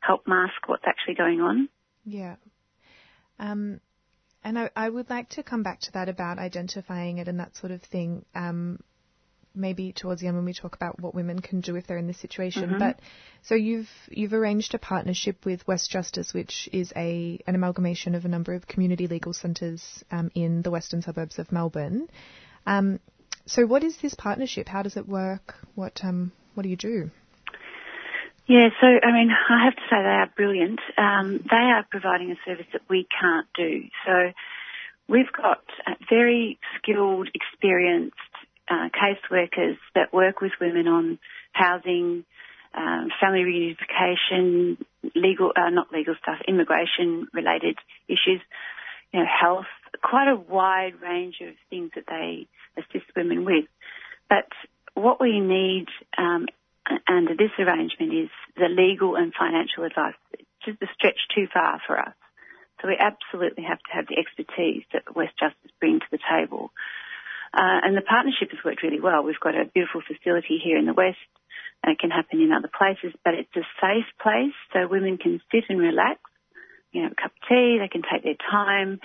help 0.00 0.26
mask 0.26 0.68
what's 0.68 0.84
actually 0.86 1.14
going 1.14 1.40
on. 1.40 1.68
Yeah. 2.04 2.36
Um, 3.38 3.80
and 4.42 4.58
I, 4.58 4.70
I 4.74 4.88
would 4.88 5.10
like 5.10 5.28
to 5.30 5.42
come 5.42 5.62
back 5.62 5.80
to 5.80 5.92
that 5.92 6.08
about 6.08 6.38
identifying 6.38 7.18
it 7.18 7.28
and 7.28 7.40
that 7.40 7.56
sort 7.56 7.72
of 7.72 7.82
thing. 7.82 8.24
Um, 8.34 8.78
maybe 9.60 9.92
towards 9.92 10.20
the 10.20 10.26
end 10.26 10.36
when 10.36 10.44
we 10.44 10.54
talk 10.54 10.74
about 10.74 11.00
what 11.00 11.14
women 11.14 11.40
can 11.40 11.60
do 11.60 11.76
if 11.76 11.86
they're 11.86 11.98
in 11.98 12.06
this 12.06 12.18
situation. 12.18 12.70
Mhm. 12.70 12.78
But 12.78 13.00
so 13.42 13.54
you've 13.54 13.90
you've 14.10 14.32
arranged 14.32 14.74
a 14.74 14.78
partnership 14.78 15.44
with 15.44 15.66
West 15.66 15.90
Justice, 15.90 16.34
which 16.34 16.68
is 16.72 16.92
a 16.96 17.38
an 17.46 17.54
amalgamation 17.54 18.14
of 18.14 18.24
a 18.24 18.28
number 18.28 18.54
of 18.54 18.66
community 18.66 19.06
legal 19.06 19.32
centres 19.32 20.04
um, 20.10 20.30
in 20.34 20.62
the 20.62 20.70
western 20.70 21.02
suburbs 21.02 21.38
of 21.38 21.52
Melbourne. 21.52 22.08
Um, 22.66 23.00
so 23.46 23.66
what 23.66 23.82
is 23.84 23.96
this 23.98 24.14
partnership? 24.14 24.68
How 24.68 24.82
does 24.82 24.96
it 24.96 25.08
work? 25.08 25.54
What 25.74 26.00
um, 26.04 26.32
what 26.54 26.62
do 26.64 26.68
you 26.68 26.76
do? 26.76 27.10
Yeah, 28.46 28.68
so 28.80 28.86
I 28.86 29.12
mean, 29.12 29.30
I 29.30 29.64
have 29.64 29.76
to 29.76 29.82
say 29.88 29.96
they 30.02 30.08
are 30.08 30.30
brilliant. 30.36 30.80
Um, 30.98 31.38
they 31.48 31.56
are 31.56 31.86
providing 31.88 32.32
a 32.32 32.36
service 32.44 32.66
that 32.72 32.82
we 32.88 33.06
can't 33.20 33.46
do. 33.54 33.84
So 34.04 34.32
we've 35.08 35.30
got 35.32 35.62
very 36.08 36.58
skilled, 36.76 37.28
experienced 37.34 38.16
uh, 38.70 38.88
caseworkers 38.90 39.76
that 39.94 40.12
work 40.12 40.40
with 40.40 40.52
women 40.60 40.86
on 40.86 41.18
housing, 41.52 42.24
um, 42.72 43.08
family 43.20 43.40
reunification, 43.40 44.78
legal, 45.14 45.52
uh, 45.56 45.70
not 45.70 45.92
legal 45.92 46.14
stuff, 46.22 46.38
immigration 46.46 47.26
related 47.34 47.76
issues, 48.08 48.40
you 49.12 49.20
know, 49.20 49.26
health, 49.26 49.66
quite 50.02 50.28
a 50.28 50.36
wide 50.36 51.00
range 51.02 51.36
of 51.40 51.54
things 51.68 51.90
that 51.96 52.04
they 52.08 52.46
assist 52.76 53.10
women 53.16 53.44
with. 53.44 53.64
But 54.28 54.46
what 54.94 55.20
we 55.20 55.40
need 55.40 55.86
um, 56.16 56.46
under 57.08 57.34
this 57.34 57.50
arrangement 57.58 58.14
is 58.14 58.30
the 58.56 58.68
legal 58.68 59.16
and 59.16 59.32
financial 59.36 59.84
advice. 59.84 60.14
It's 60.32 60.48
just 60.64 60.82
a 60.82 60.86
stretch 60.94 61.18
too 61.34 61.48
far 61.52 61.80
for 61.86 61.98
us. 61.98 62.14
So 62.80 62.88
we 62.88 62.96
absolutely 62.98 63.64
have 63.64 63.78
to 63.78 63.92
have 63.92 64.06
the 64.06 64.18
expertise 64.18 64.84
that 64.92 65.14
West 65.14 65.34
Justice 65.38 65.72
bring 65.80 66.00
to 66.00 66.06
the 66.10 66.18
table. 66.30 66.70
Uh, 67.52 67.82
and 67.82 67.96
the 67.96 68.02
partnership 68.02 68.50
has 68.50 68.64
worked 68.64 68.82
really 68.82 69.00
well. 69.00 69.22
We've 69.22 69.40
got 69.40 69.56
a 69.56 69.64
beautiful 69.64 70.02
facility 70.06 70.60
here 70.62 70.78
in 70.78 70.86
the 70.86 70.94
West. 70.94 71.18
It 71.84 71.98
can 71.98 72.10
happen 72.10 72.40
in 72.40 72.52
other 72.52 72.70
places, 72.70 73.12
but 73.24 73.34
it's 73.34 73.54
a 73.56 73.66
safe 73.80 74.06
place 74.20 74.54
so 74.72 74.86
women 74.86 75.16
can 75.16 75.40
sit 75.50 75.64
and 75.68 75.80
relax, 75.80 76.20
you 76.92 77.02
know, 77.02 77.08
a 77.08 77.14
cup 77.14 77.32
of 77.32 77.48
tea, 77.48 77.78
they 77.80 77.88
can 77.88 78.02
take 78.02 78.22
their 78.22 78.36
time, 78.50 79.00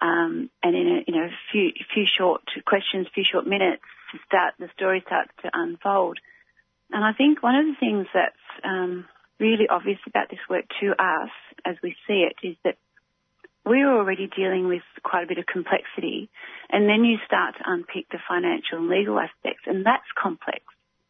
um, 0.00 0.48
and 0.62 0.76
in 0.76 0.86
a, 0.86 1.04
you 1.06 1.14
know, 1.18 1.24
a 1.24 1.36
few, 1.50 1.72
few 1.92 2.06
short 2.06 2.42
questions, 2.64 3.08
few 3.14 3.24
short 3.24 3.46
minutes, 3.46 3.82
to 4.12 4.18
start, 4.26 4.54
the 4.58 4.68
story 4.76 5.02
starts 5.04 5.30
to 5.42 5.50
unfold. 5.52 6.18
And 6.90 7.04
I 7.04 7.12
think 7.12 7.42
one 7.42 7.56
of 7.56 7.66
the 7.66 7.76
things 7.80 8.06
that's 8.14 8.36
um, 8.62 9.06
really 9.40 9.68
obvious 9.68 9.98
about 10.06 10.30
this 10.30 10.38
work 10.48 10.64
to 10.80 10.92
us, 10.92 11.30
as 11.64 11.76
we 11.82 11.96
see 12.06 12.26
it, 12.28 12.46
is 12.46 12.56
that 12.64 12.76
we're 13.64 13.90
already 13.90 14.28
dealing 14.36 14.68
with 14.68 14.82
quite 15.02 15.24
a 15.24 15.26
bit 15.26 15.38
of 15.38 15.46
complexity, 15.46 16.28
and 16.70 16.88
then 16.88 17.04
you 17.04 17.16
start 17.26 17.56
to 17.56 17.64
unpick 17.66 18.08
the 18.10 18.18
financial 18.28 18.78
and 18.78 18.88
legal 18.88 19.18
aspects, 19.18 19.64
and 19.66 19.84
that's 19.84 20.04
complex 20.20 20.60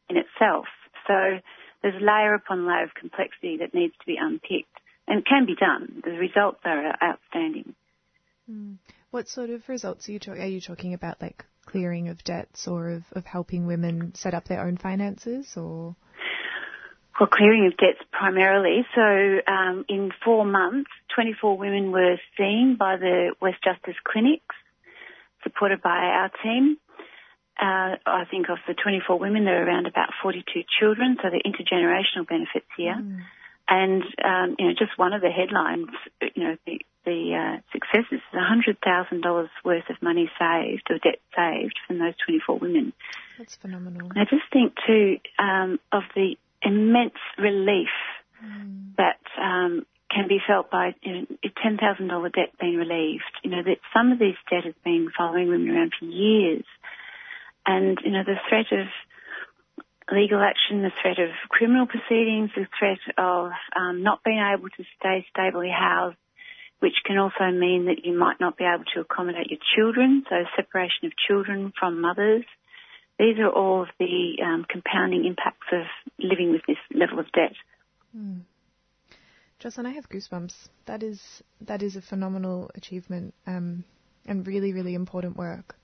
in 0.09 0.17
itself. 0.17 0.67
So 1.07 1.41
there's 1.83 2.01
layer 2.01 2.35
upon 2.35 2.67
layer 2.67 2.85
of 2.85 2.95
complexity 2.95 3.59
that 3.59 3.75
needs 3.75 3.95
to 3.99 4.07
be 4.07 4.17
unpicked, 4.21 4.79
and 5.07 5.21
it 5.21 5.27
can 5.27 5.47
be 5.47 5.57
done. 5.57 6.03
The 6.05 6.13
results 6.13 6.61
are 6.65 6.97
outstanding. 7.03 7.75
Mm. 8.51 8.77
What 9.11 9.29
sort 9.29 9.51
of 9.51 9.69
results 9.69 10.09
are 10.09 10.13
you 10.13 10.19
talking? 10.19 10.43
Are 10.43 10.47
you 10.47 10.61
talking 10.61 10.95
about 10.95 11.23
like 11.23 11.45
clearing 11.67 12.09
of 12.09 12.23
debts 12.25 12.69
or 12.69 12.91
of, 12.91 13.05
of 13.13 13.25
helping 13.25 13.67
women 13.67 14.13
set 14.15 14.35
up 14.35 14.45
their 14.45 14.67
own 14.67 14.77
finances, 14.77 15.57
or? 15.57 15.97
Well, 17.19 17.29
clearing 17.29 17.67
of 17.67 17.77
debts 17.77 18.03
primarily. 18.11 18.85
So 18.95 19.41
um, 19.47 19.85
in 19.89 20.11
four 20.25 20.45
months, 20.45 20.91
24 21.15 21.57
women 21.57 21.93
were 21.93 22.17
seen 22.37 22.77
by 22.79 22.97
the 22.97 23.35
West 23.41 23.59
Justice 23.63 23.95
clinics, 24.05 24.55
supported 25.43 25.81
by 25.81 25.91
our 25.91 26.31
team. 26.43 26.77
Uh, 27.61 27.95
I 28.05 28.25
think 28.29 28.49
of 28.49 28.59
the 28.67 28.75
24 28.75 29.19
women, 29.19 29.45
there 29.45 29.63
are 29.63 29.67
around 29.67 29.87
about 29.87 30.11
42 30.23 30.65
children, 30.81 31.17
so 31.23 31.31
the 31.31 31.41
intergenerational 31.49 32.27
benefits 32.29 32.67
here. 32.77 32.97
And, 33.69 34.03
um, 34.23 34.57
you 34.59 34.67
know, 34.67 34.75
just 34.77 34.99
one 34.99 35.13
of 35.13 35.23
the 35.23 35.31
headlines, 35.31 35.89
you 36.21 36.43
know, 36.43 36.57
the 36.67 36.81
the 37.05 37.35
uh, 37.35 37.61
successes 37.71 38.13
is 38.13 38.21
$100,000 38.33 39.49
worth 39.63 39.91
of 39.91 40.03
money 40.03 40.31
saved 40.39 40.89
or 40.89 40.99
debt 40.99 41.21
saved 41.37 41.79
from 41.87 41.99
those 41.99 42.15
24 42.25 42.59
women. 42.59 42.93
That's 43.39 43.57
phenomenal. 43.57 44.09
And 44.09 44.19
I 44.19 44.25
just 44.25 44.51
think 44.53 44.73
too 44.87 45.19
um, 45.39 45.79
of 45.93 46.05
the 46.15 46.37
immense 46.65 47.19
relief 47.39 47.89
that 48.97 49.21
um, 49.41 49.87
can 50.11 50.29
be 50.29 50.39
felt 50.47 50.71
by 50.71 50.95
you 51.03 51.13
know, 51.13 51.27
a 51.45 51.49
$10,000 51.49 52.33
debt 52.33 52.53
being 52.61 52.77
relieved. 52.77 53.25
You 53.43 53.51
know 53.51 53.63
that 53.63 53.79
some 53.95 54.13
of 54.13 54.19
this 54.19 54.37
debt 54.51 54.65
has 54.65 54.75
been 54.85 55.09
following 55.17 55.49
women 55.49 55.71
around 55.71 55.93
for 55.99 56.07
years, 56.07 56.65
and 57.67 57.99
you 58.05 58.13
know 58.13 58.23
the 58.25 58.37
threat 58.49 58.67
of 58.73 58.87
legal 60.13 60.41
action, 60.41 60.83
the 60.83 60.93
threat 61.01 61.19
of 61.19 61.31
criminal 61.49 61.87
proceedings, 61.87 62.51
the 62.55 62.67
threat 62.79 63.01
of 63.17 63.51
um, 63.75 64.03
not 64.03 64.23
being 64.23 64.39
able 64.43 64.69
to 64.69 64.85
stay 64.99 65.25
stably 65.31 65.71
housed, 65.71 66.17
which 66.81 66.95
can 67.07 67.19
also 67.19 67.51
mean 67.51 67.87
that 67.87 68.05
you 68.05 68.17
might 68.17 68.39
not 68.39 68.57
be 68.57 68.65
able 68.65 68.85
to 68.95 69.01
accommodate 69.01 69.51
your 69.51 69.61
children, 69.75 70.25
so 70.29 70.37
separation 70.57 71.07
of 71.07 71.13
children 71.17 71.73
from 71.79 72.01
mothers. 72.01 72.45
These 73.19 73.39
are 73.39 73.51
all 73.51 73.83
of 73.83 73.89
the 73.99 74.37
um, 74.45 74.67
compounding 74.69 75.25
impacts 75.25 75.67
of 75.73 75.85
living 76.19 76.51
with 76.51 76.63
this 76.67 76.79
level 76.93 77.21
of 77.21 77.31
debt. 77.33 77.53
Mm. 78.17 78.41
Jocelyn, 79.61 79.87
I 79.87 79.93
have 79.93 80.09
goosebumps. 80.09 80.55
That 80.87 81.03
is 81.03 81.21
that 81.61 81.83
is 81.83 81.97
a 81.97 82.03
phenomenal 82.03 82.71
achievement 82.75 83.35
um, 83.47 83.85
and 84.27 84.47
really 84.47 84.73
really 84.73 84.95
important 84.95 85.37
work. 85.37 85.77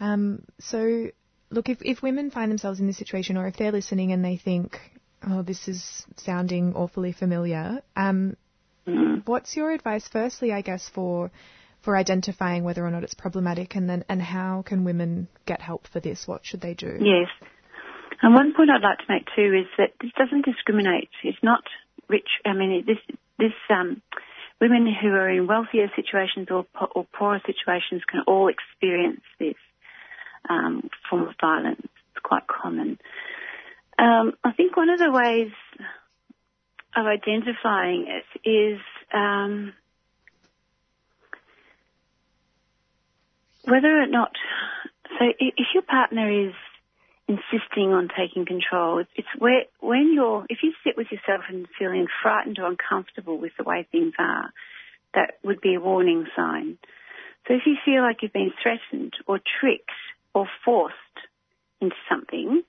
Um, 0.00 0.44
so, 0.60 1.08
look, 1.50 1.68
if 1.68 1.78
if 1.80 2.02
women 2.02 2.30
find 2.30 2.50
themselves 2.50 2.78
in 2.78 2.86
this 2.86 2.98
situation, 2.98 3.36
or 3.36 3.46
if 3.46 3.56
they're 3.56 3.72
listening 3.72 4.12
and 4.12 4.24
they 4.24 4.36
think, 4.36 4.78
"Oh, 5.26 5.42
this 5.42 5.66
is 5.66 6.04
sounding 6.16 6.74
awfully 6.74 7.12
familiar," 7.12 7.82
um, 7.96 8.36
what's 9.24 9.56
your 9.56 9.70
advice? 9.70 10.06
Firstly, 10.08 10.52
I 10.52 10.60
guess 10.60 10.88
for 10.88 11.30
for 11.84 11.96
identifying 11.96 12.64
whether 12.64 12.84
or 12.84 12.90
not 12.90 13.04
it's 13.04 13.14
problematic, 13.14 13.76
and 13.76 13.88
then 13.88 14.04
and 14.08 14.22
how 14.22 14.62
can 14.66 14.84
women 14.84 15.28
get 15.46 15.60
help 15.60 15.86
for 15.86 16.00
this? 16.00 16.26
What 16.26 16.44
should 16.44 16.60
they 16.60 16.74
do? 16.74 16.98
Yes. 17.00 17.28
And 18.22 18.34
one 18.34 18.54
point 18.54 18.70
I'd 18.70 18.82
like 18.82 18.98
to 18.98 19.04
make 19.08 19.26
too 19.36 19.54
is 19.54 19.66
that 19.76 19.92
this 20.00 20.10
doesn't 20.16 20.44
discriminate. 20.44 21.10
It's 21.22 21.42
not 21.42 21.62
rich. 22.08 22.28
I 22.46 22.54
mean, 22.54 22.84
this 22.86 22.98
this 23.38 23.52
um, 23.68 24.00
women 24.60 24.86
who 24.86 25.08
are 25.08 25.28
in 25.28 25.46
wealthier 25.46 25.90
situations 25.94 26.48
or, 26.50 26.66
or 26.94 27.06
poorer 27.12 27.40
situations 27.44 28.02
can 28.10 28.22
all 28.26 28.48
experience 28.48 29.20
this 29.38 29.56
um, 30.48 30.88
form 31.10 31.28
of 31.28 31.34
violence. 31.40 31.82
It's 31.82 32.22
quite 32.22 32.46
common. 32.46 32.98
Um, 33.98 34.32
I 34.42 34.52
think 34.52 34.76
one 34.76 34.88
of 34.88 34.98
the 34.98 35.12
ways 35.12 35.52
of 36.96 37.06
identifying 37.06 38.06
it 38.08 38.48
is 38.48 38.80
um, 39.12 39.72
whether 43.64 44.00
or 44.00 44.06
not. 44.06 44.32
So, 45.18 45.26
if 45.38 45.66
your 45.74 45.82
partner 45.82 46.48
is 46.48 46.54
insisting 47.28 47.92
on 47.92 48.08
taking 48.16 48.44
control, 48.44 49.04
it's, 49.16 49.28
where 49.38 49.64
when 49.80 50.12
you're 50.12 50.44
if 50.48 50.58
you 50.62 50.72
sit 50.84 50.96
with 50.96 51.08
yourself 51.10 51.44
and 51.48 51.66
feeling 51.78 52.06
frightened 52.22 52.58
or 52.58 52.66
uncomfortable 52.66 53.38
with 53.38 53.52
the 53.56 53.64
way 53.64 53.86
things 53.90 54.14
are, 54.18 54.50
that 55.14 55.38
would 55.42 55.60
be 55.60 55.74
a 55.74 55.80
warning 55.80 56.26
sign. 56.36 56.78
So, 57.46 57.54
if 57.54 57.62
you 57.66 57.76
feel 57.84 58.02
like 58.02 58.22
you've 58.22 58.32
been 58.32 58.52
threatened 58.62 59.14
or 59.26 59.40
tricked 59.60 59.90
or 60.34 60.46
forced 60.64 60.94
into 61.80 61.96
something, 62.08 62.62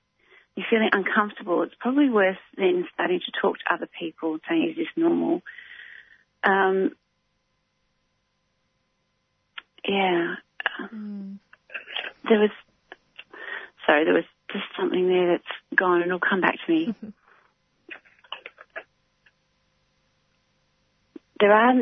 you're 0.55 0.65
feeling 0.69 0.89
uncomfortable, 0.93 1.63
it's 1.63 1.75
probably 1.79 2.09
worth 2.09 2.37
then 2.57 2.87
starting 2.93 3.19
to 3.19 3.31
talk 3.41 3.57
to 3.57 3.73
other 3.73 3.89
people, 3.99 4.37
saying, 4.47 4.69
is 4.71 4.77
this 4.77 4.87
normal? 4.95 5.41
Um, 6.43 6.91
yeah. 9.87 10.35
There 12.30 12.39
was, 12.39 12.51
sorry, 13.86 14.05
there 14.05 14.13
was 14.13 14.26
just 14.51 14.66
something 14.78 15.07
there 15.07 15.32
that's 15.34 15.43
gone 15.76 16.01
and 16.01 16.07
it'll 16.07 16.20
come 16.20 16.41
back 16.41 16.55
to 16.66 16.72
me. 16.72 16.95
there 21.39 21.51
are, 21.51 21.74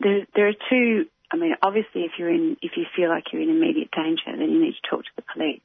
there, 0.00 0.26
there 0.34 0.48
are 0.48 0.54
two, 0.70 1.06
I 1.30 1.36
mean, 1.36 1.54
obviously 1.62 2.02
if 2.02 2.12
you're 2.18 2.32
in, 2.32 2.56
if 2.62 2.72
you 2.76 2.84
feel 2.96 3.08
like 3.08 3.24
you're 3.32 3.42
in 3.42 3.50
immediate 3.50 3.90
danger, 3.90 4.24
then 4.26 4.50
you 4.50 4.60
need 4.60 4.74
to 4.82 4.88
talk 4.88 5.04
to 5.04 5.10
the 5.16 5.22
police. 5.34 5.60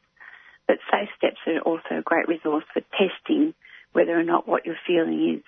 But 0.68 0.78
safe 0.92 1.10
steps 1.18 1.40
are 1.48 1.60
also 1.60 2.00
a 2.00 2.02
great 2.02 2.28
resource 2.28 2.64
for 2.74 2.82
testing 2.98 3.54
whether 3.92 4.18
or 4.18 4.24
not 4.24 4.48
what 4.48 4.66
you're 4.66 4.76
feeling 4.88 5.36
is 5.38 5.44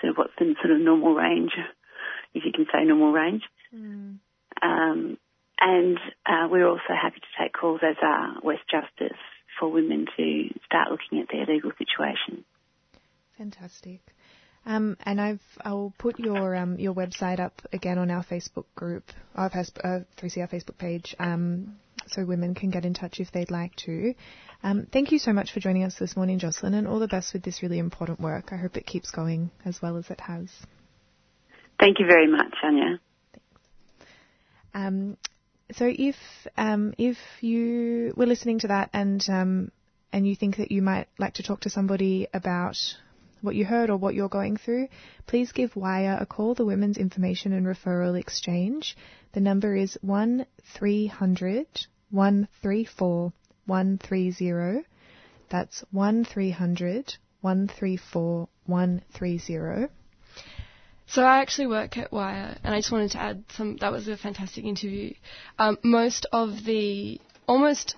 sort 0.00 0.10
of 0.12 0.16
what's 0.16 0.32
in 0.40 0.56
sort 0.62 0.72
of 0.72 0.80
normal 0.80 1.14
range, 1.14 1.52
if 2.34 2.44
you 2.44 2.52
can 2.52 2.66
say 2.72 2.84
normal 2.84 3.12
range. 3.12 3.42
Um, 4.62 5.18
and 5.60 5.98
uh, 6.26 6.48
we're 6.50 6.66
also 6.68 6.94
happy 7.00 7.20
to 7.20 7.42
take 7.42 7.52
calls 7.52 7.80
as 7.82 7.96
are 8.02 8.36
West 8.42 8.62
Justice 8.70 9.18
for 9.58 9.70
women 9.70 10.06
to 10.16 10.48
start 10.64 10.90
looking 10.90 11.20
at 11.20 11.28
their 11.32 11.46
legal 11.46 11.72
situation. 11.78 12.44
Fantastic. 13.36 14.00
Um, 14.66 14.96
and 15.04 15.20
I've 15.20 15.40
I'll 15.62 15.94
put 15.98 16.18
your 16.18 16.54
um, 16.54 16.78
your 16.78 16.94
website 16.94 17.40
up 17.40 17.62
again 17.72 17.96
on 17.98 18.10
our 18.10 18.24
Facebook 18.24 18.66
group, 18.74 19.04
our 19.34 19.46
uh, 19.46 20.00
3CR 20.20 20.50
Facebook 20.50 20.76
page, 20.76 21.14
um, 21.18 21.76
so 22.08 22.24
women 22.24 22.54
can 22.54 22.70
get 22.70 22.84
in 22.84 22.92
touch 22.92 23.18
if 23.18 23.32
they'd 23.32 23.50
like 23.50 23.74
to. 23.86 24.14
Um, 24.62 24.86
thank 24.92 25.12
you 25.12 25.18
so 25.18 25.32
much 25.32 25.52
for 25.52 25.60
joining 25.60 25.84
us 25.84 25.94
this 25.98 26.16
morning, 26.16 26.38
Jocelyn, 26.38 26.74
and 26.74 26.86
all 26.86 26.98
the 26.98 27.08
best 27.08 27.32
with 27.32 27.44
this 27.44 27.62
really 27.62 27.78
important 27.78 28.20
work. 28.20 28.52
I 28.52 28.56
hope 28.56 28.76
it 28.76 28.86
keeps 28.86 29.10
going 29.10 29.50
as 29.64 29.80
well 29.80 29.96
as 29.96 30.10
it 30.10 30.20
has. 30.20 30.50
Thank 31.78 32.00
you 32.00 32.06
very 32.06 32.26
much, 32.30 32.54
Anya. 32.62 33.00
Um, 34.74 35.16
so 35.72 35.86
if 35.86 36.16
um, 36.56 36.94
if 36.98 37.18
you 37.40 38.12
were 38.16 38.26
listening 38.26 38.58
to 38.60 38.68
that 38.68 38.90
and 38.92 39.24
um, 39.28 39.70
and 40.12 40.26
you 40.26 40.34
think 40.34 40.56
that 40.56 40.72
you 40.72 40.82
might 40.82 41.08
like 41.18 41.34
to 41.34 41.42
talk 41.42 41.60
to 41.60 41.70
somebody 41.70 42.26
about 42.32 42.76
what 43.40 43.54
you 43.54 43.64
heard 43.64 43.90
or 43.90 43.96
what 43.96 44.14
you're 44.14 44.28
going 44.28 44.56
through, 44.56 44.88
please 45.26 45.52
give 45.52 45.76
Wire 45.76 46.18
a 46.20 46.26
call, 46.26 46.54
the 46.54 46.64
Women's 46.64 46.98
Information 46.98 47.52
and 47.52 47.66
Referral 47.66 48.18
Exchange. 48.18 48.96
The 49.32 49.40
number 49.40 49.76
is 49.76 49.98
one 50.00 50.46
134 52.10 53.32
130. 53.66 54.86
That's 55.50 55.84
one 55.90 56.24
134 56.24 58.48
130. 58.66 59.88
So 61.08 61.22
I 61.22 61.38
actually 61.38 61.68
work 61.68 61.96
at 61.96 62.12
Wire, 62.12 62.58
and 62.62 62.74
I 62.74 62.78
just 62.78 62.92
wanted 62.92 63.12
to 63.12 63.18
add 63.18 63.44
some. 63.56 63.78
That 63.78 63.92
was 63.92 64.08
a 64.08 64.16
fantastic 64.16 64.64
interview. 64.64 65.14
Um, 65.58 65.78
most 65.82 66.26
of 66.32 66.64
the 66.66 67.18
almost, 67.46 67.96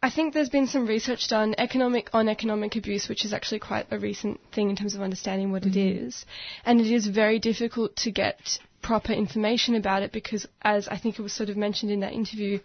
I 0.00 0.08
think 0.08 0.32
there's 0.32 0.48
been 0.48 0.68
some 0.68 0.86
research 0.86 1.26
done 1.26 1.56
economic 1.58 2.10
on 2.12 2.28
economic 2.28 2.76
abuse, 2.76 3.08
which 3.08 3.24
is 3.24 3.32
actually 3.32 3.58
quite 3.58 3.86
a 3.90 3.98
recent 3.98 4.40
thing 4.54 4.70
in 4.70 4.76
terms 4.76 4.94
of 4.94 5.02
understanding 5.02 5.50
what 5.50 5.66
it 5.66 5.76
is, 5.76 6.24
and 6.64 6.80
it 6.80 6.86
is 6.86 7.08
very 7.08 7.40
difficult 7.40 7.96
to 7.96 8.12
get 8.12 8.58
proper 8.82 9.12
information 9.12 9.74
about 9.74 10.02
it 10.04 10.12
because, 10.12 10.46
as 10.62 10.86
I 10.86 10.98
think 10.98 11.18
it 11.18 11.22
was 11.22 11.32
sort 11.32 11.50
of 11.50 11.56
mentioned 11.56 11.90
in 11.90 12.00
that 12.00 12.12
interview, 12.12 12.60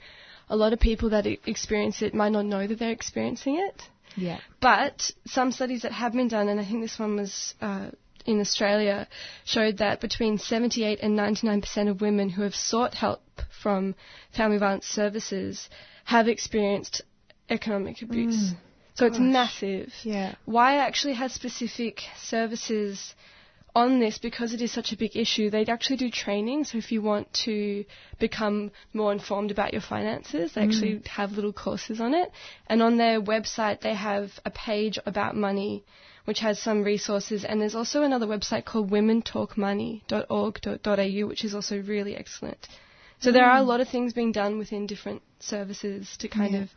a 0.50 0.56
lot 0.56 0.72
of 0.72 0.80
people 0.80 1.10
that 1.10 1.26
experience 1.26 2.04
it 2.04 2.14
might 2.14 2.32
not 2.32 2.46
know 2.46 2.68
that 2.68 2.78
they're 2.78 2.92
experiencing 2.92 3.58
it. 3.58 3.82
Yeah. 4.16 4.40
But 4.62 5.12
some 5.26 5.52
studies 5.52 5.82
that 5.82 5.92
have 5.94 6.14
been 6.14 6.28
done, 6.28 6.48
and 6.48 6.60
I 6.60 6.66
think 6.66 6.82
this 6.82 7.00
one 7.00 7.16
was 7.16 7.56
uh, 7.60 7.90
in 8.28 8.40
Australia, 8.40 9.08
showed 9.46 9.78
that 9.78 10.02
between 10.02 10.38
78 10.38 11.00
and 11.02 11.18
99% 11.18 11.90
of 11.90 12.02
women 12.02 12.30
who 12.30 12.44
have 12.44 12.54
sought 12.56 12.94
help 12.94 13.22
from 13.62 13.96
family 14.36 14.58
violence 14.58 14.86
services 14.86 15.70
have 16.04 16.28
experienced 16.28 17.02
economic 17.50 18.02
abuse. 18.02 18.52
Mm. 18.52 18.58
So 18.96 19.06
it's 19.06 19.20
massive. 19.20 19.94
Yeah. 20.04 20.36
Wire 20.46 20.80
actually 20.80 21.14
has 21.14 21.32
specific 21.34 22.02
services 22.18 23.14
on 23.84 23.90
this 24.04 24.16
because 24.28 24.50
it 24.56 24.62
is 24.66 24.72
such 24.78 24.90
a 24.94 24.98
big 25.04 25.14
issue. 25.24 25.46
They 25.50 25.66
actually 25.76 25.98
do 25.98 26.10
training. 26.10 26.60
So 26.70 26.74
if 26.84 26.88
you 26.94 27.00
want 27.12 27.26
to 27.46 27.58
become 28.26 28.58
more 29.00 29.12
informed 29.18 29.52
about 29.56 29.72
your 29.76 29.86
finances, 29.96 30.46
they 30.54 30.62
Mm. 30.62 30.66
actually 30.68 30.96
have 31.20 31.30
little 31.38 31.54
courses 31.66 31.98
on 32.08 32.12
it. 32.22 32.30
And 32.72 32.78
on 32.88 32.94
their 33.04 33.18
website, 33.34 33.78
they 33.82 33.94
have 33.94 34.26
a 34.52 34.54
page 34.70 34.96
about 35.12 35.34
money, 35.48 35.74
which 36.30 36.40
has 36.48 36.56
some 36.68 36.80
resources. 36.94 37.40
And 37.46 37.56
there's 37.62 37.76
also 37.82 37.98
another 38.10 38.28
website 38.36 38.66
called 38.66 38.88
womentalkmoney.org.au, 38.98 41.22
which 41.32 41.44
is 41.50 41.54
also 41.60 41.76
really 41.94 42.16
excellent. 42.24 42.62
So 43.20 43.28
there 43.32 43.48
are 43.52 43.60
a 43.60 43.64
Mm. 43.66 43.72
lot 43.74 43.80
of 43.84 43.88
things 43.96 44.10
being 44.22 44.34
done 44.44 44.54
within 44.64 44.84
different 44.94 45.22
services 45.54 46.04
to 46.22 46.26
kind 46.40 46.54
Yeah. 46.56 46.64
of 46.64 46.68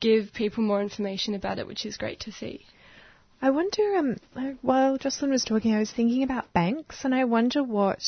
give 0.00 0.24
people 0.42 0.62
more 0.70 0.82
information 0.88 1.32
about 1.40 1.56
it, 1.60 1.66
which 1.72 1.84
is 1.90 1.94
great 2.04 2.20
to 2.26 2.30
see. 2.40 2.54
I 3.42 3.50
wonder, 3.50 3.96
um, 3.96 4.16
while 4.62 4.96
Jocelyn 4.98 5.32
was 5.32 5.44
talking, 5.44 5.74
I 5.74 5.80
was 5.80 5.90
thinking 5.90 6.22
about 6.22 6.52
banks, 6.52 7.04
and 7.04 7.12
I 7.12 7.24
wonder 7.24 7.62
what. 7.64 8.02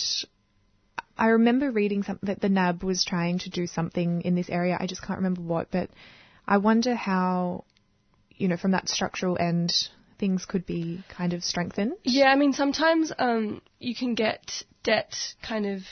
I 1.19 1.29
remember 1.29 1.71
reading 1.71 2.05
something 2.05 2.27
that 2.29 2.41
the 2.41 2.49
NAB 2.49 2.83
was 2.83 3.05
trying 3.05 3.41
to 3.41 3.51
do 3.51 3.67
something 3.67 4.23
in 4.23 4.37
this 4.37 4.49
area. 4.49 4.77
I 4.79 4.87
just 4.87 5.03
can't 5.03 5.19
remember 5.19 5.43
what, 5.43 5.71
but 5.71 5.91
I 6.47 6.59
wonder 6.59 6.95
how, 6.95 7.65
you 8.31 8.49
know, 8.49 8.57
from 8.57 8.73
that 8.73 8.89
structural 8.89 9.37
end, 9.39 9.73
things 10.19 10.45
could 10.45 10.67
be 10.67 11.05
kind 11.09 11.33
of 11.33 11.45
strengthened. 11.45 11.95
Yeah, 12.03 12.27
I 12.27 12.37
mean, 12.37 12.53
sometimes 12.53 13.13
um, 13.19 13.63
you 13.79 13.95
can 13.95 14.15
get 14.15 14.65
debt 14.83 15.15
kind 15.43 15.67
of 15.67 15.83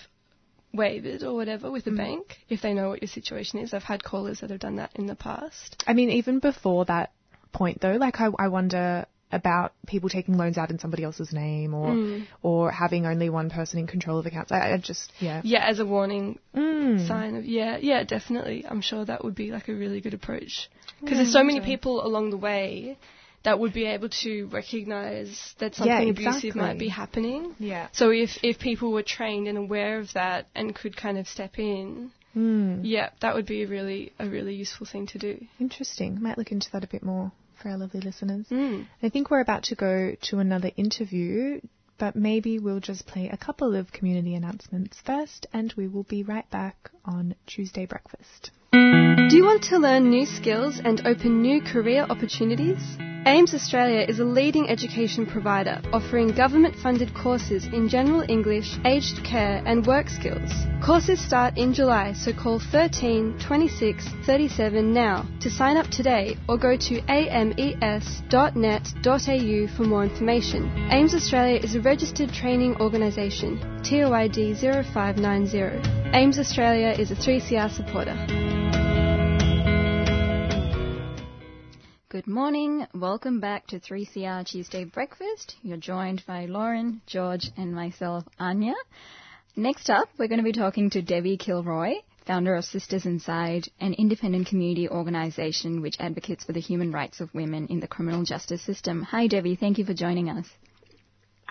waived 0.72 1.22
or 1.22 1.34
whatever 1.34 1.70
with 1.70 1.86
a 1.86 1.92
bank 1.92 2.38
if 2.48 2.62
they 2.62 2.74
know 2.74 2.88
what 2.88 3.02
your 3.02 3.08
situation 3.08 3.60
is. 3.60 3.74
I've 3.74 3.82
had 3.82 4.02
callers 4.02 4.40
that 4.40 4.50
have 4.50 4.60
done 4.60 4.76
that 4.76 4.90
in 4.96 5.06
the 5.06 5.14
past. 5.14 5.84
I 5.86 5.92
mean, 5.92 6.10
even 6.10 6.38
before 6.40 6.84
that 6.86 7.12
point 7.52 7.80
though, 7.80 7.96
like 7.96 8.20
I, 8.20 8.28
I 8.38 8.48
wonder 8.48 9.06
about 9.32 9.72
people 9.86 10.08
taking 10.08 10.36
loans 10.36 10.58
out 10.58 10.70
in 10.70 10.78
somebody 10.78 11.02
else's 11.04 11.32
name 11.32 11.72
or 11.74 11.88
Mm. 11.88 12.26
or 12.42 12.70
having 12.70 13.06
only 13.06 13.30
one 13.30 13.48
person 13.50 13.78
in 13.78 13.86
control 13.86 14.18
of 14.18 14.26
accounts. 14.26 14.52
I, 14.52 14.72
I 14.72 14.76
just 14.76 15.12
yeah. 15.20 15.40
Yeah, 15.44 15.64
as 15.66 15.78
a 15.78 15.86
warning 15.86 16.38
Mm. 16.54 17.06
sign 17.08 17.36
of 17.36 17.44
yeah, 17.44 17.78
yeah, 17.80 18.04
definitely. 18.04 18.64
I'm 18.68 18.82
sure 18.82 19.04
that 19.04 19.24
would 19.24 19.34
be 19.34 19.50
like 19.50 19.68
a 19.68 19.74
really 19.74 20.00
good 20.00 20.14
approach 20.14 20.68
because 21.00 21.16
Yeah, 21.16 21.22
there's 21.22 21.32
so 21.32 21.42
many 21.42 21.60
so- 21.60 21.64
people 21.66 22.06
along 22.06 22.30
the 22.30 22.36
way 22.36 22.98
that 23.44 23.58
would 23.58 23.72
be 23.72 23.86
able 23.86 24.08
to 24.08 24.46
recognize 24.52 25.54
that 25.58 25.72
Yeah, 25.72 25.78
something 25.98 26.10
abusive 26.10 26.54
might 26.54 26.78
be 26.78 26.88
happening. 26.88 27.54
Yeah. 27.58 27.88
So 27.92 28.10
if 28.10 28.30
if 28.42 28.58
people 28.58 28.92
were 28.92 29.02
trained 29.02 29.48
and 29.48 29.58
aware 29.58 29.98
of 29.98 30.12
that 30.12 30.46
and 30.54 30.74
could 30.74 30.96
kind 30.96 31.18
of 31.18 31.26
step 31.26 31.58
in, 31.58 32.10
Mm. 32.36 32.80
yeah, 32.84 33.10
that 33.20 33.34
would 33.34 33.46
be 33.46 33.62
a 33.62 33.66
really 33.66 34.12
a 34.18 34.26
really 34.28 34.54
useful 34.54 34.86
thing 34.86 35.06
to 35.08 35.18
do. 35.18 35.44
Interesting. 35.60 36.22
Might 36.22 36.38
look 36.38 36.50
into 36.52 36.70
that 36.72 36.84
a 36.84 36.86
bit 36.86 37.02
more 37.02 37.32
for 37.62 37.70
our 37.70 37.78
lovely 37.78 38.00
listeners. 38.00 38.46
Mm. 38.50 38.86
I 39.02 39.08
think 39.08 39.30
we're 39.30 39.40
about 39.40 39.64
to 39.64 39.74
go 39.74 40.14
to 40.30 40.38
another 40.38 40.70
interview, 40.76 41.60
but 41.98 42.16
maybe 42.16 42.58
we'll 42.58 42.80
just 42.80 43.06
play 43.06 43.28
a 43.28 43.36
couple 43.36 43.76
of 43.76 43.92
community 43.92 44.34
announcements 44.34 44.98
first, 45.04 45.46
and 45.52 45.72
we 45.76 45.86
will 45.86 46.02
be 46.04 46.22
right 46.22 46.48
back 46.50 46.90
on 47.04 47.34
Tuesday 47.46 47.86
breakfast. 47.86 48.50
Do 48.72 49.36
you 49.36 49.44
want 49.44 49.62
to 49.64 49.78
learn 49.78 50.10
new 50.10 50.26
skills 50.26 50.80
and 50.82 51.06
open 51.06 51.42
new 51.42 51.62
career 51.62 52.06
opportunities? 52.08 53.11
AMES 53.24 53.54
Australia 53.54 54.04
is 54.08 54.18
a 54.18 54.24
leading 54.24 54.68
education 54.68 55.24
provider 55.24 55.80
offering 55.92 56.32
government 56.32 56.74
funded 56.74 57.14
courses 57.14 57.66
in 57.66 57.88
general 57.88 58.24
English, 58.28 58.76
aged 58.84 59.22
care, 59.22 59.62
and 59.64 59.86
work 59.86 60.08
skills. 60.10 60.50
Courses 60.84 61.20
start 61.20 61.56
in 61.56 61.72
July, 61.72 62.14
so 62.14 62.32
call 62.32 62.58
13 62.58 63.38
26 63.38 64.08
37 64.26 64.92
now 64.92 65.24
to 65.38 65.48
sign 65.48 65.76
up 65.76 65.86
today 65.86 66.36
or 66.48 66.58
go 66.58 66.76
to 66.76 67.00
ames.net.au 67.08 68.16
for 69.76 69.84
more 69.84 70.02
information. 70.02 70.68
AMES 70.90 71.14
Australia 71.14 71.60
is 71.62 71.76
a 71.76 71.80
registered 71.80 72.32
training 72.32 72.74
organisation, 72.80 73.60
TOID 73.84 74.56
0590. 74.58 75.58
AMES 76.12 76.40
Australia 76.40 76.88
is 76.98 77.12
a 77.12 77.14
3CR 77.14 77.70
supporter. 77.70 78.91
Good 82.12 82.26
morning. 82.26 82.86
Welcome 82.92 83.40
back 83.40 83.68
to 83.68 83.80
3CR 83.80 84.46
Tuesday 84.46 84.84
Breakfast. 84.84 85.56
You're 85.62 85.78
joined 85.78 86.22
by 86.26 86.44
Lauren, 86.44 87.00
George, 87.06 87.50
and 87.56 87.74
myself, 87.74 88.24
Anya. 88.38 88.74
Next 89.56 89.88
up, 89.88 90.10
we're 90.18 90.28
going 90.28 90.36
to 90.36 90.44
be 90.44 90.52
talking 90.52 90.90
to 90.90 91.00
Debbie 91.00 91.38
Kilroy, 91.38 91.94
founder 92.26 92.54
of 92.54 92.66
Sisters 92.66 93.06
Inside, 93.06 93.64
an 93.80 93.94
independent 93.94 94.46
community 94.46 94.90
organisation 94.90 95.80
which 95.80 95.96
advocates 95.98 96.44
for 96.44 96.52
the 96.52 96.60
human 96.60 96.92
rights 96.92 97.22
of 97.22 97.32
women 97.32 97.68
in 97.68 97.80
the 97.80 97.88
criminal 97.88 98.24
justice 98.24 98.60
system. 98.60 99.00
Hi, 99.04 99.26
Debbie. 99.26 99.56
Thank 99.56 99.78
you 99.78 99.86
for 99.86 99.94
joining 99.94 100.28
us. 100.28 100.46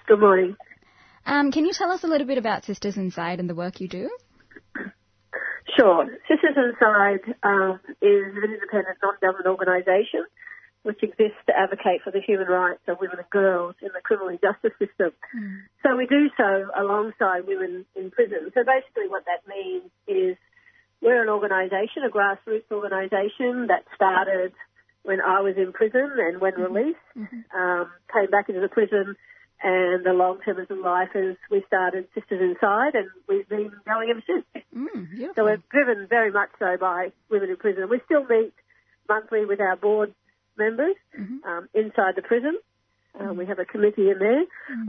Good 0.05 0.19
morning. 0.19 0.55
Um, 1.25 1.51
can 1.51 1.65
you 1.65 1.73
tell 1.73 1.89
us 1.89 2.03
a 2.03 2.07
little 2.07 2.27
bit 2.27 2.37
about 2.37 2.65
Sisters 2.65 2.97
Inside 2.97 3.39
and 3.39 3.49
the 3.49 3.55
work 3.55 3.81
you 3.81 3.87
do? 3.87 4.11
Sure. 5.75 6.05
Sisters 6.27 6.55
Inside 6.55 7.33
um, 7.41 7.79
is 7.99 8.25
an 8.35 8.53
independent 8.53 8.99
non-government 9.01 9.47
organisation 9.47 10.23
which 10.83 11.03
exists 11.03 11.37
to 11.47 11.53
advocate 11.57 12.01
for 12.03 12.11
the 12.11 12.21
human 12.21 12.47
rights 12.47 12.81
of 12.87 12.97
women 12.99 13.17
and 13.19 13.29
girls 13.29 13.75
in 13.81 13.89
the 13.93 14.01
criminal 14.01 14.35
justice 14.41 14.73
system. 14.79 15.11
So 15.83 15.95
we 15.95 16.07
do 16.07 16.29
so 16.37 16.69
alongside 16.75 17.45
women 17.45 17.85
in 17.95 18.09
prison. 18.11 18.49
So 18.53 18.61
basically 18.63 19.07
what 19.07 19.25
that 19.25 19.45
means 19.47 19.91
is 20.07 20.37
we're 21.01 21.21
an 21.21 21.29
organisation, 21.29 22.03
a 22.05 22.09
grassroots 22.09 22.69
organisation 22.71 23.67
that 23.67 23.85
started 23.95 24.53
when 25.03 25.19
I 25.21 25.41
was 25.41 25.55
in 25.57 25.71
prison 25.73 26.11
and 26.17 26.39
when 26.41 26.53
released, 26.55 26.99
um, 27.55 27.89
came 28.13 28.29
back 28.29 28.49
into 28.49 28.61
the 28.61 28.67
prison 28.69 29.15
and 29.63 30.03
the 30.03 30.13
long-term 30.13 30.57
and 30.69 30.81
lifers, 30.81 31.37
we 31.51 31.63
started 31.67 32.07
Sisters 32.15 32.41
Inside 32.41 32.95
and 32.95 33.09
we've 33.27 33.47
been 33.47 33.71
going 33.85 34.09
ever 34.09 34.23
since. 34.25 34.45
Mm, 34.75 35.35
So 35.35 35.43
we're 35.43 35.61
driven 35.69 36.07
very 36.07 36.31
much 36.31 36.49
so 36.57 36.77
by 36.79 37.11
women 37.29 37.49
in 37.51 37.57
prison. 37.57 37.87
We 37.89 37.99
still 38.05 38.25
meet 38.25 38.53
monthly 39.07 39.45
with 39.45 39.59
our 39.59 39.75
board 39.75 40.13
members 40.57 40.95
um, 41.45 41.69
inside 41.73 42.15
the 42.15 42.21
prison. 42.21 42.57
Uh, 43.19 43.33
we 43.33 43.45
have 43.45 43.59
a 43.59 43.65
committee 43.65 44.09
in 44.09 44.19
there 44.19 44.43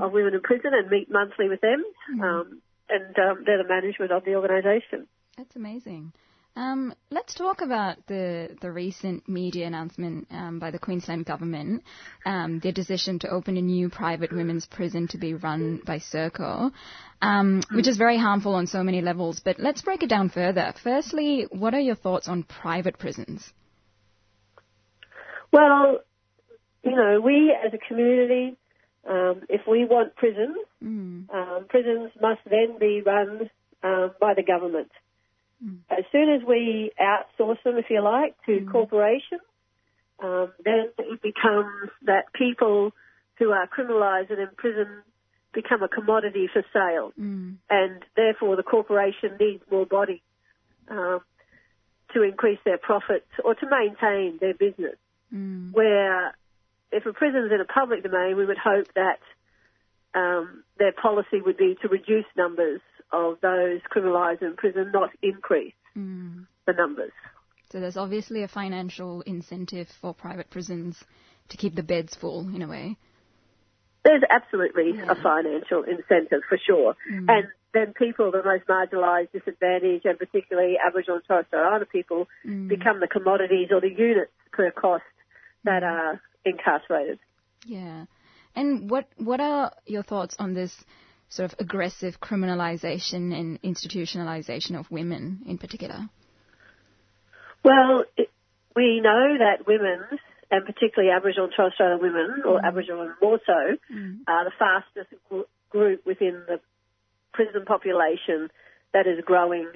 of 0.04 0.12
women 0.12 0.34
in 0.34 0.40
prison 0.40 0.70
and 0.72 0.88
meet 0.88 1.10
monthly 1.10 1.48
with 1.48 1.60
them. 1.60 1.82
Um, 2.22 2.62
and 2.88 3.18
um, 3.18 3.42
they're 3.44 3.62
the 3.62 3.68
management 3.68 4.12
of 4.12 4.24
the 4.24 4.34
organisation. 4.34 5.06
That's 5.36 5.56
amazing. 5.56 6.12
Um, 6.54 6.94
let's 7.10 7.32
talk 7.32 7.62
about 7.62 8.06
the 8.08 8.54
the 8.60 8.70
recent 8.70 9.26
media 9.26 9.66
announcement 9.66 10.26
um, 10.30 10.58
by 10.58 10.70
the 10.70 10.78
Queensland 10.78 11.24
government, 11.24 11.82
um, 12.26 12.60
their 12.60 12.72
decision 12.72 13.18
to 13.20 13.30
open 13.30 13.56
a 13.56 13.62
new 13.62 13.88
private 13.88 14.30
women's 14.30 14.66
prison 14.66 15.08
to 15.08 15.18
be 15.18 15.32
run 15.32 15.80
by 15.86 15.98
Serco, 15.98 16.70
um, 17.22 17.62
which 17.72 17.88
is 17.88 17.96
very 17.96 18.18
harmful 18.18 18.54
on 18.54 18.66
so 18.66 18.82
many 18.84 19.00
levels. 19.00 19.40
But 19.42 19.60
let's 19.60 19.80
break 19.80 20.02
it 20.02 20.10
down 20.10 20.28
further. 20.28 20.74
Firstly, 20.82 21.46
what 21.50 21.72
are 21.72 21.80
your 21.80 21.94
thoughts 21.94 22.28
on 22.28 22.42
private 22.42 22.98
prisons? 22.98 23.50
Well, 25.52 25.98
you 26.82 26.96
know, 26.96 27.20
we 27.20 27.54
as 27.64 27.72
a 27.74 27.78
community, 27.78 28.56
um, 29.08 29.42
if 29.48 29.62
we 29.68 29.84
want 29.84 30.16
prisons, 30.16 30.56
um, 31.32 31.66
prisons 31.68 32.10
must 32.20 32.40
then 32.48 32.78
be 32.78 33.02
run 33.04 33.50
um, 33.82 34.12
by 34.20 34.34
the 34.34 34.42
government. 34.42 34.90
As 35.90 36.04
soon 36.10 36.28
as 36.30 36.42
we 36.46 36.90
outsource 37.00 37.62
them, 37.62 37.76
if 37.76 37.86
you 37.90 38.00
like, 38.02 38.34
to 38.46 38.66
corporations, 38.70 39.42
um, 40.22 40.52
then 40.64 40.90
it 40.98 41.22
becomes 41.22 41.90
that 42.06 42.32
people 42.32 42.92
who 43.38 43.50
are 43.50 43.68
criminalised 43.68 44.30
and 44.30 44.40
imprisoned 44.40 45.02
become 45.52 45.82
a 45.82 45.88
commodity 45.88 46.48
for 46.52 46.64
sale, 46.72 47.12
and 47.68 48.02
therefore 48.16 48.56
the 48.56 48.62
corporation 48.62 49.36
needs 49.38 49.62
more 49.70 49.84
bodies 49.86 50.20
um, 50.88 51.20
to 52.14 52.22
increase 52.22 52.58
their 52.64 52.78
profits 52.78 53.28
or 53.44 53.54
to 53.54 53.66
maintain 53.68 54.38
their 54.40 54.54
business 54.54 54.96
Mm. 55.34 55.72
where 55.72 56.34
if 56.90 57.06
a 57.06 57.12
prison 57.14 57.46
is 57.46 57.52
in 57.52 57.60
a 57.60 57.64
public 57.64 58.02
domain, 58.02 58.36
we 58.36 58.44
would 58.44 58.58
hope 58.58 58.86
that 58.94 59.18
um, 60.14 60.62
their 60.78 60.92
policy 60.92 61.40
would 61.40 61.56
be 61.56 61.76
to 61.80 61.88
reduce 61.88 62.26
numbers 62.36 62.80
of 63.10 63.40
those 63.40 63.80
criminalised 63.94 64.42
in 64.42 64.56
prison, 64.56 64.90
not 64.92 65.10
increase 65.22 65.72
mm. 65.96 66.46
the 66.66 66.72
numbers. 66.74 67.12
So 67.70 67.80
there's 67.80 67.96
obviously 67.96 68.42
a 68.42 68.48
financial 68.48 69.22
incentive 69.22 69.88
for 70.00 70.12
private 70.12 70.50
prisons 70.50 71.02
to 71.48 71.56
keep 71.56 71.74
the 71.74 71.82
beds 71.82 72.14
full, 72.14 72.54
in 72.54 72.60
a 72.60 72.68
way. 72.68 72.96
There's 74.04 74.22
absolutely 74.28 74.98
a 75.00 75.14
financial 75.14 75.84
incentive 75.84 76.42
for 76.48 76.58
sure. 76.58 76.94
Mm. 77.10 77.30
And 77.30 77.44
then 77.72 77.94
people, 77.94 78.30
the 78.30 78.42
most 78.42 78.66
marginalised, 78.66 79.32
disadvantaged, 79.32 80.04
and 80.04 80.18
particularly 80.18 80.76
Aboriginal 80.84 81.16
and 81.16 81.24
Torres 81.26 81.46
Strait 81.46 81.60
Islander 81.60 81.86
people, 81.86 82.28
become 82.44 83.00
the 83.00 83.08
commodities 83.08 83.68
or 83.70 83.80
the 83.80 83.88
units 83.88 84.32
per 84.52 84.70
cost 84.70 85.04
that 85.64 85.82
are 85.82 86.20
incarcerated. 86.44 87.18
Yeah. 87.66 88.06
And 88.54 88.90
what 88.90 89.06
what 89.16 89.40
are 89.40 89.72
your 89.86 90.02
thoughts 90.02 90.36
on 90.38 90.54
this 90.54 90.74
sort 91.28 91.50
of 91.50 91.58
aggressive 91.58 92.20
criminalisation 92.20 93.32
and 93.34 93.60
institutionalisation 93.62 94.78
of 94.78 94.90
women 94.90 95.40
in 95.46 95.56
particular? 95.56 96.08
Well, 97.64 98.04
it, 98.16 98.28
we 98.76 99.00
know 99.00 99.38
that 99.38 99.66
women, 99.66 100.00
and 100.50 100.66
particularly 100.66 101.14
Aboriginal 101.14 101.46
and 101.46 101.54
Torres 101.56 101.72
Strait 101.74 101.86
Islander 101.86 102.02
women, 102.04 102.42
or 102.44 102.64
Aboriginal 102.64 103.02
and 103.02 103.12
more 103.22 103.38
so, 103.46 103.76
are 104.26 104.44
the 104.44 104.52
fastest 104.58 105.14
gr- 105.30 105.48
group 105.70 106.04
within 106.04 106.42
the 106.46 106.60
prison 107.32 107.64
population 107.64 108.50
that 108.92 109.06
is 109.06 109.24
growing 109.24 109.68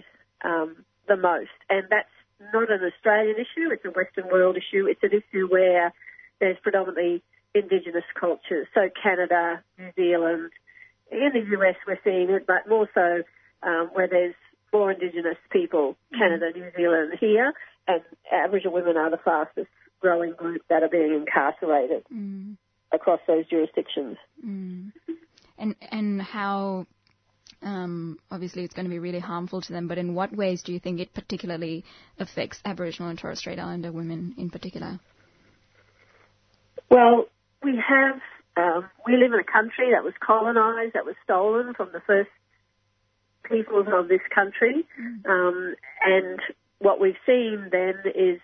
um, 0.44 0.84
the 1.08 1.16
most. 1.16 1.50
And 1.70 1.84
that's 1.88 2.08
not 2.52 2.70
an 2.70 2.80
Australian 2.84 3.36
issue, 3.36 3.70
it's 3.72 3.84
a 3.84 3.90
Western 3.90 4.28
world 4.28 4.56
issue. 4.56 4.86
It's 4.86 5.02
an 5.02 5.10
issue 5.12 5.46
where 5.48 5.92
there's 6.40 6.56
predominantly 6.62 7.22
Indigenous 7.54 8.04
cultures. 8.18 8.66
So 8.74 8.88
Canada, 9.02 9.62
New 9.78 9.90
Zealand, 9.96 10.50
in 11.10 11.30
the 11.32 11.58
US 11.58 11.76
we're 11.86 11.98
seeing 12.04 12.30
it, 12.30 12.46
but 12.46 12.68
more 12.68 12.88
so 12.94 13.22
um, 13.62 13.90
where 13.92 14.08
there's 14.08 14.34
more 14.72 14.92
Indigenous 14.92 15.38
people, 15.50 15.96
Canada, 16.12 16.50
New 16.54 16.70
Zealand 16.76 17.12
here, 17.18 17.54
and 17.88 18.02
Aboriginal 18.30 18.74
women 18.74 18.96
are 18.96 19.10
the 19.10 19.18
fastest 19.18 19.68
growing 20.00 20.34
group 20.34 20.62
that 20.68 20.82
are 20.82 20.88
being 20.88 21.14
incarcerated 21.14 22.04
across 22.92 23.20
those 23.26 23.46
jurisdictions. 23.48 24.16
Mm. 24.44 24.92
And 25.58 25.74
and 25.90 26.20
how 26.20 26.86
um, 27.62 28.18
obviously 28.30 28.64
it's 28.64 28.74
going 28.74 28.86
to 28.86 28.90
be 28.90 28.98
really 28.98 29.18
harmful 29.18 29.60
to 29.60 29.72
them, 29.72 29.88
but 29.88 29.98
in 29.98 30.14
what 30.14 30.34
ways 30.34 30.62
do 30.62 30.72
you 30.72 30.80
think 30.80 31.00
it 31.00 31.12
particularly 31.14 31.84
affects 32.18 32.60
Aboriginal 32.64 33.10
and 33.10 33.18
Torres 33.18 33.38
Strait 33.38 33.58
Islander 33.58 33.92
women 33.92 34.34
in 34.38 34.50
particular? 34.50 35.00
Well, 36.90 37.26
we 37.62 37.80
have, 37.88 38.20
um, 38.56 38.88
we 39.06 39.16
live 39.16 39.32
in 39.32 39.40
a 39.40 39.44
country 39.44 39.90
that 39.92 40.04
was 40.04 40.14
colonised, 40.24 40.94
that 40.94 41.04
was 41.04 41.16
stolen 41.24 41.74
from 41.74 41.90
the 41.92 42.00
first 42.06 42.30
peoples 43.44 43.86
of 43.92 44.08
this 44.08 44.20
country. 44.34 44.86
Um, 45.28 45.74
and 46.04 46.40
what 46.78 47.00
we've 47.00 47.18
seen 47.26 47.68
then 47.72 47.94
is 48.14 48.40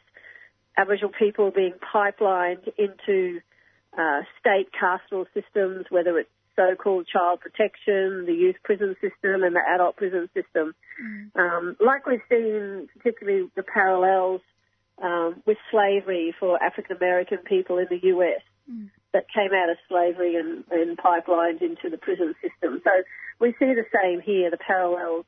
Aboriginal 0.77 1.13
people 1.17 1.51
being 1.51 1.75
pipelined 1.95 2.69
into 2.79 3.41
uh, 3.97 4.21
state 4.41 4.69
carceral 4.73 5.27
systems, 5.35 5.87
whether 5.91 6.19
it's 6.19 6.31
so-called 6.57 7.07
child 7.07 7.41
protection, 7.41 8.25
the 8.27 8.35
youth 8.35 8.57
prison 8.63 8.95
system, 9.01 9.43
and 9.43 9.55
the 9.55 9.63
adult 9.75 9.97
prison 9.97 10.29
system. 10.35 10.75
Um, 11.35 11.77
like 11.81 12.07
we've 12.07 12.21
seen, 12.29 12.89
particularly 12.97 13.49
the 13.57 13.63
parallels 13.63 14.41
um, 15.03 15.43
with 15.47 15.59
slavery 15.71 16.35
for 16.39 16.63
African 16.63 16.97
American 16.97 17.39
people 17.39 17.79
in 17.79 17.87
the 17.91 18.01
US 18.09 18.43
that 19.13 19.27
came 19.35 19.53
out 19.53 19.69
of 19.69 19.77
slavery 19.89 20.37
and, 20.37 20.65
and 20.71 20.97
pipelined 20.97 21.61
into 21.61 21.91
the 21.91 21.99
prison 21.99 22.35
system. 22.41 22.81
So 22.85 22.91
we 23.39 23.53
see 23.59 23.75
the 23.75 23.85
same 23.93 24.21
here, 24.21 24.51
the 24.51 24.57
parallels, 24.57 25.27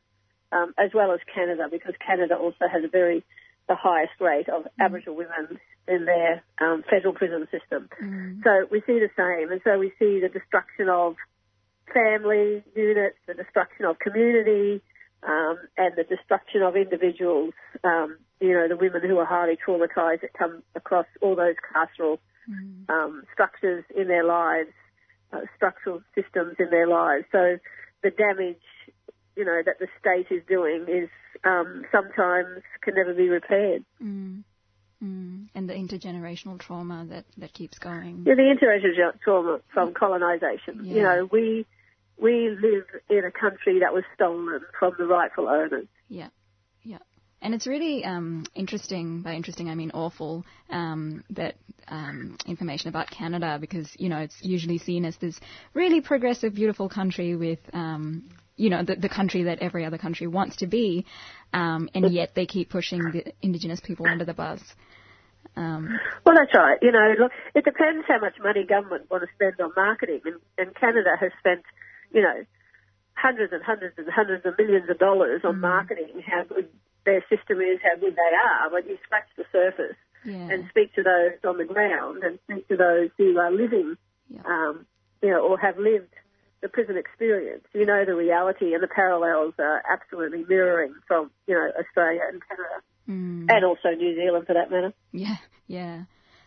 um, 0.52 0.72
as 0.78 0.90
well 0.94 1.12
as 1.12 1.20
Canada, 1.34 1.68
because 1.70 1.94
Canada 2.04 2.36
also 2.36 2.66
has 2.70 2.84
a 2.84 2.88
very 2.88 3.24
the 3.68 3.74
highest 3.74 4.12
rate 4.20 4.48
of 4.48 4.66
Aboriginal 4.78 5.16
women 5.16 5.58
in 5.86 6.04
their 6.06 6.42
um, 6.60 6.82
federal 6.88 7.14
prison 7.14 7.46
system. 7.50 7.88
So 8.44 8.66
we 8.70 8.80
see 8.86 8.98
the 9.00 9.10
same, 9.16 9.52
and 9.52 9.60
so 9.64 9.78
we 9.78 9.92
see 9.98 10.20
the 10.20 10.28
destruction 10.28 10.88
of 10.88 11.16
family 11.92 12.62
units, 12.74 13.16
the 13.26 13.34
destruction 13.34 13.84
of 13.84 13.98
community, 13.98 14.82
um, 15.22 15.58
and 15.76 15.94
the 15.96 16.04
destruction 16.04 16.62
of 16.62 16.76
individuals. 16.76 17.54
Um, 17.82 18.18
you 18.40 18.52
know, 18.52 18.68
the 18.68 18.76
women 18.76 19.02
who 19.02 19.18
are 19.18 19.24
highly 19.24 19.56
traumatised 19.56 20.20
that 20.22 20.32
come 20.36 20.62
across 20.74 21.06
all 21.22 21.36
those 21.36 21.56
carceral 21.72 22.18
um, 22.88 23.24
structures 23.32 23.84
in 23.96 24.08
their 24.08 24.24
lives, 24.24 24.70
uh, 25.32 25.40
structural 25.56 26.02
systems 26.14 26.56
in 26.58 26.70
their 26.70 26.86
lives. 26.86 27.24
So 27.32 27.58
the 28.02 28.10
damage, 28.10 28.60
you 29.36 29.44
know, 29.44 29.62
that 29.64 29.78
the 29.78 29.88
state 29.98 30.34
is 30.34 30.42
doing 30.48 30.86
is 30.88 31.08
um, 31.44 31.84
sometimes 31.90 32.62
can 32.82 32.94
never 32.94 33.14
be 33.14 33.28
repaired. 33.28 33.84
Mm. 34.02 34.44
Mm. 35.04 35.48
And 35.54 35.68
the 35.68 35.74
intergenerational 35.74 36.58
trauma 36.58 37.06
that, 37.10 37.24
that 37.36 37.52
keeps 37.52 37.78
going. 37.78 38.24
Yeah, 38.26 38.34
the 38.34 38.42
intergenerational 38.42 39.20
trauma 39.20 39.60
from 39.72 39.92
colonisation. 39.92 40.84
You 40.84 41.02
know, 41.02 41.28
we 41.30 41.66
we 42.16 42.48
live 42.50 42.84
in 43.10 43.24
a 43.24 43.30
country 43.30 43.80
that 43.80 43.92
was 43.92 44.04
stolen 44.14 44.60
from 44.78 44.94
the 44.98 45.04
rightful 45.04 45.48
owners. 45.48 45.86
Yeah, 46.08 46.28
yeah. 46.82 46.98
And 47.42 47.54
it's 47.54 47.66
really 47.66 48.04
um, 48.04 48.46
interesting, 48.54 49.20
by 49.20 49.34
interesting 49.34 49.68
I 49.68 49.74
mean 49.74 49.90
awful, 49.92 50.46
um, 50.70 51.24
that 51.30 51.56
um, 51.88 52.38
information 52.46 52.88
about 52.88 53.10
Canada 53.10 53.58
because, 53.60 53.90
you 53.98 54.08
know, 54.08 54.18
it's 54.18 54.36
usually 54.40 54.78
seen 54.78 55.04
as 55.04 55.16
this 55.18 55.38
really 55.74 56.00
progressive, 56.00 56.54
beautiful 56.54 56.88
country 56.88 57.36
with, 57.36 57.58
um, 57.74 58.30
you 58.56 58.70
know, 58.70 58.82
the, 58.82 58.94
the 58.94 59.08
country 59.10 59.42
that 59.42 59.58
every 59.58 59.84
other 59.84 59.98
country 59.98 60.26
wants 60.26 60.56
to 60.56 60.66
be, 60.66 61.04
um, 61.52 61.90
and 61.94 62.12
yet 62.12 62.34
they 62.34 62.46
keep 62.46 62.70
pushing 62.70 63.00
the 63.10 63.32
Indigenous 63.42 63.80
people 63.80 64.06
under 64.06 64.24
the 64.24 64.32
bus. 64.32 64.62
Um, 65.56 66.00
Well, 66.24 66.34
that's 66.34 66.54
right. 66.54 66.78
You 66.82 66.92
know, 66.92 67.14
look, 67.18 67.32
it 67.54 67.64
depends 67.64 68.06
how 68.08 68.18
much 68.18 68.34
money 68.42 68.64
government 68.64 69.10
want 69.10 69.22
to 69.22 69.28
spend 69.34 69.60
on 69.60 69.72
marketing, 69.76 70.20
and, 70.24 70.36
and 70.58 70.74
Canada 70.74 71.16
has 71.18 71.30
spent, 71.38 71.62
you 72.12 72.22
know, 72.22 72.44
hundreds 73.14 73.52
and 73.52 73.62
hundreds 73.62 73.96
and 73.98 74.08
hundreds 74.10 74.44
of 74.44 74.58
millions 74.58 74.90
of 74.90 74.98
dollars 74.98 75.42
on 75.44 75.60
marketing 75.60 76.22
how 76.26 76.44
good 76.44 76.68
their 77.04 77.24
system 77.28 77.60
is, 77.60 77.78
how 77.82 77.98
good 78.00 78.16
they 78.16 78.36
are. 78.36 78.72
When 78.72 78.86
you 78.86 78.98
scratch 79.04 79.28
the 79.36 79.44
surface 79.52 79.96
yeah. 80.24 80.48
and 80.50 80.68
speak 80.70 80.94
to 80.94 81.02
those 81.02 81.38
on 81.44 81.58
the 81.58 81.64
ground 81.64 82.24
and 82.24 82.38
speak 82.44 82.66
to 82.68 82.76
those 82.76 83.10
who 83.16 83.38
are 83.38 83.52
living, 83.52 83.96
um, 84.44 84.86
you 85.22 85.30
know, 85.30 85.40
or 85.40 85.58
have 85.58 85.78
lived 85.78 86.12
the 86.60 86.68
prison 86.68 86.96
experience, 86.96 87.64
you 87.74 87.84
know 87.84 88.04
the 88.04 88.14
reality 88.14 88.72
and 88.74 88.82
the 88.82 88.88
parallels 88.88 89.54
are 89.58 89.82
absolutely 89.90 90.44
mirroring 90.48 90.94
from, 91.06 91.30
you 91.46 91.54
know, 91.54 91.70
Australia 91.78 92.22
and 92.32 92.40
Canada. 92.48 92.82
Mm. 93.08 93.46
And 93.48 93.64
also 93.64 93.90
New 93.90 94.14
Zealand 94.14 94.46
for 94.46 94.54
that 94.54 94.70
matter. 94.70 94.92
Yeah, 95.12 95.36
yeah. 95.66 96.04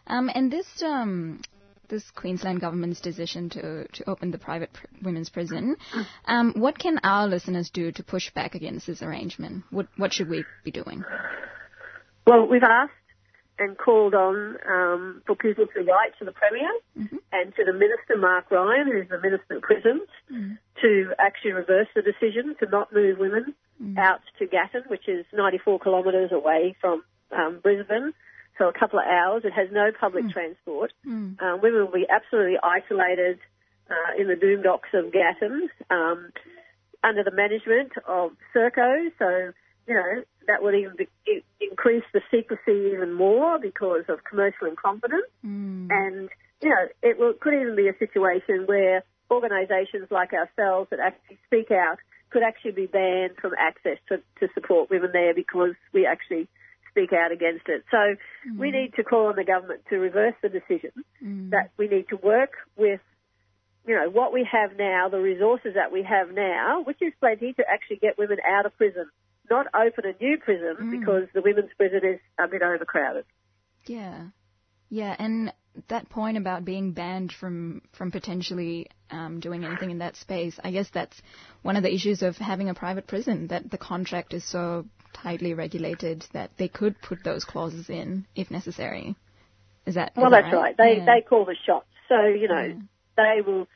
Um, 0.07 0.29
and 0.33 0.51
this 0.51 0.65
um, 0.83 1.41
this 1.89 2.03
Queensland 2.11 2.61
government's 2.61 3.01
decision 3.01 3.49
to 3.51 3.87
to 3.87 4.09
open 4.09 4.31
the 4.31 4.37
private 4.37 4.73
pr- 4.73 4.85
women's 5.03 5.29
prison, 5.29 5.77
um, 6.25 6.53
what 6.55 6.79
can 6.79 6.99
our 7.03 7.27
listeners 7.27 7.69
do 7.69 7.91
to 7.91 8.03
push 8.03 8.31
back 8.31 8.55
against 8.55 8.87
this 8.87 9.01
arrangement? 9.01 9.63
What 9.69 9.87
what 9.97 10.13
should 10.13 10.29
we 10.29 10.45
be 10.63 10.71
doing? 10.71 11.03
Well, 12.25 12.47
we've 12.47 12.63
asked 12.63 12.91
and 13.59 13.77
called 13.77 14.13
on 14.13 14.57
um, 14.69 15.21
for 15.25 15.35
people 15.35 15.65
to 15.73 15.79
write 15.81 16.11
to 16.19 16.25
the 16.25 16.31
Premier 16.31 16.69
and 17.31 17.55
to 17.55 17.63
the 17.65 17.73
Minister, 17.73 18.17
Mark 18.17 18.51
Ryan, 18.51 18.87
who's 18.91 19.09
the 19.09 19.19
Minister 19.19 19.55
of 19.57 19.61
Prisons, 19.63 20.07
to 20.81 21.13
actually 21.19 21.53
reverse 21.53 21.87
the 21.95 22.01
decision 22.01 22.55
to 22.59 22.69
not 22.69 22.93
move 22.93 23.17
women 23.17 23.55
out 23.97 24.21
to 24.39 24.45
Gatton, 24.47 24.83
which 24.87 25.07
is 25.07 25.25
94 25.33 25.79
kilometres 25.79 26.31
away 26.31 26.75
from 26.81 27.03
um, 27.31 27.59
Brisbane. 27.61 28.13
So 28.57 28.67
a 28.67 28.73
couple 28.73 28.97
of 28.99 29.05
hours. 29.05 29.43
It 29.45 29.53
has 29.53 29.69
no 29.71 29.91
public 29.99 30.25
transport. 30.33 30.91
Um, 31.41 31.61
women 31.61 31.81
will 31.81 31.91
be 31.91 32.07
absolutely 32.09 32.57
isolated 32.63 33.39
uh, 33.89 34.19
in 34.19 34.27
the 34.27 34.33
boondocks 34.35 34.93
of 34.97 35.11
Gatton 35.13 35.69
um, 35.89 36.31
under 37.03 37.23
the 37.23 37.31
management 37.31 37.91
of 38.07 38.31
Serco. 38.53 39.09
So, 39.19 39.53
you 39.87 39.93
know, 39.93 40.23
that 40.47 40.63
would 40.63 40.75
even 40.75 40.95
be, 40.97 41.07
increase 41.59 42.03
the 42.13 42.21
secrecy 42.31 42.93
even 42.93 43.13
more 43.13 43.59
because 43.59 44.03
of 44.09 44.23
commercial 44.23 44.67
incompetence. 44.67 45.27
Mm. 45.45 45.89
And, 45.91 46.29
you 46.61 46.69
know, 46.69 46.87
it 47.01 47.19
will, 47.19 47.33
could 47.33 47.53
even 47.53 47.75
be 47.75 47.87
a 47.87 47.97
situation 47.97 48.65
where 48.65 49.03
organisations 49.29 50.07
like 50.09 50.31
ourselves 50.33 50.89
that 50.89 50.99
actually 50.99 51.37
speak 51.45 51.71
out 51.71 51.97
could 52.29 52.43
actually 52.43 52.71
be 52.71 52.87
banned 52.87 53.35
from 53.41 53.51
access 53.57 53.97
to, 54.09 54.17
to 54.39 54.51
support 54.53 54.89
women 54.89 55.11
there 55.13 55.33
because 55.33 55.75
we 55.93 56.05
actually 56.05 56.47
speak 56.91 57.13
out 57.13 57.31
against 57.31 57.67
it. 57.67 57.83
So 57.91 58.15
we 58.57 58.69
mm. 58.69 58.73
need 58.73 58.93
to 58.95 59.03
call 59.03 59.27
on 59.27 59.35
the 59.35 59.43
government 59.43 59.81
to 59.89 59.97
reverse 59.97 60.33
the 60.41 60.49
decision 60.49 60.91
mm. 61.23 61.51
that 61.51 61.71
we 61.77 61.87
need 61.87 62.09
to 62.09 62.17
work 62.17 62.51
with 62.75 62.99
you 63.87 63.95
know, 63.95 64.09
what 64.09 64.33
we 64.33 64.45
have 64.51 64.77
now, 64.77 65.07
the 65.09 65.17
resources 65.17 65.75
that 65.75 65.93
we 65.93 66.03
have 66.03 66.33
now, 66.33 66.83
which 66.83 66.97
is 67.01 67.13
plenty 67.21 67.53
to 67.53 67.63
actually 67.67 67.95
get 67.95 68.17
women 68.17 68.37
out 68.45 68.65
of 68.65 68.75
prison, 68.77 69.09
not 69.49 69.67
open 69.73 70.05
a 70.05 70.23
new 70.23 70.37
prison 70.37 70.91
because 70.91 71.27
the 71.33 71.41
women's 71.41 71.71
prison 71.77 72.01
is 72.03 72.19
a 72.39 72.47
bit 72.47 72.61
overcrowded. 72.61 73.25
Yeah, 73.85 74.27
yeah, 74.89 75.15
and 75.17 75.53
that 75.89 76.09
point 76.09 76.37
about 76.37 76.65
being 76.65 76.91
banned 76.91 77.31
from 77.31 77.81
from 77.93 78.11
potentially 78.11 78.87
um, 79.11 79.39
doing 79.39 79.63
anything 79.63 79.91
in 79.91 79.99
that 79.99 80.15
space, 80.15 80.59
I 80.63 80.71
guess 80.71 80.89
that's 80.93 81.21
one 81.61 81.75
of 81.75 81.83
the 81.83 81.93
issues 81.93 82.21
of 82.21 82.35
having 82.37 82.69
a 82.69 82.73
private 82.73 83.07
prison 83.07 83.47
that 83.47 83.69
the 83.69 83.77
contract 83.77 84.33
is 84.33 84.43
so 84.43 84.85
tightly 85.13 85.53
regulated 85.53 86.25
that 86.33 86.51
they 86.57 86.67
could 86.67 87.01
put 87.01 87.23
those 87.23 87.43
clauses 87.43 87.89
in 87.89 88.25
if 88.35 88.51
necessary. 88.51 89.15
Is 89.85 89.95
that 89.95 90.11
is 90.11 90.21
Well, 90.21 90.31
that 90.31 90.43
that's 90.43 90.53
right. 90.53 90.75
They 90.77 90.99
they 91.05 91.21
call 91.27 91.45
the 91.45 91.55
shots. 91.65 91.87
So 92.09 92.25
you 92.25 92.47
know, 92.47 92.79
they 93.15 93.41
will 93.45 93.67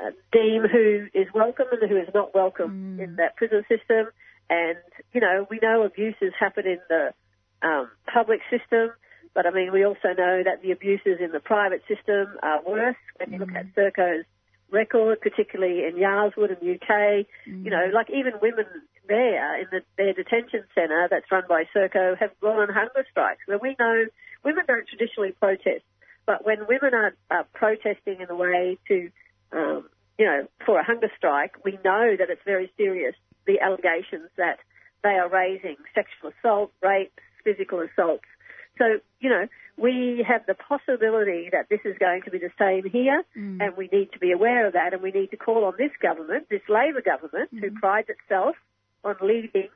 uh, 0.00 0.10
deem 0.32 0.62
who 0.62 1.06
is 1.14 1.26
welcome 1.34 1.66
and 1.72 1.90
who 1.90 1.96
is 1.96 2.08
not 2.14 2.34
welcome 2.34 2.98
in 3.00 3.16
that 3.16 3.36
prison 3.36 3.64
system. 3.68 4.08
And 4.50 4.76
you 5.14 5.20
know, 5.20 5.46
we 5.48 5.58
know 5.62 5.84
abuses 5.84 6.34
happen 6.38 6.66
in 6.66 6.80
the 6.88 7.14
um, 7.62 7.88
public 8.12 8.40
system, 8.50 8.90
but 9.34 9.46
I 9.46 9.50
mean, 9.50 9.72
we 9.72 9.84
also 9.86 10.08
know 10.08 10.42
that 10.44 10.60
the 10.62 10.72
abuses 10.72 11.18
in 11.20 11.30
the 11.32 11.40
private 11.40 11.82
system 11.88 12.36
are 12.42 12.60
worse. 12.66 12.96
When 13.16 13.32
you 13.32 13.38
look 13.38 13.54
at 13.54 13.72
Serco's 13.74 14.26
record, 14.70 15.20
particularly 15.20 15.84
in 15.84 15.96
Yarl's 15.96 16.34
Wood 16.36 16.50
and 16.50 16.58
UK, 16.58 17.26
you 17.46 17.70
know, 17.70 17.90
like 17.94 18.10
even 18.10 18.34
women 18.42 18.66
there 19.08 19.60
in 19.60 19.66
the, 19.70 19.80
their 19.96 20.12
detention 20.12 20.64
centre 20.74 21.08
that's 21.10 21.30
run 21.30 21.44
by 21.48 21.64
Serco 21.74 22.16
have 22.18 22.30
gone 22.40 22.58
on 22.58 22.68
hunger 22.68 23.04
strikes. 23.10 23.40
Where 23.46 23.58
we 23.58 23.76
know 23.78 24.06
women 24.44 24.64
don't 24.66 24.86
traditionally 24.88 25.32
protest, 25.32 25.84
but 26.26 26.44
when 26.44 26.66
women 26.68 26.94
are, 26.94 27.14
are 27.30 27.44
protesting 27.52 28.20
in 28.20 28.30
a 28.30 28.34
way 28.34 28.78
to, 28.88 29.10
um, 29.52 29.88
you 30.18 30.26
know, 30.26 30.46
for 30.64 30.78
a 30.78 30.84
hunger 30.84 31.10
strike, 31.16 31.54
we 31.64 31.72
know 31.84 32.16
that 32.18 32.30
it's 32.30 32.42
very 32.44 32.72
serious. 32.76 33.14
The 33.50 33.58
allegations 33.58 34.30
that 34.36 34.58
they 35.02 35.18
are 35.18 35.28
raising 35.28 35.74
sexual 35.92 36.30
assault, 36.38 36.70
rape, 36.80 37.18
physical 37.42 37.80
assaults. 37.80 38.30
So, 38.78 39.00
you 39.18 39.28
know, 39.28 39.48
we 39.76 40.24
have 40.28 40.46
the 40.46 40.54
possibility 40.54 41.48
that 41.50 41.66
this 41.68 41.80
is 41.84 41.96
going 41.98 42.22
to 42.26 42.30
be 42.30 42.38
the 42.38 42.52
same 42.58 42.88
here, 42.88 43.24
mm. 43.36 43.60
and 43.60 43.76
we 43.76 43.88
need 43.92 44.12
to 44.12 44.20
be 44.20 44.30
aware 44.30 44.68
of 44.68 44.74
that, 44.74 44.92
and 44.92 45.02
we 45.02 45.10
need 45.10 45.32
to 45.32 45.36
call 45.36 45.64
on 45.64 45.74
this 45.78 45.90
government, 46.00 46.46
this 46.48 46.62
Labor 46.68 47.02
government, 47.02 47.50
who 47.50 47.70
mm. 47.70 47.74
prides 47.74 48.08
itself 48.08 48.54
on 49.02 49.16
leading 49.20 49.68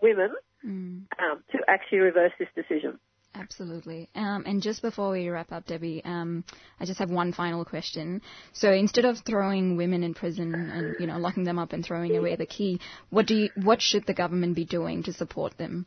women, 0.00 0.30
mm. 0.64 1.02
um, 1.18 1.42
to 1.50 1.58
actually 1.66 1.98
reverse 1.98 2.32
this 2.38 2.48
decision. 2.54 3.00
Absolutely. 3.38 4.08
Um, 4.14 4.44
and 4.46 4.60
just 4.60 4.82
before 4.82 5.10
we 5.12 5.28
wrap 5.28 5.52
up, 5.52 5.64
Debbie, 5.66 6.02
um, 6.04 6.44
I 6.80 6.84
just 6.84 6.98
have 6.98 7.10
one 7.10 7.32
final 7.32 7.64
question. 7.64 8.20
So 8.52 8.72
instead 8.72 9.04
of 9.04 9.18
throwing 9.18 9.76
women 9.76 10.02
in 10.02 10.12
prison 10.14 10.52
and 10.54 10.96
you 10.98 11.06
know 11.06 11.18
locking 11.18 11.44
them 11.44 11.58
up 11.58 11.72
and 11.72 11.84
throwing 11.84 12.16
away 12.16 12.34
the 12.36 12.46
key, 12.46 12.80
what 13.10 13.26
do 13.26 13.34
you, 13.36 13.50
what 13.54 13.80
should 13.80 14.06
the 14.06 14.14
government 14.14 14.56
be 14.56 14.64
doing 14.64 15.04
to 15.04 15.12
support 15.12 15.56
them? 15.56 15.86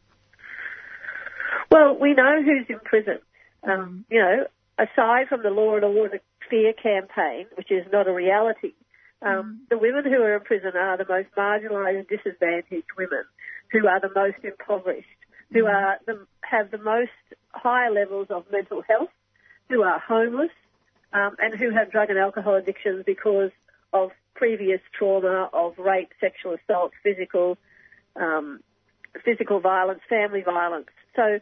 Well, 1.69 1.97
we 1.99 2.13
know 2.13 2.41
who's 2.43 2.67
in 2.69 2.79
prison. 2.79 3.19
Um, 3.63 4.05
you 4.09 4.19
know, 4.19 4.45
aside 4.79 5.27
from 5.27 5.43
the 5.43 5.49
Law 5.49 5.75
and 5.75 5.85
Order 5.85 6.19
Fear 6.49 6.73
campaign, 6.73 7.45
which 7.55 7.71
is 7.71 7.85
not 7.91 8.07
a 8.07 8.13
reality, 8.13 8.73
Um, 9.21 9.67
the 9.69 9.77
women 9.77 10.03
who 10.05 10.21
are 10.23 10.35
in 10.35 10.41
prison 10.43 10.71
are 10.75 10.97
the 10.97 11.05
most 11.07 11.29
marginalised, 11.37 11.99
and 11.99 12.07
disadvantaged 12.07 12.87
women, 12.97 13.23
who 13.71 13.87
are 13.87 13.99
the 13.99 14.09
most 14.15 14.43
impoverished, 14.43 15.07
who 15.53 15.67
are 15.67 15.99
the, 16.07 16.25
have 16.41 16.71
the 16.71 16.79
most 16.79 17.11
higher 17.53 17.91
levels 17.91 18.27
of 18.29 18.45
mental 18.51 18.81
health, 18.87 19.09
who 19.69 19.83
are 19.83 19.99
homeless, 19.99 20.51
um, 21.13 21.35
and 21.39 21.57
who 21.57 21.71
have 21.71 21.91
drug 21.91 22.09
and 22.09 22.19
alcohol 22.19 22.55
addictions 22.55 23.03
because 23.05 23.51
of 23.93 24.11
previous 24.35 24.81
trauma 24.97 25.49
of 25.53 25.77
rape, 25.77 26.11
sexual 26.19 26.55
assault, 26.55 26.91
physical 27.03 27.57
um, 28.15 28.59
physical 29.25 29.59
violence, 29.59 30.01
family 30.09 30.41
violence. 30.41 30.87
So 31.15 31.39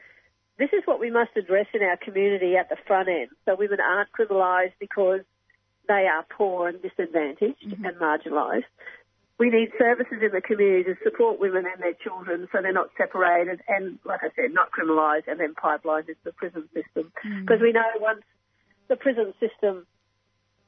this 0.57 0.69
is 0.73 0.81
what 0.85 0.99
we 0.99 1.11
must 1.11 1.31
address 1.35 1.67
in 1.73 1.81
our 1.81 1.97
community 1.97 2.55
at 2.57 2.69
the 2.69 2.77
front 2.87 3.07
end. 3.07 3.29
So 3.45 3.55
women 3.55 3.79
aren't 3.79 4.11
criminalised 4.11 4.73
because 4.79 5.21
they 5.87 6.07
are 6.07 6.25
poor 6.29 6.67
and 6.67 6.81
disadvantaged 6.81 7.65
mm-hmm. 7.65 7.85
and 7.85 7.97
marginalised. 7.97 8.65
We 9.39 9.49
need 9.49 9.69
services 9.79 10.19
in 10.21 10.31
the 10.31 10.41
community 10.41 10.83
to 10.83 10.95
support 11.03 11.39
women 11.39 11.63
and 11.65 11.81
their 11.81 11.93
children 11.93 12.47
so 12.51 12.61
they're 12.61 12.73
not 12.73 12.89
separated 12.97 13.61
and, 13.67 13.97
like 14.03 14.19
I 14.21 14.29
said, 14.35 14.53
not 14.53 14.69
criminalised 14.71 15.27
and 15.27 15.39
then 15.39 15.55
pipelined 15.55 16.09
into 16.09 16.19
the 16.25 16.33
prison 16.33 16.67
system. 16.73 17.11
Because 17.23 17.57
mm-hmm. 17.57 17.63
we 17.63 17.71
know 17.71 17.87
once 17.99 18.21
the 18.89 18.97
prison 18.97 19.33
system 19.39 19.87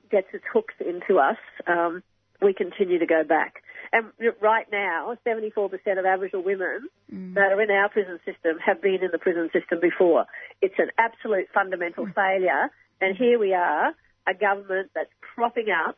gets 0.10 0.28
its 0.34 0.46
hooks 0.52 0.76
into 0.80 1.20
us, 1.20 1.38
um, 1.68 2.02
we 2.42 2.54
continue 2.54 3.00
to 3.00 3.06
go 3.06 3.24
back. 3.24 3.62
And 3.94 4.06
right 4.42 4.68
now, 4.72 5.18
74% 5.28 5.74
of 6.00 6.06
Aboriginal 6.06 6.44
women 6.44 6.88
mm. 7.14 7.34
that 7.34 7.52
are 7.52 7.62
in 7.62 7.70
our 7.70 7.90
prison 7.90 8.20
system 8.26 8.58
have 8.66 8.82
been 8.82 9.04
in 9.04 9.12
the 9.12 9.18
prison 9.18 9.50
system 9.52 9.80
before. 9.82 10.26
It's 10.62 10.76
an 10.78 10.92
absolute 10.98 11.48
fundamental 11.54 12.06
mm. 12.06 12.16
failure. 12.16 12.72
And 13.02 13.18
here 13.18 13.38
we 13.38 13.54
are, 13.54 13.94
a 14.28 14.34
government 14.34 14.92
that's 14.96 15.10
propping 15.36 15.68
up 15.70 15.98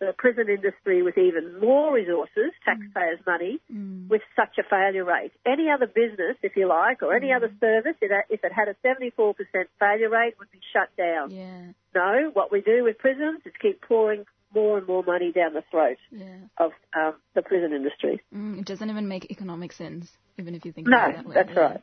the 0.00 0.14
prison 0.16 0.48
industry 0.48 1.02
with 1.02 1.16
even 1.16 1.60
more 1.60 1.92
resources, 1.92 2.52
taxpayers' 2.64 3.20
mm. 3.20 3.26
money, 3.26 3.60
mm. 3.72 4.08
with 4.08 4.22
such 4.36 4.58
a 4.58 4.62
failure 4.68 5.04
rate. 5.04 5.32
Any 5.46 5.70
other 5.70 5.86
business, 5.86 6.36
if 6.42 6.56
you 6.56 6.68
like, 6.68 7.02
or 7.02 7.14
any 7.14 7.28
mm. 7.28 7.36
other 7.36 7.52
service, 7.60 7.96
if 8.00 8.44
it 8.44 8.52
had 8.52 8.68
a 8.68 8.74
74% 8.84 9.34
failure 9.78 10.10
rate, 10.10 10.34
would 10.38 10.50
be 10.50 10.60
shut 10.72 10.94
down. 10.96 11.30
Yeah. 11.30 11.72
No, 11.94 12.30
what 12.32 12.50
we 12.50 12.60
do 12.60 12.84
with 12.84 12.98
prisons 12.98 13.40
is 13.44 13.52
keep 13.60 13.80
pouring 13.82 14.24
more 14.54 14.78
and 14.78 14.86
more 14.86 15.02
money 15.02 15.32
down 15.32 15.54
the 15.54 15.64
throat 15.70 15.96
yeah. 16.10 16.36
of 16.58 16.72
um, 16.96 17.14
the 17.34 17.42
prison 17.42 17.72
industry. 17.72 18.20
Mm, 18.34 18.60
it 18.60 18.66
doesn't 18.66 18.88
even 18.88 19.08
make 19.08 19.30
economic 19.30 19.72
sense, 19.72 20.08
even 20.38 20.54
if 20.54 20.64
you 20.64 20.72
think 20.72 20.86
no, 20.86 20.96
about 20.96 21.10
it 21.10 21.16
that 21.16 21.26
way. 21.26 21.34
that's 21.34 21.50
yeah. 21.54 21.60
right. 21.60 21.80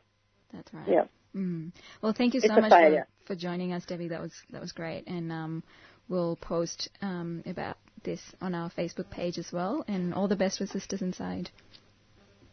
That's 0.52 0.74
right. 0.74 0.88
Yeah. 0.88 1.04
Mm. 1.34 1.72
Well, 2.02 2.12
thank 2.16 2.34
you 2.34 2.40
so 2.40 2.54
much 2.54 2.70
for, 2.70 3.06
for, 3.26 3.34
joining 3.34 3.72
us, 3.72 3.84
Debbie. 3.86 4.08
That 4.08 4.20
was 4.20 4.32
that 4.50 4.60
was 4.60 4.72
great, 4.72 5.06
and 5.06 5.32
um, 5.32 5.62
we'll 6.08 6.36
post 6.36 6.90
um, 7.00 7.42
about 7.46 7.78
this 8.04 8.20
on 8.40 8.54
our 8.54 8.70
Facebook 8.70 9.10
page 9.10 9.38
as 9.38 9.52
well. 9.52 9.84
And 9.88 10.14
all 10.14 10.28
the 10.28 10.36
best 10.36 10.60
with 10.60 10.70
Sisters 10.70 11.02
Inside. 11.02 11.50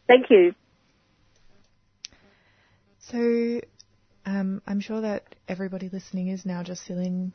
Thank 0.06 0.26
you. 0.30 0.54
So, 2.98 3.60
um, 4.26 4.62
I'm 4.66 4.80
sure 4.80 5.00
that 5.00 5.34
everybody 5.48 5.88
listening 5.88 6.28
is 6.28 6.44
now 6.44 6.62
just 6.62 6.84
feeling 6.84 7.32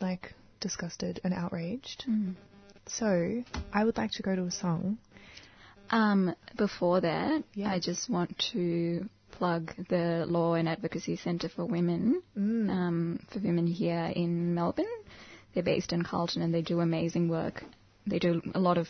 like 0.00 0.34
disgusted 0.60 1.20
and 1.24 1.34
outraged. 1.34 2.04
Mm. 2.08 2.34
So, 2.86 3.42
I 3.72 3.84
would 3.84 3.96
like 3.96 4.12
to 4.12 4.22
go 4.22 4.34
to 4.34 4.42
a 4.44 4.50
song. 4.50 4.98
Um, 5.90 6.34
before 6.56 7.00
that, 7.00 7.44
yeah. 7.54 7.70
I 7.70 7.78
just 7.78 8.08
want 8.08 8.38
to 8.52 9.08
plug 9.32 9.72
the 9.88 10.24
Law 10.26 10.54
and 10.54 10.68
Advocacy 10.68 11.16
Centre 11.16 11.48
for 11.48 11.64
Women, 11.64 12.22
mm. 12.38 12.70
um, 12.70 13.20
for 13.30 13.40
women 13.40 13.66
here 13.66 14.12
in 14.14 14.54
Melbourne. 14.54 14.86
They're 15.54 15.62
based 15.62 15.92
in 15.92 16.02
Carlton 16.02 16.42
and 16.42 16.52
they 16.52 16.62
do 16.62 16.80
amazing 16.80 17.28
work. 17.28 17.64
They 18.06 18.18
do 18.18 18.42
a 18.54 18.58
lot 18.58 18.78
of 18.78 18.88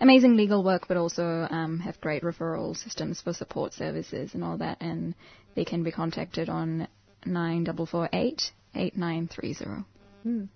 amazing 0.00 0.36
legal 0.36 0.62
work, 0.62 0.86
but 0.86 0.96
also 0.96 1.48
um, 1.50 1.80
have 1.80 2.00
great 2.00 2.22
referral 2.22 2.76
systems 2.76 3.20
for 3.20 3.32
support 3.32 3.74
services 3.74 4.34
and 4.34 4.44
all 4.44 4.58
that. 4.58 4.80
And 4.80 5.14
they 5.54 5.64
can 5.64 5.82
be 5.82 5.90
contacted 5.90 6.48
on 6.48 6.86
nine 7.26 7.64
double 7.64 7.86
four 7.86 8.08
eight 8.12 8.52
eight 8.74 8.96
nine 8.96 9.28
three 9.28 9.54
zero. 9.54 9.84
Mm. 10.26 10.48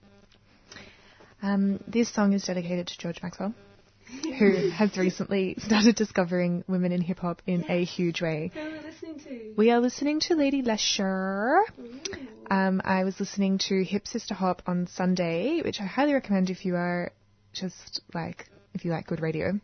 Um, 1.43 1.83
this 1.87 2.13
song 2.13 2.33
is 2.33 2.45
dedicated 2.45 2.89
to 2.89 2.99
George 2.99 3.23
Maxwell, 3.23 3.55
who 4.39 4.71
has 4.71 4.97
recently 4.97 5.55
started 5.59 5.97
discovering 5.97 6.65
women 6.67 6.93
in 6.93 7.01
hip 7.01 7.19
hop 7.19 7.43
in 7.47 7.65
a 7.69 7.85
huge 7.85 8.23
way. 8.23 8.51
Who 8.55 8.61
are 8.61 8.71
we 8.71 8.79
listening 8.79 9.19
to? 9.21 9.55
We 9.57 9.71
are 9.71 9.81
listening 9.81 10.21
to 10.21 10.35
Lady 10.35 10.63
Leshurr. 10.63 11.63
Um, 12.51 12.81
I 12.85 13.05
was 13.05 13.21
listening 13.21 13.59
to 13.69 13.85
Hip 13.85 14.07
Sister 14.07 14.35
Hop 14.35 14.63
on 14.67 14.87
Sunday, 14.87 15.61
which 15.63 15.81
I 15.81 15.85
highly 15.85 16.15
recommend 16.15 16.49
if 16.51 16.65
you 16.65 16.77
are 16.77 17.13
just 17.53 18.01
like 18.15 18.49
if 18.75 18.85
you 18.85 18.91
like 18.91 19.07
good 19.07 19.21
radio. 19.21 19.61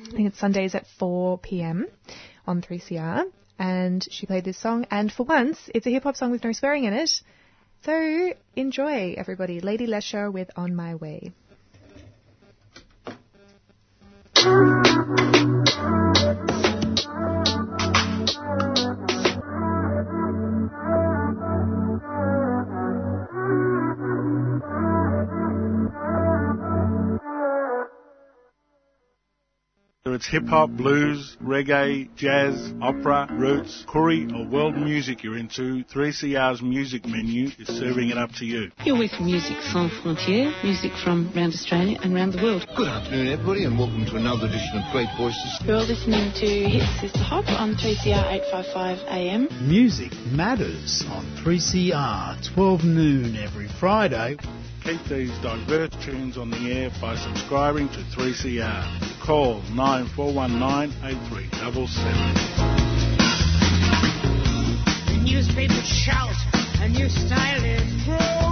I 0.00 0.10
think 0.10 0.28
it's 0.28 0.38
Sundays 0.38 0.74
at 0.74 0.86
4 0.98 1.38
p.m. 1.38 1.86
on 2.46 2.62
3CR, 2.62 3.24
and 3.58 4.06
she 4.10 4.26
played 4.26 4.44
this 4.44 4.58
song. 4.58 4.86
And 4.90 5.12
for 5.12 5.24
once, 5.24 5.58
it's 5.74 5.86
a 5.86 5.90
hip 5.90 6.04
hop 6.04 6.16
song 6.16 6.30
with 6.30 6.44
no 6.44 6.52
swearing 6.52 6.84
in 6.84 6.94
it. 6.94 7.10
So 7.84 8.32
enjoy, 8.54 9.14
everybody. 9.18 9.60
Lady 9.60 9.86
Leshurr 9.86 10.32
with 10.32 10.50
On 10.56 10.74
My 10.74 10.94
Way. 10.94 11.32
Whether 14.44 14.81
it's 30.22 30.30
hip 30.30 30.46
hop, 30.46 30.70
blues, 30.70 31.36
reggae, 31.42 32.08
jazz, 32.14 32.72
opera, 32.80 33.26
roots, 33.32 33.84
Koori, 33.88 34.32
or 34.32 34.48
world 34.48 34.76
music 34.76 35.24
you're 35.24 35.36
into, 35.36 35.82
3CR's 35.92 36.62
music 36.62 37.04
menu 37.06 37.48
is 37.58 37.66
serving 37.66 38.08
it 38.10 38.16
up 38.16 38.30
to 38.38 38.44
you. 38.44 38.70
You're 38.84 38.98
with 38.98 39.10
Music 39.20 39.56
Sans 39.72 39.90
Frontières, 39.90 40.62
music 40.62 40.92
from 41.02 41.32
around 41.34 41.54
Australia 41.54 41.98
and 42.04 42.14
around 42.14 42.34
the 42.34 42.42
world. 42.42 42.64
Good 42.76 42.86
afternoon, 42.86 43.32
everybody, 43.32 43.64
and 43.64 43.76
welcome 43.76 44.04
to 44.06 44.14
another 44.14 44.46
edition 44.46 44.78
of 44.78 44.92
Great 44.92 45.08
Voices. 45.18 45.58
You're 45.64 45.78
listening 45.78 46.30
to 46.34 46.46
Hit 46.46 47.00
Sister 47.00 47.18
Hop 47.18 47.48
on 47.48 47.74
3CR 47.74 48.46
855 48.46 48.98
AM. 49.08 49.68
Music 49.68 50.12
matters 50.30 51.02
on 51.10 51.24
3CR, 51.42 52.54
12 52.54 52.84
noon 52.84 53.36
every 53.36 53.66
Friday. 53.80 54.36
Keep 54.84 55.04
these 55.04 55.30
diverse 55.38 55.90
tunes 56.04 56.36
on 56.36 56.50
the 56.50 56.72
air 56.72 56.90
by 57.00 57.14
subscribing 57.14 57.88
to 57.90 57.98
3CR. 57.98 59.24
Call 59.24 59.62
9419 59.76 60.92
8377. 61.04 62.82
The 65.06 65.18
newspapers 65.22 65.86
shout, 65.86 66.34
a 66.80 66.88
new 66.88 67.08
style 67.08 67.64
is 67.64 68.04
growing. 68.04 68.42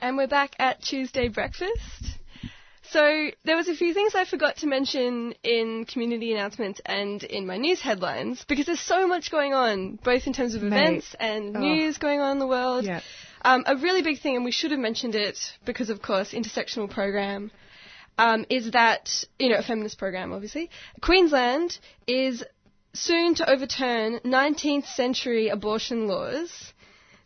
And 0.00 0.16
we're 0.16 0.26
back 0.26 0.56
at 0.58 0.82
Tuesday 0.82 1.28
breakfast. 1.28 2.11
So 2.92 3.30
there 3.44 3.56
was 3.56 3.68
a 3.68 3.74
few 3.74 3.94
things 3.94 4.14
I 4.14 4.26
forgot 4.26 4.58
to 4.58 4.66
mention 4.66 5.32
in 5.42 5.86
community 5.86 6.32
announcements 6.34 6.78
and 6.84 7.22
in 7.24 7.46
my 7.46 7.56
news 7.56 7.80
headlines 7.80 8.44
because 8.46 8.66
there's 8.66 8.80
so 8.80 9.06
much 9.06 9.30
going 9.30 9.54
on, 9.54 9.98
both 10.04 10.26
in 10.26 10.34
terms 10.34 10.54
of 10.54 10.62
Mate. 10.62 10.76
events 10.76 11.16
and 11.18 11.56
Oh. 11.56 11.60
news 11.60 11.96
going 11.96 12.20
on 12.20 12.32
in 12.32 12.38
the 12.38 12.46
world. 12.46 12.84
Yeah. 12.84 13.00
Um, 13.44 13.64
a 13.66 13.76
really 13.76 14.02
big 14.02 14.20
thing, 14.20 14.36
and 14.36 14.44
we 14.44 14.52
should 14.52 14.72
have 14.72 14.80
mentioned 14.80 15.14
it 15.14 15.38
because, 15.64 15.88
of 15.88 16.02
course, 16.02 16.32
intersectional 16.32 16.88
program, 16.88 17.50
um, 18.18 18.44
is 18.50 18.70
that, 18.72 19.24
you 19.38 19.48
know, 19.48 19.56
a 19.56 19.62
feminist 19.62 19.98
program, 19.98 20.32
obviously. 20.34 20.68
Queensland 21.00 21.78
is 22.06 22.44
soon 22.92 23.34
to 23.36 23.50
overturn 23.50 24.20
19th 24.22 24.86
century 24.86 25.48
abortion 25.48 26.08
laws. 26.08 26.71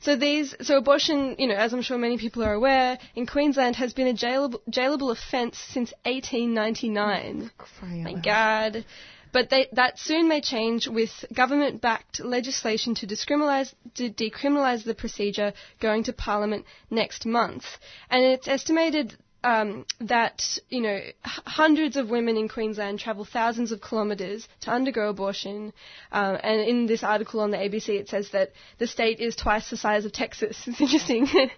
So 0.00 0.16
these, 0.16 0.54
so 0.62 0.76
abortion, 0.76 1.36
you 1.38 1.46
know, 1.48 1.54
as 1.54 1.72
I'm 1.72 1.82
sure 1.82 1.98
many 1.98 2.18
people 2.18 2.44
are 2.44 2.52
aware, 2.52 2.98
in 3.14 3.26
Queensland 3.26 3.76
has 3.76 3.92
been 3.92 4.06
a 4.06 4.14
jailable, 4.14 4.60
jailable 4.70 5.10
offence 5.10 5.58
since 5.58 5.92
1899. 6.04 7.50
Thank 7.80 8.24
God. 8.24 8.84
But 9.32 9.50
they, 9.50 9.66
that 9.72 9.98
soon 9.98 10.28
may 10.28 10.40
change 10.40 10.88
with 10.88 11.24
government-backed 11.34 12.24
legislation 12.24 12.94
to 12.94 13.06
to 13.06 14.10
decriminalise 14.10 14.84
the 14.84 14.94
procedure 14.94 15.52
going 15.80 16.04
to 16.04 16.12
Parliament 16.12 16.64
next 16.90 17.26
month. 17.26 17.64
And 18.08 18.24
it's 18.24 18.48
estimated 18.48 19.16
um, 19.46 19.86
that 20.00 20.42
you 20.68 20.80
know 20.80 20.96
h- 20.96 21.14
hundreds 21.46 21.96
of 21.96 22.10
women 22.10 22.36
in 22.36 22.48
Queensland 22.48 22.98
travel 22.98 23.24
thousands 23.24 23.70
of 23.70 23.80
kilometres 23.80 24.48
to 24.62 24.70
undergo 24.72 25.08
abortion. 25.08 25.72
Uh, 26.10 26.36
and 26.42 26.60
in 26.68 26.86
this 26.86 27.04
article 27.04 27.40
on 27.40 27.52
the 27.52 27.56
ABC, 27.56 27.90
it 27.90 28.08
says 28.08 28.30
that 28.32 28.52
the 28.78 28.88
state 28.88 29.20
is 29.20 29.36
twice 29.36 29.70
the 29.70 29.76
size 29.76 30.04
of 30.04 30.12
Texas. 30.12 30.60
It's 30.66 30.80
interesting. 30.80 31.28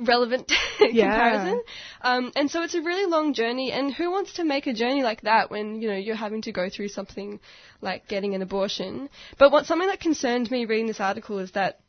relevant 0.00 0.50
comparison. 0.78 1.62
Um, 2.00 2.32
and 2.34 2.50
so 2.50 2.62
it's 2.62 2.74
a 2.74 2.80
really 2.80 3.08
long 3.08 3.34
journey, 3.34 3.70
and 3.70 3.92
who 3.94 4.10
wants 4.10 4.32
to 4.34 4.44
make 4.44 4.66
a 4.66 4.72
journey 4.72 5.02
like 5.02 5.20
that 5.22 5.50
when 5.50 5.80
you 5.80 5.88
know 5.88 5.96
you're 5.96 6.16
having 6.16 6.42
to 6.42 6.52
go 6.52 6.68
through 6.70 6.88
something 6.88 7.38
like 7.80 8.08
getting 8.08 8.34
an 8.34 8.42
abortion? 8.42 9.10
But 9.38 9.52
what 9.52 9.66
something 9.66 9.88
that 9.88 10.00
concerned 10.00 10.50
me 10.50 10.64
reading 10.64 10.86
this 10.86 11.00
article 11.00 11.38
is 11.38 11.52
that 11.52 11.80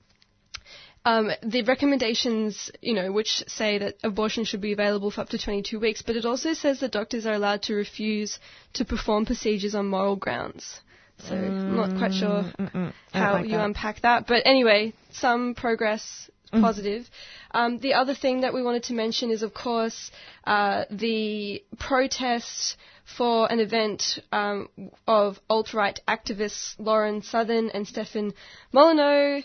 um, 1.06 1.32
the 1.44 1.64
recommendations, 1.64 2.72
you 2.82 2.94
know, 2.94 3.12
which 3.12 3.44
say 3.48 3.78
that 3.80 3.96
abortion 4.04 4.44
should 4.44 4.62
be 4.62 4.72
available 4.74 5.10
for 5.12 5.22
up 5.22 5.30
to 5.30 5.38
22 5.38 5.80
weeks, 5.80 6.02
but 6.02 6.16
it 6.16 6.26
also 6.26 6.54
says 6.54 6.80
that 6.82 6.92
doctors 6.92 7.26
are 7.26 7.34
allowed 7.34 7.64
to 7.64 7.74
refuse 7.74 8.40
to 8.74 8.86
perform 8.86 9.26
procedures 9.26 9.74
on 9.76 9.88
moral 9.88 10.16
grounds. 10.16 10.80
So 11.18 11.36
I'm 11.36 11.76
not 11.76 11.94
quite 11.96 12.14
sure 12.14 12.46
Mm, 12.60 12.94
how 13.12 13.34
like 13.34 13.46
you 13.46 13.58
that. 13.58 13.66
unpack 13.66 14.02
that. 14.02 14.28
But 14.28 14.44
anyway, 14.46 14.94
some 15.12 15.56
progress 15.56 16.30
Mm. 16.54 16.60
positive. 16.62 17.10
Um, 17.52 17.80
the 17.80 17.94
other 17.94 18.14
thing 18.14 18.42
that 18.42 18.54
we 18.54 18.62
wanted 18.62 18.84
to 18.84 18.94
mention 18.94 19.32
is, 19.32 19.42
of 19.42 19.54
course, 19.54 20.12
uh, 20.44 20.84
the 20.90 21.64
protest 21.80 22.76
for 23.06 23.50
an 23.52 23.60
event 23.62 24.20
um, 24.34 24.68
of 25.08 25.40
alt-right 25.50 26.00
activists 26.10 26.76
Lauren 26.78 27.22
Southern 27.22 27.70
and 27.70 27.88
Stefan 27.88 28.34
Molyneux 28.74 29.44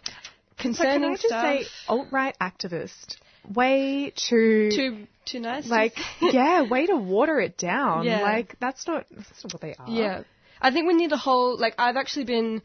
So 0.58 0.62
concerning 0.62 1.00
can 1.00 1.10
I 1.10 1.14
just 1.14 1.26
stuff. 1.26 1.42
say, 1.42 1.64
alt-right 1.88 2.36
activist, 2.40 3.16
way 3.54 4.12
too 4.16 4.70
too 4.70 5.06
too 5.24 5.40
nice. 5.40 5.66
like 5.68 5.96
yeah, 6.20 6.62
way 6.68 6.86
to 6.86 6.96
water 6.96 7.38
it 7.40 7.58
down. 7.58 8.04
Yeah. 8.04 8.22
Like 8.22 8.56
that's 8.58 8.86
not 8.86 9.06
that's 9.10 9.44
not 9.44 9.52
what 9.52 9.62
they 9.62 9.74
are. 9.74 9.88
Yeah. 9.88 10.22
I 10.60 10.70
think 10.70 10.88
we 10.88 10.94
need 10.94 11.12
a 11.12 11.18
whole, 11.18 11.58
like, 11.58 11.74
I've 11.78 11.96
actually 11.96 12.24
been, 12.24 12.62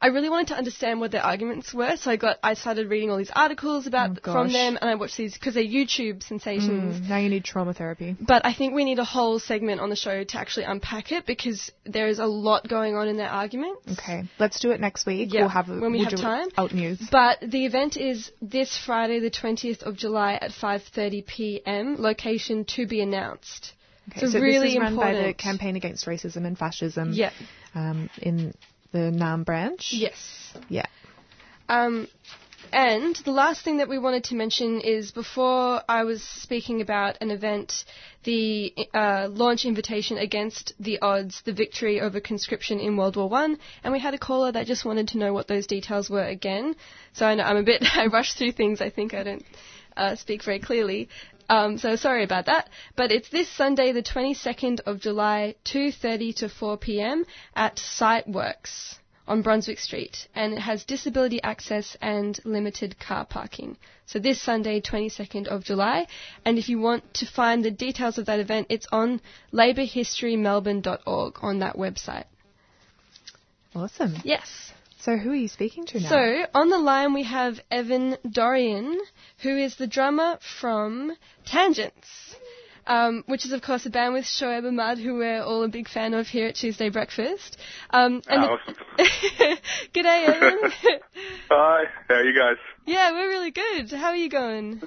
I 0.00 0.08
really 0.08 0.28
wanted 0.28 0.48
to 0.48 0.54
understand 0.56 1.00
what 1.00 1.10
their 1.10 1.22
arguments 1.22 1.72
were, 1.72 1.96
so 1.96 2.10
I 2.10 2.16
got, 2.16 2.38
I 2.42 2.52
started 2.54 2.90
reading 2.90 3.10
all 3.10 3.16
these 3.16 3.30
articles 3.34 3.86
about, 3.86 4.18
Oh, 4.24 4.32
from 4.32 4.52
them, 4.52 4.76
and 4.78 4.90
I 4.90 4.94
watched 4.94 5.16
these, 5.16 5.32
because 5.32 5.54
they're 5.54 5.64
YouTube 5.64 6.22
sensations. 6.22 7.00
Mm, 7.00 7.08
now 7.08 7.16
you 7.16 7.30
need 7.30 7.44
trauma 7.44 7.72
therapy. 7.72 8.14
But 8.20 8.44
I 8.44 8.52
think 8.52 8.74
we 8.74 8.84
need 8.84 8.98
a 8.98 9.04
whole 9.04 9.38
segment 9.38 9.80
on 9.80 9.88
the 9.88 9.96
show 9.96 10.22
to 10.22 10.38
actually 10.38 10.64
unpack 10.64 11.12
it, 11.12 11.24
because 11.24 11.72
there 11.84 12.08
is 12.08 12.18
a 12.18 12.26
lot 12.26 12.68
going 12.68 12.94
on 12.94 13.08
in 13.08 13.16
their 13.16 13.30
arguments. 13.30 13.98
Okay, 13.98 14.24
let's 14.38 14.60
do 14.60 14.70
it 14.70 14.80
next 14.80 15.06
week. 15.06 15.32
Yeah, 15.32 15.42
we'll 15.42 15.48
have 15.48 15.70
a, 15.70 15.80
when 15.80 15.92
we 15.92 15.98
we'll 15.98 16.10
have 16.10 16.20
time. 16.20 16.48
Alt 16.58 16.72
news. 16.72 17.00
But 17.10 17.40
the 17.40 17.64
event 17.64 17.96
is 17.96 18.30
this 18.42 18.76
Friday, 18.76 19.20
the 19.20 19.30
20th 19.30 19.82
of 19.82 19.96
July 19.96 20.34
at 20.34 20.50
5:30 20.50 21.26
p.m. 21.26 21.96
Location 21.98 22.66
to 22.76 22.86
be 22.86 23.00
announced. 23.00 23.72
Okay, 24.10 24.20
so, 24.20 24.26
so 24.28 24.40
really 24.40 24.68
this 24.68 24.74
is 24.74 24.78
run 24.78 24.92
important. 24.92 25.22
by 25.22 25.26
the 25.28 25.34
Campaign 25.34 25.76
Against 25.76 26.06
Racism 26.06 26.46
and 26.46 26.56
Fascism. 26.56 27.12
Yeah. 27.12 27.32
Um, 27.74 28.08
in 28.22 28.54
the 28.96 29.10
Naarm 29.16 29.44
branch. 29.44 29.92
Yes. 29.92 30.16
Yeah. 30.68 30.86
Um, 31.68 32.08
and 32.72 33.14
the 33.16 33.30
last 33.30 33.62
thing 33.62 33.76
that 33.76 33.88
we 33.88 33.98
wanted 33.98 34.24
to 34.24 34.34
mention 34.34 34.80
is 34.80 35.12
before 35.12 35.82
I 35.88 36.04
was 36.04 36.22
speaking 36.22 36.80
about 36.80 37.18
an 37.20 37.30
event, 37.30 37.84
the 38.24 38.74
uh, 38.92 39.28
launch 39.30 39.64
invitation 39.64 40.18
against 40.18 40.72
the 40.80 40.98
odds, 41.00 41.42
the 41.44 41.52
victory 41.52 42.00
over 42.00 42.18
conscription 42.20 42.80
in 42.80 42.96
World 42.96 43.16
War 43.16 43.28
One, 43.28 43.58
and 43.84 43.92
we 43.92 44.00
had 44.00 44.14
a 44.14 44.18
caller 44.18 44.50
that 44.50 44.66
just 44.66 44.84
wanted 44.84 45.08
to 45.08 45.18
know 45.18 45.32
what 45.32 45.46
those 45.46 45.66
details 45.66 46.10
were 46.10 46.24
again. 46.24 46.74
So 47.12 47.26
I 47.26 47.34
know 47.34 47.44
I'm 47.44 47.56
a 47.58 47.62
bit 47.62 47.84
I 47.94 48.06
rush 48.06 48.32
through 48.34 48.52
things. 48.52 48.80
I 48.80 48.90
think 48.90 49.14
I 49.14 49.22
don't 49.22 49.44
uh, 49.96 50.16
speak 50.16 50.42
very 50.42 50.58
clearly. 50.58 51.08
Um, 51.48 51.78
so 51.78 51.96
sorry 51.96 52.24
about 52.24 52.46
that. 52.46 52.68
But 52.96 53.12
it's 53.12 53.28
this 53.28 53.48
Sunday, 53.48 53.92
the 53.92 54.02
22nd 54.02 54.80
of 54.80 55.00
July, 55.00 55.54
2:30 55.64 56.34
to 56.36 56.48
4 56.48 56.76
p.m. 56.78 57.24
at 57.54 57.76
Siteworks 57.76 58.96
on 59.28 59.42
Brunswick 59.42 59.78
Street, 59.78 60.28
and 60.34 60.52
it 60.52 60.60
has 60.60 60.84
disability 60.84 61.42
access 61.42 61.96
and 62.00 62.38
limited 62.44 62.98
car 62.98 63.24
parking. 63.24 63.76
So 64.06 64.18
this 64.18 64.40
Sunday, 64.40 64.80
22nd 64.80 65.48
of 65.48 65.64
July, 65.64 66.06
and 66.44 66.58
if 66.58 66.68
you 66.68 66.78
want 66.78 67.12
to 67.14 67.26
find 67.26 67.64
the 67.64 67.70
details 67.72 68.18
of 68.18 68.26
that 68.26 68.38
event, 68.38 68.68
it's 68.70 68.86
on 68.92 69.20
labourhistorymelbourne.org 69.52 71.38
on 71.42 71.58
that 71.58 71.76
website. 71.76 72.24
Awesome. 73.74 74.14
Yes. 74.24 74.72
So 74.98 75.16
who 75.16 75.30
are 75.30 75.34
you 75.36 75.48
speaking 75.48 75.86
to 75.86 76.00
now? 76.00 76.08
So 76.08 76.46
on 76.54 76.68
the 76.70 76.78
line 76.78 77.12
we 77.14 77.22
have 77.24 77.60
Evan 77.70 78.16
Dorrian, 78.26 78.96
who 79.42 79.56
is 79.56 79.76
the 79.76 79.86
drummer 79.86 80.38
from 80.60 81.12
Tangents. 81.44 82.36
Um, 82.88 83.24
which 83.26 83.44
is 83.44 83.50
of 83.52 83.62
course 83.62 83.84
a 83.86 83.90
band 83.90 84.14
with 84.14 84.24
Shoeb 84.24 84.64
Ahmad, 84.64 84.98
who 84.98 85.14
we're 85.16 85.42
all 85.42 85.64
a 85.64 85.68
big 85.68 85.88
fan 85.88 86.14
of 86.14 86.28
here 86.28 86.46
at 86.46 86.54
Tuesday 86.54 86.88
Breakfast. 86.88 87.56
Um, 87.90 88.22
and 88.28 88.44
Ah, 88.44 88.56
awesome. 88.56 88.74
G'day, 89.92 90.28
Evan. 90.28 90.70
Hi, 91.50 91.84
how 92.08 92.14
are 92.14 92.22
you 92.24 92.38
guys? 92.38 92.58
yeah, 92.86 93.10
we're 93.10 93.26
really 93.28 93.50
good. 93.50 93.90
How 93.90 94.10
are 94.10 94.16
you 94.16 94.30
going? 94.30 94.80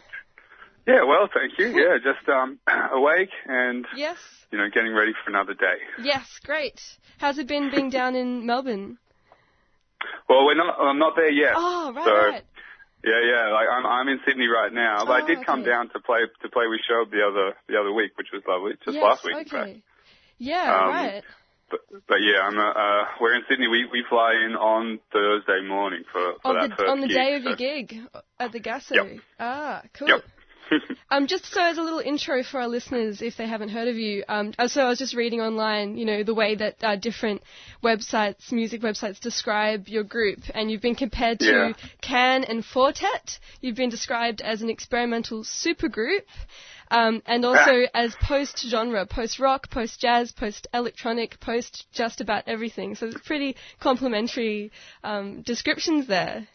Yeah, 0.88 1.04
well, 1.04 1.28
thank 1.34 1.60
you. 1.60 1.78
Yeah, 1.78 1.98
just 1.98 2.28
um, 2.30 2.60
awake 2.94 3.32
and 3.46 3.86
Yes. 3.98 4.16
you 4.50 4.58
know 4.58 4.70
getting 4.74 4.94
ready 4.94 5.12
for 5.26 5.30
another 5.32 5.54
day. 5.54 5.76
Yes, 6.02 6.26
great. 6.46 6.80
How's 7.18 7.38
it 7.38 7.48
been 7.48 7.70
being 7.70 7.90
down 7.90 8.16
in 8.16 8.46
Melbourne? 8.46 8.98
Well, 10.28 10.46
we're 10.46 10.56
not. 10.56 10.76
I'm 10.80 11.00
not 11.00 11.16
there 11.16 11.32
yet. 11.32 11.54
Oh, 11.56 11.92
right, 11.96 12.06
so, 12.06 12.14
right. 12.14 12.44
Yeah, 13.04 13.22
yeah. 13.24 13.54
Like 13.54 13.68
I'm, 13.72 13.86
I'm 13.86 14.08
in 14.10 14.20
Sydney 14.28 14.48
right 14.48 14.72
now, 14.72 15.06
but 15.06 15.14
I 15.14 15.22
Oh, 15.24 15.28
did 15.28 15.46
come 15.46 15.62
okay. 15.62 15.70
down 15.70 15.90
to 15.90 16.00
play 16.00 16.20
to 16.42 16.50
play 16.50 16.68
with 16.68 16.82
Shob 16.90 17.12
the 17.12 17.24
other 17.26 17.56
the 17.68 17.80
other 17.80 17.94
week, 17.94 18.12
which 18.18 18.28
was 18.34 18.44
lovely. 18.48 18.74
Just 18.84 18.96
yes, 18.96 19.04
last 19.04 19.24
week, 19.24 19.36
in 19.36 19.42
okay. 19.58 19.74
fact. 19.74 19.86
Yeah, 20.38 20.68
Um, 20.84 20.90
right. 20.90 21.24
But 21.72 21.80
but 22.08 22.18
yeah, 22.22 22.42
I'm. 22.44 22.58
Uh, 22.58 22.72
uh, 22.72 23.06
we're 23.22 23.36
in 23.36 23.44
Sydney. 23.50 23.68
We 23.68 23.86
we 23.92 24.04
fly 24.10 24.34
in 24.46 24.56
on 24.56 25.00
Thursday 25.14 25.62
morning 25.68 26.04
for 26.12 26.34
for 26.42 26.50
On 26.50 26.56
that 26.60 26.70
the 26.72 26.76
first 26.76 26.90
on 26.90 27.00
the 27.02 27.08
gig, 27.08 27.16
day 27.16 27.36
of 27.36 27.44
so- 27.44 27.50
your 27.50 27.58
gig 27.58 27.96
at 28.40 28.52
the 28.52 28.60
Gasso. 28.60 28.96
Yep. 28.96 29.20
Ah, 29.40 29.82
cool. 29.94 30.08
Yep. 30.10 30.24
Um, 31.12 31.26
just 31.26 31.52
so 31.52 31.64
as 31.64 31.80
a 31.80 31.82
little 31.82 32.00
intro 32.00 32.44
for 32.44 32.62
our 32.62 32.68
listeners, 32.68 33.24
if 33.24 33.36
they 33.36 33.48
haven't 33.48 33.70
heard 33.70 33.88
of 33.88 33.96
you, 33.96 34.24
um, 34.30 34.54
uh, 34.60 34.68
so 34.68 34.84
I 34.84 34.90
was 34.90 35.00
just 35.00 35.16
reading 35.16 35.42
online, 35.42 35.98
you 35.98 36.06
know, 36.06 36.24
the 36.24 36.36
way 36.36 36.54
that 36.54 36.84
uh, 36.84 36.98
different 36.98 37.42
websites, 37.84 38.52
music 38.52 38.82
websites, 38.82 39.20
describe 39.20 39.88
your 39.88 40.04
group, 40.04 40.40
and 40.54 40.70
you've 40.70 40.84
been 40.84 40.94
compared 40.94 41.40
to 41.40 41.46
Yeah. 41.46 41.74
Can 42.02 42.44
and 42.44 42.64
Four 42.64 42.92
Tet. 42.92 43.40
You've 43.60 43.76
been 43.76 43.90
described 43.90 44.42
as 44.42 44.62
an 44.62 44.70
experimental 44.70 45.44
supergroup, 45.44 46.26
um, 46.92 47.24
and 47.26 47.44
also 47.44 47.88
as 47.96 48.16
post-genre, 48.22 49.08
post-rock, 49.08 49.72
post-jazz, 49.72 50.32
post-electronic, 50.32 51.40
post 51.40 51.88
just 51.92 52.22
about 52.22 52.44
everything. 52.48 52.94
So 52.94 53.08
it's 53.08 53.22
pretty 53.26 53.56
complimentary 53.80 54.72
um, 55.04 55.42
descriptions 55.42 56.06
there. 56.06 56.48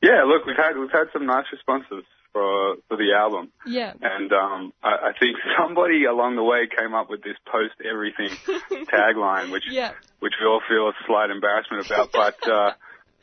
Yeah, 0.00 0.22
look, 0.24 0.46
we've 0.46 0.56
had 0.56 0.78
we've 0.78 0.90
had 0.90 1.08
some 1.12 1.26
nice 1.26 1.46
responses 1.52 2.04
for 2.32 2.76
for 2.88 2.96
the 2.96 3.12
album. 3.16 3.50
Yeah. 3.66 3.92
And 4.00 4.32
um, 4.32 4.72
I, 4.82 5.10
I 5.10 5.12
think 5.18 5.36
somebody 5.58 6.04
along 6.04 6.36
the 6.36 6.42
way 6.44 6.68
came 6.68 6.94
up 6.94 7.08
with 7.10 7.22
this 7.22 7.36
post 7.50 7.74
everything 7.84 8.30
tagline, 8.92 9.50
which 9.50 9.64
Yeah. 9.70 9.92
which 10.20 10.34
we 10.40 10.46
all 10.46 10.60
feel 10.68 10.88
a 10.88 10.92
slight 11.06 11.30
embarrassment 11.30 11.86
about, 11.86 12.10
but 12.12 12.48
uh, 12.48 12.72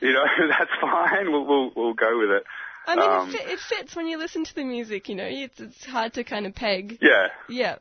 you 0.01 0.13
know 0.13 0.23
that's 0.49 0.71
fine. 0.81 1.31
We'll 1.31 1.45
we'll, 1.45 1.71
we'll 1.75 1.93
go 1.93 2.17
with 2.19 2.29
it. 2.31 2.43
I 2.87 2.95
mean, 2.95 3.09
Um, 3.09 3.29
it, 3.29 3.31
fit, 3.31 3.47
it 3.49 3.59
fits 3.59 3.95
when 3.95 4.07
you 4.07 4.17
listen 4.19 4.43
to 4.43 4.53
the 4.55 4.63
music. 4.63 5.09
You 5.09 5.15
know, 5.15 5.25
it's, 5.27 5.59
it's 5.59 5.85
hard 5.85 6.13
to 6.13 6.23
kind 6.23 6.45
of 6.45 6.53
peg. 6.53 6.99
yeah. 7.01 7.27
Yeah. 7.49 7.75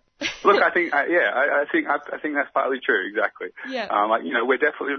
Look, 0.45 0.62
I 0.62 0.70
think, 0.70 0.95
uh, 0.95 1.03
yeah, 1.11 1.29
I, 1.35 1.62
I 1.62 1.64
think, 1.70 1.87
I, 1.89 1.97
I 2.14 2.18
think 2.18 2.35
that's 2.37 2.49
partly 2.55 2.79
true. 2.81 3.07
Exactly. 3.11 3.49
Yeah. 3.68 3.87
Um, 3.91 4.09
like 4.09 4.22
you 4.25 4.33
know, 4.33 4.47
we're 4.47 4.57
definitely 4.57 4.95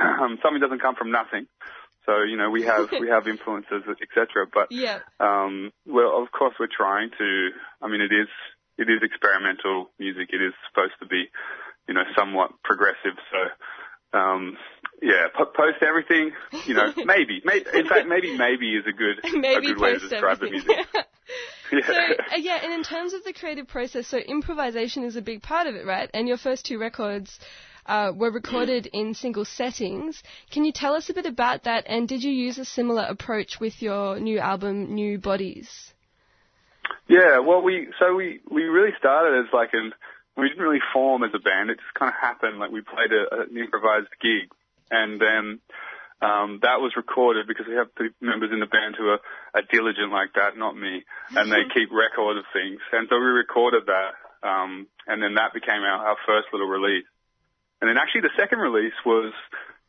um, 0.00 0.38
something 0.42 0.60
doesn't 0.60 0.80
come 0.80 0.96
from 0.96 1.12
nothing. 1.12 1.46
So 2.06 2.22
you 2.22 2.36
know, 2.36 2.50
we 2.50 2.62
have 2.62 2.88
we 3.00 3.08
have 3.08 3.26
influences, 3.34 3.82
etc. 4.00 4.46
But 4.52 4.68
Yeah. 4.70 5.00
um, 5.20 5.72
well, 5.86 6.22
of 6.22 6.30
course, 6.32 6.54
we're 6.58 6.68
trying 6.74 7.10
to. 7.18 7.50
I 7.82 7.88
mean, 7.88 8.00
it 8.00 8.14
is 8.14 8.28
it 8.78 8.88
is 8.88 9.02
experimental 9.02 9.90
music. 9.98 10.30
It 10.32 10.40
is 10.42 10.54
supposed 10.68 10.94
to 11.00 11.06
be, 11.06 11.24
you 11.88 11.94
know, 11.94 12.04
somewhat 12.16 12.52
progressive. 12.62 13.16
So, 13.32 14.18
um, 14.18 14.56
yeah, 15.02 15.26
po- 15.36 15.46
post 15.56 15.82
everything. 15.82 16.32
You 16.66 16.74
know, 16.74 16.92
maybe, 17.04 17.42
may 17.44 17.64
in 17.74 17.86
fact, 17.88 18.06
maybe 18.06 18.36
maybe 18.36 18.74
is 18.76 18.84
a 18.86 18.92
good 18.92 19.16
Maybe 19.34 19.70
a 19.70 19.74
good 19.74 19.80
way 19.80 19.94
to 19.94 20.08
describe 20.08 20.40
the 20.40 20.50
music. 20.50 20.70
Yeah. 21.72 21.80
So 21.84 21.92
uh, 21.94 22.36
yeah, 22.36 22.60
and 22.62 22.72
in 22.72 22.84
terms 22.84 23.12
of 23.12 23.24
the 23.24 23.32
creative 23.32 23.66
process, 23.66 24.06
so 24.06 24.18
improvisation 24.18 25.02
is 25.02 25.16
a 25.16 25.20
big 25.20 25.42
part 25.42 25.66
of 25.66 25.74
it, 25.74 25.84
right? 25.84 26.08
And 26.14 26.28
your 26.28 26.36
first 26.36 26.64
two 26.64 26.78
records 26.78 27.40
uh, 27.86 28.12
were 28.14 28.30
recorded 28.30 28.86
in 28.92 29.14
single 29.14 29.44
settings. 29.44 30.22
Can 30.50 30.64
you 30.64 30.72
tell 30.72 30.94
us 30.94 31.08
a 31.10 31.14
bit 31.14 31.26
about 31.26 31.64
that? 31.64 31.84
And 31.86 32.08
did 32.08 32.22
you 32.22 32.32
use 32.32 32.58
a 32.58 32.64
similar 32.64 33.04
approach 33.04 33.58
with 33.60 33.82
your 33.82 34.18
new 34.20 34.38
album, 34.38 34.94
New 34.94 35.18
Bodies? 35.18 35.92
Yeah, 37.08 37.38
well, 37.40 37.62
we 37.62 37.88
so 37.98 38.14
we 38.14 38.40
we 38.50 38.62
really 38.64 38.92
started 38.98 39.38
as 39.38 39.52
like 39.52 39.70
an 39.72 39.92
we 40.36 40.48
didn't 40.48 40.62
really 40.62 40.82
form 40.92 41.22
as 41.22 41.30
a 41.34 41.38
band. 41.38 41.70
It 41.70 41.78
just 41.78 41.94
kind 41.94 42.12
of 42.12 42.20
happened. 42.20 42.58
Like 42.58 42.70
we 42.70 42.82
played 42.82 43.10
a, 43.12 43.42
an 43.42 43.56
improvised 43.56 44.10
gig, 44.20 44.50
and 44.90 45.20
then 45.20 45.60
um, 46.22 46.60
that 46.62 46.80
was 46.80 46.96
recorded 46.96 47.46
because 47.46 47.66
we 47.68 47.76
have 47.76 47.88
the 47.96 48.08
members 48.20 48.50
in 48.52 48.60
the 48.60 48.66
band 48.66 48.96
who 48.96 49.08
are, 49.08 49.20
are 49.54 49.62
diligent 49.70 50.12
like 50.12 50.32
that, 50.34 50.56
not 50.56 50.76
me, 50.76 51.04
and 51.36 51.52
they 51.52 51.68
keep 51.74 51.92
record 51.92 52.38
of 52.38 52.44
things. 52.52 52.80
And 52.92 53.06
so 53.10 53.16
we 53.16 53.26
recorded 53.26 53.84
that, 53.86 54.16
um, 54.46 54.86
and 55.06 55.22
then 55.22 55.34
that 55.34 55.52
became 55.52 55.84
our, 55.84 56.08
our 56.08 56.16
first 56.26 56.48
little 56.52 56.68
release. 56.68 57.04
And 57.80 57.90
then 57.90 57.98
actually 57.98 58.22
the 58.22 58.36
second 58.36 58.58
release 58.58 58.96
was 59.04 59.32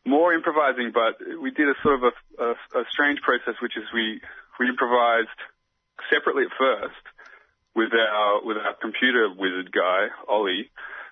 more 0.05 0.33
improvising, 0.33 0.91
but 0.93 1.19
we 1.41 1.51
did 1.51 1.67
a 1.67 1.75
sort 1.83 1.95
of 1.95 2.03
a, 2.03 2.13
a, 2.43 2.51
a 2.81 2.83
strange 2.91 3.21
process, 3.21 3.55
which 3.61 3.77
is 3.77 3.83
we 3.93 4.21
we 4.59 4.67
improvised 4.67 5.39
separately 6.09 6.43
at 6.43 6.53
first 6.57 7.03
with 7.75 7.93
our 7.93 8.43
with 8.43 8.57
our 8.57 8.73
computer 8.81 9.29
wizard 9.29 9.71
guy 9.71 10.07
Ollie, 10.27 10.71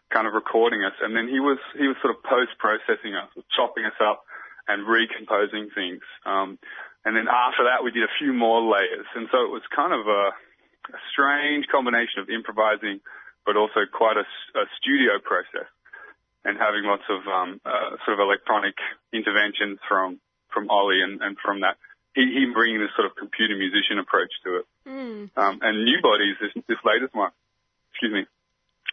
kind 0.10 0.28
of 0.28 0.34
recording 0.34 0.84
us, 0.84 0.94
and 1.02 1.16
then 1.16 1.28
he 1.28 1.40
was 1.40 1.60
he 1.78 1.88
was 1.88 1.96
sort 2.02 2.16
of 2.16 2.24
post 2.24 2.58
processing 2.58 3.14
us, 3.14 3.30
chopping 3.56 3.86
us 3.86 4.00
up, 4.02 4.24
and 4.68 4.88
recomposing 4.88 5.70
things. 5.76 6.02
Um, 6.26 6.58
and 7.06 7.16
then 7.16 7.28
after 7.30 7.70
that 7.70 7.84
we 7.84 7.92
did 7.92 8.04
a 8.04 8.18
few 8.18 8.34
more 8.34 8.62
layers, 8.66 9.06
and 9.16 9.28
so 9.32 9.46
it 9.46 9.52
was 9.52 9.62
kind 9.76 9.94
of 9.94 10.08
a, 10.08 10.34
a 10.96 11.00
strange 11.12 11.68
combination 11.68 12.20
of 12.24 12.30
improvising, 12.30 13.00
but 13.46 13.56
also 13.56 13.86
quite 13.86 14.18
a, 14.18 14.26
a 14.58 14.66
studio 14.82 15.22
process, 15.22 15.70
and 16.46 16.58
having 16.58 16.86
lots 16.86 17.04
of 17.10 17.26
um, 17.28 17.60
uh, 17.66 17.98
sort 18.06 18.16
of 18.16 18.24
electronic 18.24 18.76
interventions 19.12 19.80
from 19.90 20.22
from 20.54 20.70
Ollie 20.70 21.02
and, 21.04 21.20
and 21.22 21.36
from 21.44 21.60
that 21.62 21.76
he, 22.16 22.24
he 22.24 22.48
bringing 22.56 22.80
this 22.80 22.96
sort 22.96 23.12
of 23.12 23.14
computer 23.20 23.60
musician 23.60 24.00
approach 24.00 24.32
to 24.48 24.64
it. 24.64 24.66
Mm. 24.88 25.30
Um, 25.36 25.60
and 25.62 25.84
New 25.84 26.00
Bodies, 26.02 26.40
this, 26.40 26.56
this 26.68 26.80
latest 26.88 27.14
one, 27.14 27.36
excuse 27.92 28.14
me, 28.16 28.24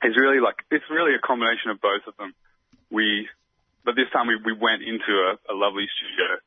is 0.02 0.18
really 0.18 0.42
like, 0.42 0.58
it's 0.74 0.84
really 0.90 1.14
a 1.14 1.22
combination 1.22 1.70
of 1.70 1.80
both 1.80 2.02
of 2.10 2.18
them. 2.18 2.34
We, 2.90 3.30
but 3.86 3.94
this 3.94 4.10
time 4.12 4.26
we, 4.26 4.36
we 4.42 4.52
went 4.58 4.82
into 4.82 5.14
a, 5.14 5.38
a 5.46 5.54
lovely 5.54 5.86
studio 5.86 6.42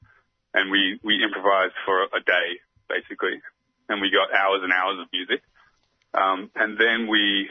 and 0.53 0.69
we, 0.69 0.99
we 1.01 1.23
improvised 1.23 1.79
for 1.87 2.03
a 2.03 2.19
day, 2.19 2.59
basically. 2.91 3.39
And 3.87 4.01
we 4.03 4.11
got 4.11 4.35
hours 4.35 4.59
and 4.63 4.73
hours 4.75 4.99
of 4.99 5.07
music. 5.15 5.41
Um, 6.13 6.51
and 6.55 6.75
then 6.77 7.07
we, 7.07 7.47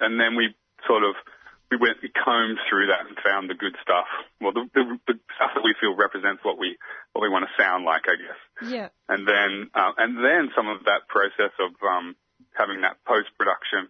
and 0.00 0.18
then 0.18 0.34
we 0.34 0.54
sort 0.86 1.04
of, 1.06 1.14
we 1.70 1.76
went, 1.76 1.98
we 2.02 2.08
combed 2.08 2.58
through 2.68 2.88
that 2.88 3.06
and 3.06 3.16
found 3.20 3.50
the 3.50 3.54
good 3.54 3.76
stuff. 3.82 4.06
Well, 4.40 4.52
the, 4.52 4.68
the, 4.72 4.98
the 5.06 5.14
stuff 5.36 5.52
that 5.54 5.64
we 5.64 5.74
feel 5.80 5.94
represents 5.94 6.44
what 6.44 6.58
we, 6.58 6.76
what 7.12 7.22
we 7.22 7.28
want 7.28 7.44
to 7.44 7.62
sound 7.62 7.84
like, 7.84 8.08
I 8.08 8.16
guess. 8.16 8.40
Yeah. 8.70 8.88
And 9.08 9.28
then, 9.28 9.70
uh, 9.74 9.92
and 9.98 10.16
then 10.16 10.50
some 10.56 10.68
of 10.68 10.84
that 10.84 11.08
process 11.08 11.52
of, 11.60 11.76
um, 11.84 12.16
having 12.54 12.80
that 12.82 12.96
post-production 13.04 13.88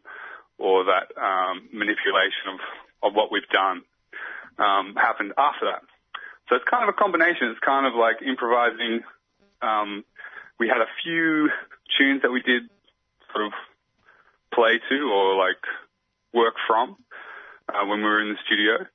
or 0.58 0.84
that, 0.90 1.14
um, 1.14 1.70
manipulation 1.72 2.58
of, 2.58 2.60
of 3.10 3.14
what 3.14 3.30
we've 3.30 3.48
done, 3.54 3.82
um, 4.58 4.94
happened 4.96 5.32
after 5.38 5.66
that. 5.70 5.82
So 6.48 6.56
it's 6.56 6.64
kind 6.66 6.82
of 6.82 6.88
a 6.88 6.98
combination. 6.98 7.54
It's 7.54 7.60
kind 7.60 7.86
of 7.86 7.94
like 7.94 8.22
improvising. 8.26 9.04
Um, 9.62 10.04
we 10.58 10.66
had 10.66 10.80
a 10.80 10.90
few 11.04 11.50
tunes 11.96 12.22
that 12.22 12.32
we 12.32 12.42
did 12.42 12.62
sort 13.32 13.46
of 13.46 13.52
play 14.52 14.80
to 14.88 14.98
or 15.12 15.36
like 15.36 15.60
work 16.32 16.54
from 16.66 16.96
uh, 17.68 17.84
when 17.86 17.98
we 17.98 18.04
were 18.04 18.20
in 18.22 18.30
the 18.32 18.38
studio, 18.46 18.86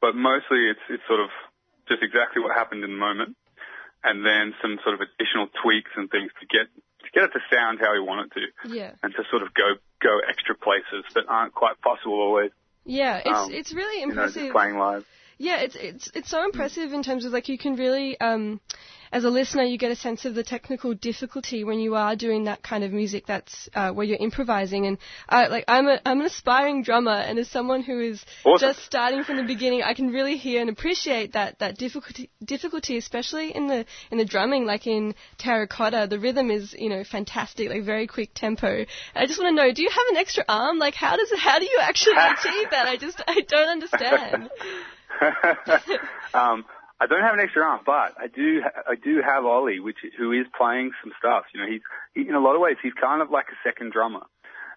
but 0.00 0.14
mostly 0.14 0.68
it's 0.70 0.80
it's 0.90 1.02
sort 1.06 1.20
of 1.20 1.30
just 1.88 2.02
exactly 2.02 2.42
what 2.42 2.56
happened 2.56 2.84
in 2.84 2.90
the 2.90 2.96
moment, 2.96 3.36
and 4.04 4.24
then 4.24 4.54
some 4.62 4.78
sort 4.82 4.94
of 4.94 5.00
additional 5.00 5.48
tweaks 5.62 5.90
and 5.96 6.10
things 6.10 6.30
to 6.40 6.46
get 6.46 6.66
to 7.04 7.10
get 7.12 7.24
it 7.24 7.32
to 7.34 7.40
sound 7.52 7.78
how 7.80 7.92
we 7.92 8.00
want 8.00 8.30
it 8.32 8.40
to, 8.40 8.68
Yeah. 8.74 8.92
and 9.02 9.12
to 9.14 9.22
sort 9.30 9.42
of 9.42 9.52
go 9.54 9.74
go 10.00 10.18
extra 10.28 10.54
places 10.54 11.04
that 11.14 11.24
aren't 11.28 11.54
quite 11.54 11.80
possible 11.80 12.20
always. 12.20 12.50
Yeah, 12.84 13.18
it's 13.18 13.28
Um, 13.28 13.52
it's 13.52 13.72
really 13.72 14.00
You 14.00 14.06
know, 14.08 14.12
impressive. 14.24 14.52
playing 14.52 14.78
live. 14.78 15.04
Yeah, 15.38 15.58
it's 15.60 15.74
it's 15.76 16.10
it's 16.14 16.28
so 16.30 16.44
impressive 16.44 16.92
in 16.92 17.02
terms 17.02 17.24
of 17.24 17.32
like 17.32 17.48
you 17.48 17.58
can 17.58 17.74
really, 17.76 18.18
um, 18.20 18.60
as 19.12 19.24
a 19.24 19.30
listener, 19.30 19.62
you 19.62 19.76
get 19.76 19.90
a 19.90 19.96
sense 19.96 20.24
of 20.24 20.34
the 20.34 20.42
technical 20.42 20.94
difficulty 20.94 21.64
when 21.64 21.78
you 21.78 21.94
are 21.94 22.16
doing 22.16 22.44
that 22.44 22.62
kind 22.62 22.82
of 22.82 22.92
music. 22.92 23.26
That's 23.26 23.68
uh, 23.74 23.90
where 23.92 24.06
you're 24.06 24.18
improvising, 24.18 24.86
and 24.86 24.98
uh, 25.28 25.48
like 25.50 25.64
I'm 25.68 25.86
a 25.86 26.00
I'm 26.06 26.20
an 26.20 26.26
aspiring 26.26 26.82
drummer, 26.82 27.12
and 27.12 27.38
as 27.38 27.48
someone 27.48 27.82
who 27.82 28.00
is 28.00 28.24
Awesome. 28.44 28.68
just 28.68 28.84
starting 28.84 29.22
from 29.22 29.36
the 29.36 29.42
beginning, 29.42 29.82
I 29.82 29.92
can 29.92 30.08
really 30.08 30.38
hear 30.38 30.62
and 30.62 30.70
appreciate 30.70 31.34
that 31.34 31.58
that 31.58 31.76
difficulty 31.76 32.30
difficulty, 32.42 32.96
especially 32.96 33.54
in 33.54 33.66
the 33.66 33.84
in 34.10 34.16
the 34.16 34.24
drumming, 34.24 34.64
like 34.64 34.86
in 34.86 35.14
Terracotta, 35.36 36.06
the 36.08 36.18
rhythm 36.18 36.50
is 36.50 36.74
you 36.78 36.88
know 36.88 37.04
fantastic, 37.04 37.68
like 37.68 37.84
very 37.84 38.06
quick 38.06 38.30
tempo. 38.34 38.86
I 39.14 39.26
just 39.26 39.38
want 39.38 39.56
to 39.56 39.62
know, 39.62 39.72
do 39.72 39.82
you 39.82 39.90
have 39.90 40.06
an 40.10 40.16
extra 40.16 40.44
arm? 40.48 40.78
Like 40.78 40.94
how 40.94 41.16
does 41.16 41.30
how 41.36 41.58
do 41.58 41.66
you 41.66 41.80
actually 41.82 42.14
achieve 42.16 42.70
that? 42.70 42.86
I 42.86 42.96
just 42.96 43.22
I 43.26 43.40
don't 43.46 43.68
understand. 43.68 44.50
um, 46.34 46.64
I 47.02 47.06
don't 47.06 47.22
have 47.22 47.34
an 47.34 47.40
extra 47.40 47.64
arm, 47.64 47.80
but 47.84 48.14
I 48.16 48.28
do. 48.28 48.62
I 48.88 48.94
do 48.94 49.20
have 49.22 49.44
Ollie, 49.44 49.80
which 49.80 49.98
who 50.16 50.30
is 50.30 50.46
playing 50.56 50.92
some 51.02 51.12
stuff. 51.18 51.44
You 51.52 51.60
know, 51.60 51.66
he's 51.66 51.80
he, 52.14 52.28
in 52.28 52.36
a 52.36 52.40
lot 52.40 52.54
of 52.54 52.60
ways 52.60 52.76
he's 52.80 52.92
kind 52.92 53.20
of 53.20 53.30
like 53.30 53.46
a 53.46 53.58
second 53.68 53.90
drummer. 53.92 54.22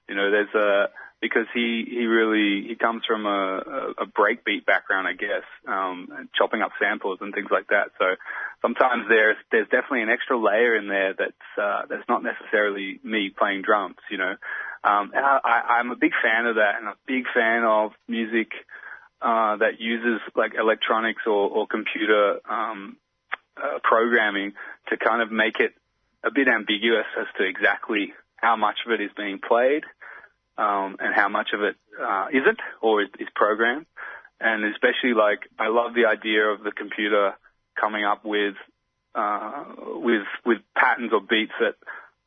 You 0.09 0.15
know, 0.15 0.31
there's 0.31 0.53
a 0.55 0.89
because 1.21 1.45
he 1.53 1.85
he 1.87 2.05
really 2.07 2.67
he 2.67 2.75
comes 2.75 3.03
from 3.05 3.27
a 3.27 3.61
a, 3.99 4.03
a 4.03 4.05
breakbeat 4.07 4.65
background, 4.65 5.07
I 5.07 5.13
guess, 5.13 5.45
um, 5.67 6.29
chopping 6.35 6.63
up 6.63 6.71
samples 6.81 7.19
and 7.21 7.31
things 7.31 7.49
like 7.51 7.67
that. 7.67 7.91
So 7.99 8.15
sometimes 8.59 9.05
there's 9.07 9.37
there's 9.51 9.69
definitely 9.69 10.01
an 10.01 10.09
extra 10.09 10.35
layer 10.35 10.75
in 10.75 10.87
there 10.87 11.13
that's 11.13 11.47
uh, 11.61 11.83
that's 11.87 12.09
not 12.09 12.23
necessarily 12.23 12.99
me 13.03 13.29
playing 13.29 13.61
drums. 13.61 14.01
You 14.09 14.17
know, 14.17 14.35
um, 14.83 15.11
and 15.13 15.23
I, 15.23 15.39
I, 15.43 15.57
I'm 15.77 15.91
a 15.91 15.95
big 15.95 16.13
fan 16.23 16.47
of 16.47 16.55
that, 16.55 16.79
and 16.79 16.87
a 16.87 16.95
big 17.05 17.25
fan 17.35 17.63
of 17.63 17.91
music 18.07 18.49
uh, 19.21 19.57
that 19.57 19.79
uses 19.79 20.21
like 20.35 20.53
electronics 20.55 21.23
or, 21.25 21.49
or 21.49 21.67
computer 21.67 22.39
um, 22.49 22.97
uh, 23.57 23.79
programming 23.83 24.53
to 24.89 24.97
kind 24.97 25.21
of 25.21 25.31
make 25.31 25.59
it 25.59 25.73
a 26.23 26.31
bit 26.31 26.47
ambiguous 26.47 27.05
as 27.19 27.27
to 27.37 27.45
exactly 27.45 28.13
how 28.35 28.55
much 28.55 28.77
of 28.85 28.91
it 28.91 29.01
is 29.01 29.11
being 29.15 29.39
played 29.39 29.83
um, 30.57 30.97
and 30.99 31.13
how 31.15 31.29
much 31.29 31.49
of 31.53 31.61
it 31.61 31.75
uh, 32.01 32.27
isn't 32.31 32.59
or 32.81 33.03
is, 33.03 33.09
is 33.19 33.27
programmed. 33.35 33.85
And 34.39 34.65
especially 34.65 35.13
like 35.13 35.39
I 35.57 35.69
love 35.69 35.93
the 35.95 36.05
idea 36.05 36.43
of 36.45 36.63
the 36.63 36.71
computer 36.71 37.33
coming 37.79 38.03
up 38.03 38.25
with 38.25 38.55
uh, 39.15 39.63
with 39.95 40.27
with 40.45 40.57
patterns 40.75 41.11
or 41.13 41.21
beats 41.21 41.53
that 41.59 41.75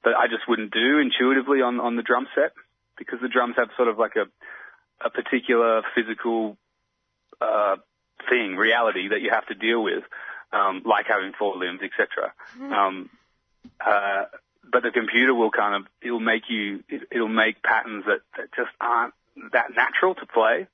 that 0.04 0.14
I 0.16 0.26
just 0.26 0.48
wouldn't 0.48 0.72
do 0.72 0.98
intuitively 0.98 1.60
on 1.60 1.80
on 1.80 1.96
the 1.96 2.02
drum 2.02 2.26
set 2.34 2.52
because 2.96 3.18
the 3.20 3.28
drums 3.28 3.56
have 3.58 3.68
sort 3.76 3.88
of 3.88 3.98
like 3.98 4.16
a 4.16 4.24
a 5.04 5.10
particular 5.10 5.82
physical 5.94 6.56
uh, 7.40 7.76
thing, 8.28 8.56
reality 8.56 9.08
that 9.08 9.20
you 9.20 9.30
have 9.30 9.46
to 9.46 9.54
deal 9.54 9.82
with, 9.82 10.04
um, 10.52 10.82
like 10.84 11.06
having 11.06 11.32
four 11.38 11.56
limbs, 11.56 11.80
etc. 11.82 12.32
Um, 12.72 13.10
uh, 13.84 14.24
but 14.70 14.82
the 14.82 14.90
computer 14.90 15.34
will 15.34 15.50
kind 15.50 15.74
of 15.74 15.90
it'll 16.02 16.20
make 16.20 16.44
you 16.48 16.84
it, 16.88 17.02
it'll 17.10 17.28
make 17.28 17.62
patterns 17.62 18.04
that, 18.06 18.20
that 18.36 18.52
just 18.56 18.70
aren't 18.80 19.14
that 19.52 19.68
natural 19.76 20.14
to 20.14 20.26
play. 20.26 20.66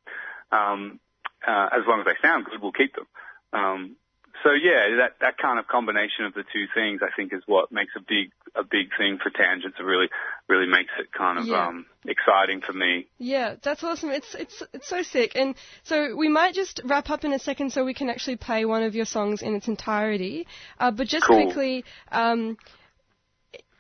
Um, 0.51 1.01
uh, 1.47 1.69
as 1.73 1.83
long 1.87 2.01
as 2.01 2.07
they 2.07 2.27
sound 2.27 2.47
good, 2.47 2.61
we'll 2.63 2.73
keep 2.73 2.95
them. 2.95 3.07
Um, 3.53 3.97
so 4.45 4.53
yeah, 4.53 4.97
that 4.99 5.17
that 5.21 5.39
kind 5.39 5.59
of 5.59 5.67
combination 5.67 6.27
of 6.27 6.35
the 6.35 6.45
two 6.53 6.67
things, 6.75 7.01
I 7.03 7.09
think, 7.17 7.33
is 7.33 7.43
what 7.47 7.73
makes 7.73 7.93
a 7.97 8.01
big 8.01 8.31
a 8.55 8.63
big 8.63 8.91
thing 8.97 9.19
for 9.21 9.31
tangents. 9.31 9.79
It 9.81 9.83
really 9.83 10.09
really 10.49 10.67
makes 10.69 10.93
it 11.01 11.11
kind 11.13 11.39
of 11.39 11.47
Yeah. 11.47 11.67
um, 11.67 11.87
exciting 12.05 12.61
for 12.61 12.75
me. 12.75 13.09
Yeah, 13.19 13.57
that's 13.63 13.83
awesome. 13.83 14.11
It's 14.11 14.35
it's 14.35 14.63
it's 14.75 14.89
so 14.89 15.03
sick. 15.03 15.33
And 15.35 15.55
so 15.83 16.15
we 16.15 16.29
might 16.29 16.55
just 16.55 16.81
wrap 16.85 17.09
up 17.11 17.25
in 17.25 17.33
a 17.33 17.39
second 17.39 17.73
so 17.73 17.85
we 17.85 17.95
can 17.95 18.11
actually 18.11 18.37
play 18.37 18.65
one 18.67 18.83
of 18.83 18.95
your 18.95 19.07
songs 19.07 19.43
in 19.43 19.55
its 19.55 19.67
entirety. 19.67 20.47
Uh, 20.79 20.91
but 20.91 21.09
just 21.09 21.27
Cool. 21.27 21.47
quickly, 21.47 21.85
um, 22.13 22.59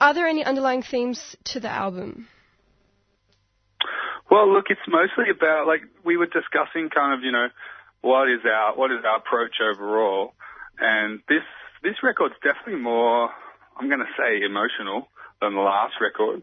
are 0.00 0.14
there 0.14 0.26
any 0.26 0.44
underlying 0.44 0.82
themes 0.82 1.36
to 1.44 1.60
the 1.60 1.68
album? 1.70 2.26
Well, 4.30 4.50
look, 4.52 4.66
it's 4.70 4.80
mostly 4.88 5.26
about 5.30 5.66
like 5.66 5.82
we 6.04 6.16
were 6.16 6.26
discussing, 6.26 6.88
kind 6.88 7.12
of, 7.12 7.22
you 7.22 7.30
know, 7.32 7.48
what 8.00 8.30
is 8.30 8.40
our 8.44 8.74
what 8.74 8.90
is 8.90 9.04
our 9.04 9.18
approach 9.18 9.56
overall, 9.62 10.32
and 10.78 11.20
this 11.28 11.44
this 11.82 12.02
record's 12.02 12.34
definitely 12.42 12.80
more, 12.80 13.30
I'm 13.76 13.88
going 13.88 14.00
to 14.00 14.12
say, 14.16 14.42
emotional 14.44 15.08
than 15.40 15.54
the 15.54 15.60
last 15.60 15.94
record. 16.00 16.42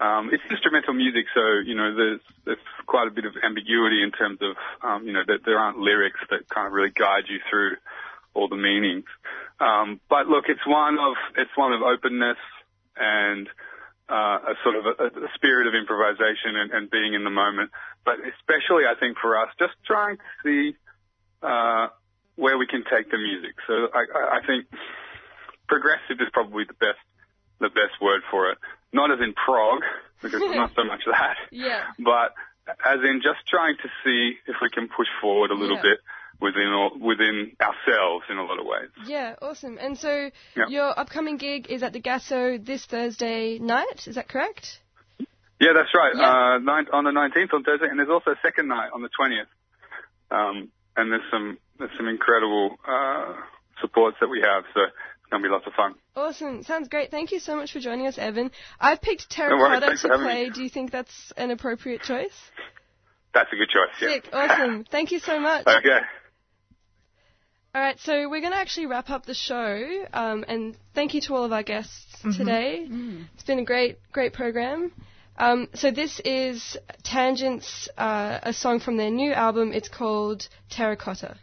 Um, 0.00 0.30
it's 0.32 0.42
instrumental 0.50 0.94
music, 0.94 1.26
so 1.34 1.60
you 1.64 1.74
know 1.74 1.94
there's 1.94 2.20
there's 2.46 2.64
quite 2.86 3.06
a 3.06 3.10
bit 3.10 3.26
of 3.26 3.34
ambiguity 3.44 4.02
in 4.02 4.10
terms 4.12 4.38
of 4.40 4.56
um, 4.82 5.06
you 5.06 5.12
know 5.12 5.22
that 5.26 5.44
there 5.44 5.58
aren't 5.58 5.78
lyrics 5.78 6.20
that 6.30 6.48
kind 6.48 6.66
of 6.66 6.72
really 6.72 6.90
guide 6.90 7.24
you 7.28 7.38
through 7.50 7.76
all 8.32 8.48
the 8.48 8.56
meanings. 8.56 9.04
Um, 9.60 10.00
but 10.08 10.26
look, 10.26 10.46
it's 10.48 10.66
one 10.66 10.98
of 10.98 11.14
it's 11.36 11.50
one 11.54 11.72
of 11.72 11.82
openness 11.82 12.38
and 12.96 13.46
uh, 14.08 14.38
a 14.40 14.54
sort 14.64 14.76
of 14.76 14.86
a, 14.86 15.26
a 15.26 15.28
spirit 15.34 15.66
of 15.66 15.74
improvisation 15.74 16.56
and, 16.56 16.70
and 16.72 16.90
being 16.90 17.12
in 17.12 17.22
the 17.24 17.30
moment. 17.30 17.70
But 18.04 18.16
especially, 18.24 18.84
I 18.88 18.98
think 18.98 19.18
for 19.20 19.36
us, 19.36 19.48
just 19.58 19.74
trying 19.84 20.16
to 20.16 20.22
see 20.42 20.76
uh, 21.42 21.88
where 22.40 22.56
we 22.58 22.66
can 22.66 22.82
take 22.90 23.10
the 23.10 23.18
music. 23.18 23.54
So 23.66 23.74
I, 23.94 24.38
I- 24.38 24.46
think 24.46 24.66
progressive 25.68 26.18
is 26.20 26.28
probably 26.32 26.64
the 26.64 26.74
best 26.74 26.98
the 27.60 27.68
best 27.68 28.00
word 28.00 28.22
for 28.30 28.50
it. 28.50 28.58
Not 28.92 29.10
as 29.12 29.18
in 29.20 29.34
prog, 29.34 29.82
because 30.22 30.40
it's 30.42 30.54
not 30.56 30.72
so 30.74 30.84
much 30.84 31.02
that, 31.06 31.36
Yeah. 31.52 31.84
but 31.98 32.32
as 32.84 32.98
in 33.04 33.20
just 33.22 33.46
trying 33.46 33.76
to 33.76 33.88
see 34.02 34.34
if 34.46 34.56
we 34.62 34.70
can 34.70 34.88
push 34.88 35.06
forward 35.20 35.50
a 35.50 35.54
little 35.54 35.76
Yeah. 35.76 35.82
bit 35.82 35.98
within 36.40 36.72
all, 36.72 36.92
within 36.98 37.52
ourselves 37.60 38.24
in 38.30 38.38
a 38.38 38.42
lot 38.44 38.58
of 38.58 38.64
ways. 38.64 38.88
Yeah, 39.06 39.34
awesome. 39.42 39.76
And 39.78 39.98
so 39.98 40.30
Yeah. 40.56 40.68
your 40.68 40.98
upcoming 40.98 41.36
gig 41.36 41.66
is 41.68 41.82
at 41.82 41.92
the 41.92 42.00
Gasso 42.00 42.56
this 42.64 42.86
Thursday 42.86 43.58
night. 43.58 44.06
Is 44.06 44.14
that 44.14 44.28
correct? 44.28 44.80
Yeah, 45.60 45.74
that's 45.74 45.92
right. 45.94 46.14
Yeah. 46.16 46.54
Uh, 46.54 46.58
nine, 46.58 46.86
on 46.94 47.04
the 47.04 47.10
19th 47.10 47.52
on 47.52 47.62
Thursday, 47.62 47.88
and 47.90 47.98
there's 47.98 48.08
also 48.08 48.30
a 48.30 48.40
second 48.42 48.68
night 48.68 48.88
on 48.94 49.02
the 49.02 49.10
20th. 49.10 49.50
Um, 50.30 50.70
and 50.96 51.12
there's 51.12 51.28
some 51.30 51.58
there's 51.80 51.90
some 51.96 52.06
incredible 52.08 52.76
uh, 52.86 53.34
supports 53.80 54.16
that 54.20 54.28
we 54.28 54.40
have, 54.40 54.62
so 54.74 54.82
it's 54.84 55.30
gonna 55.30 55.42
be 55.42 55.48
lots 55.48 55.66
of 55.66 55.72
fun. 55.72 55.94
Awesome. 56.14 56.62
Sounds 56.62 56.88
great. 56.88 57.10
Thank 57.10 57.32
you 57.32 57.40
so 57.40 57.56
much 57.56 57.72
for 57.72 57.80
joining 57.80 58.06
us, 58.06 58.18
Evan. 58.18 58.50
I've 58.78 59.00
picked 59.02 59.26
No. 59.38 59.48
Terracotta 59.48 59.86
Thanks 59.86 60.02
to 60.02 60.08
play. 60.10 60.44
me. 60.44 60.50
Do 60.50 60.62
you 60.62 60.70
think 60.70 60.92
that's 60.92 61.32
an 61.36 61.50
appropriate 61.50 62.02
choice? 62.02 62.38
That's 63.34 63.50
a 63.52 63.56
good 63.56 63.68
choice. 63.68 63.94
Yeah. 64.00 64.08
Sick. 64.14 64.28
Awesome. 64.32 64.84
Thank 64.90 65.10
you 65.12 65.18
so 65.20 65.40
much. 65.40 65.66
Okay. 65.66 65.98
All 67.72 67.80
right, 67.80 67.98
so 68.00 68.28
we're 68.28 68.40
going 68.40 68.52
to 68.52 68.58
actually 68.58 68.86
wrap 68.86 69.10
up 69.10 69.26
the 69.26 69.34
show, 69.34 70.04
um, 70.12 70.44
and 70.48 70.76
thank 70.92 71.14
you 71.14 71.20
to 71.20 71.34
all 71.36 71.44
of 71.44 71.52
our 71.52 71.62
guests 71.62 72.16
Mhm. 72.24 72.36
today. 72.36 72.88
It's 73.34 73.44
been 73.44 73.60
a 73.60 73.64
great, 73.64 73.98
great 74.10 74.32
program. 74.32 74.90
Um, 75.38 75.68
so 75.74 75.92
this 75.92 76.18
is 76.24 76.76
Tangents, 77.04 77.88
uh, 77.96 78.40
a 78.42 78.52
song 78.52 78.80
from 78.80 78.96
their 78.96 79.10
new 79.10 79.32
album. 79.32 79.72
It's 79.72 79.88
called 79.88 80.48
Terracotta. 80.68 81.36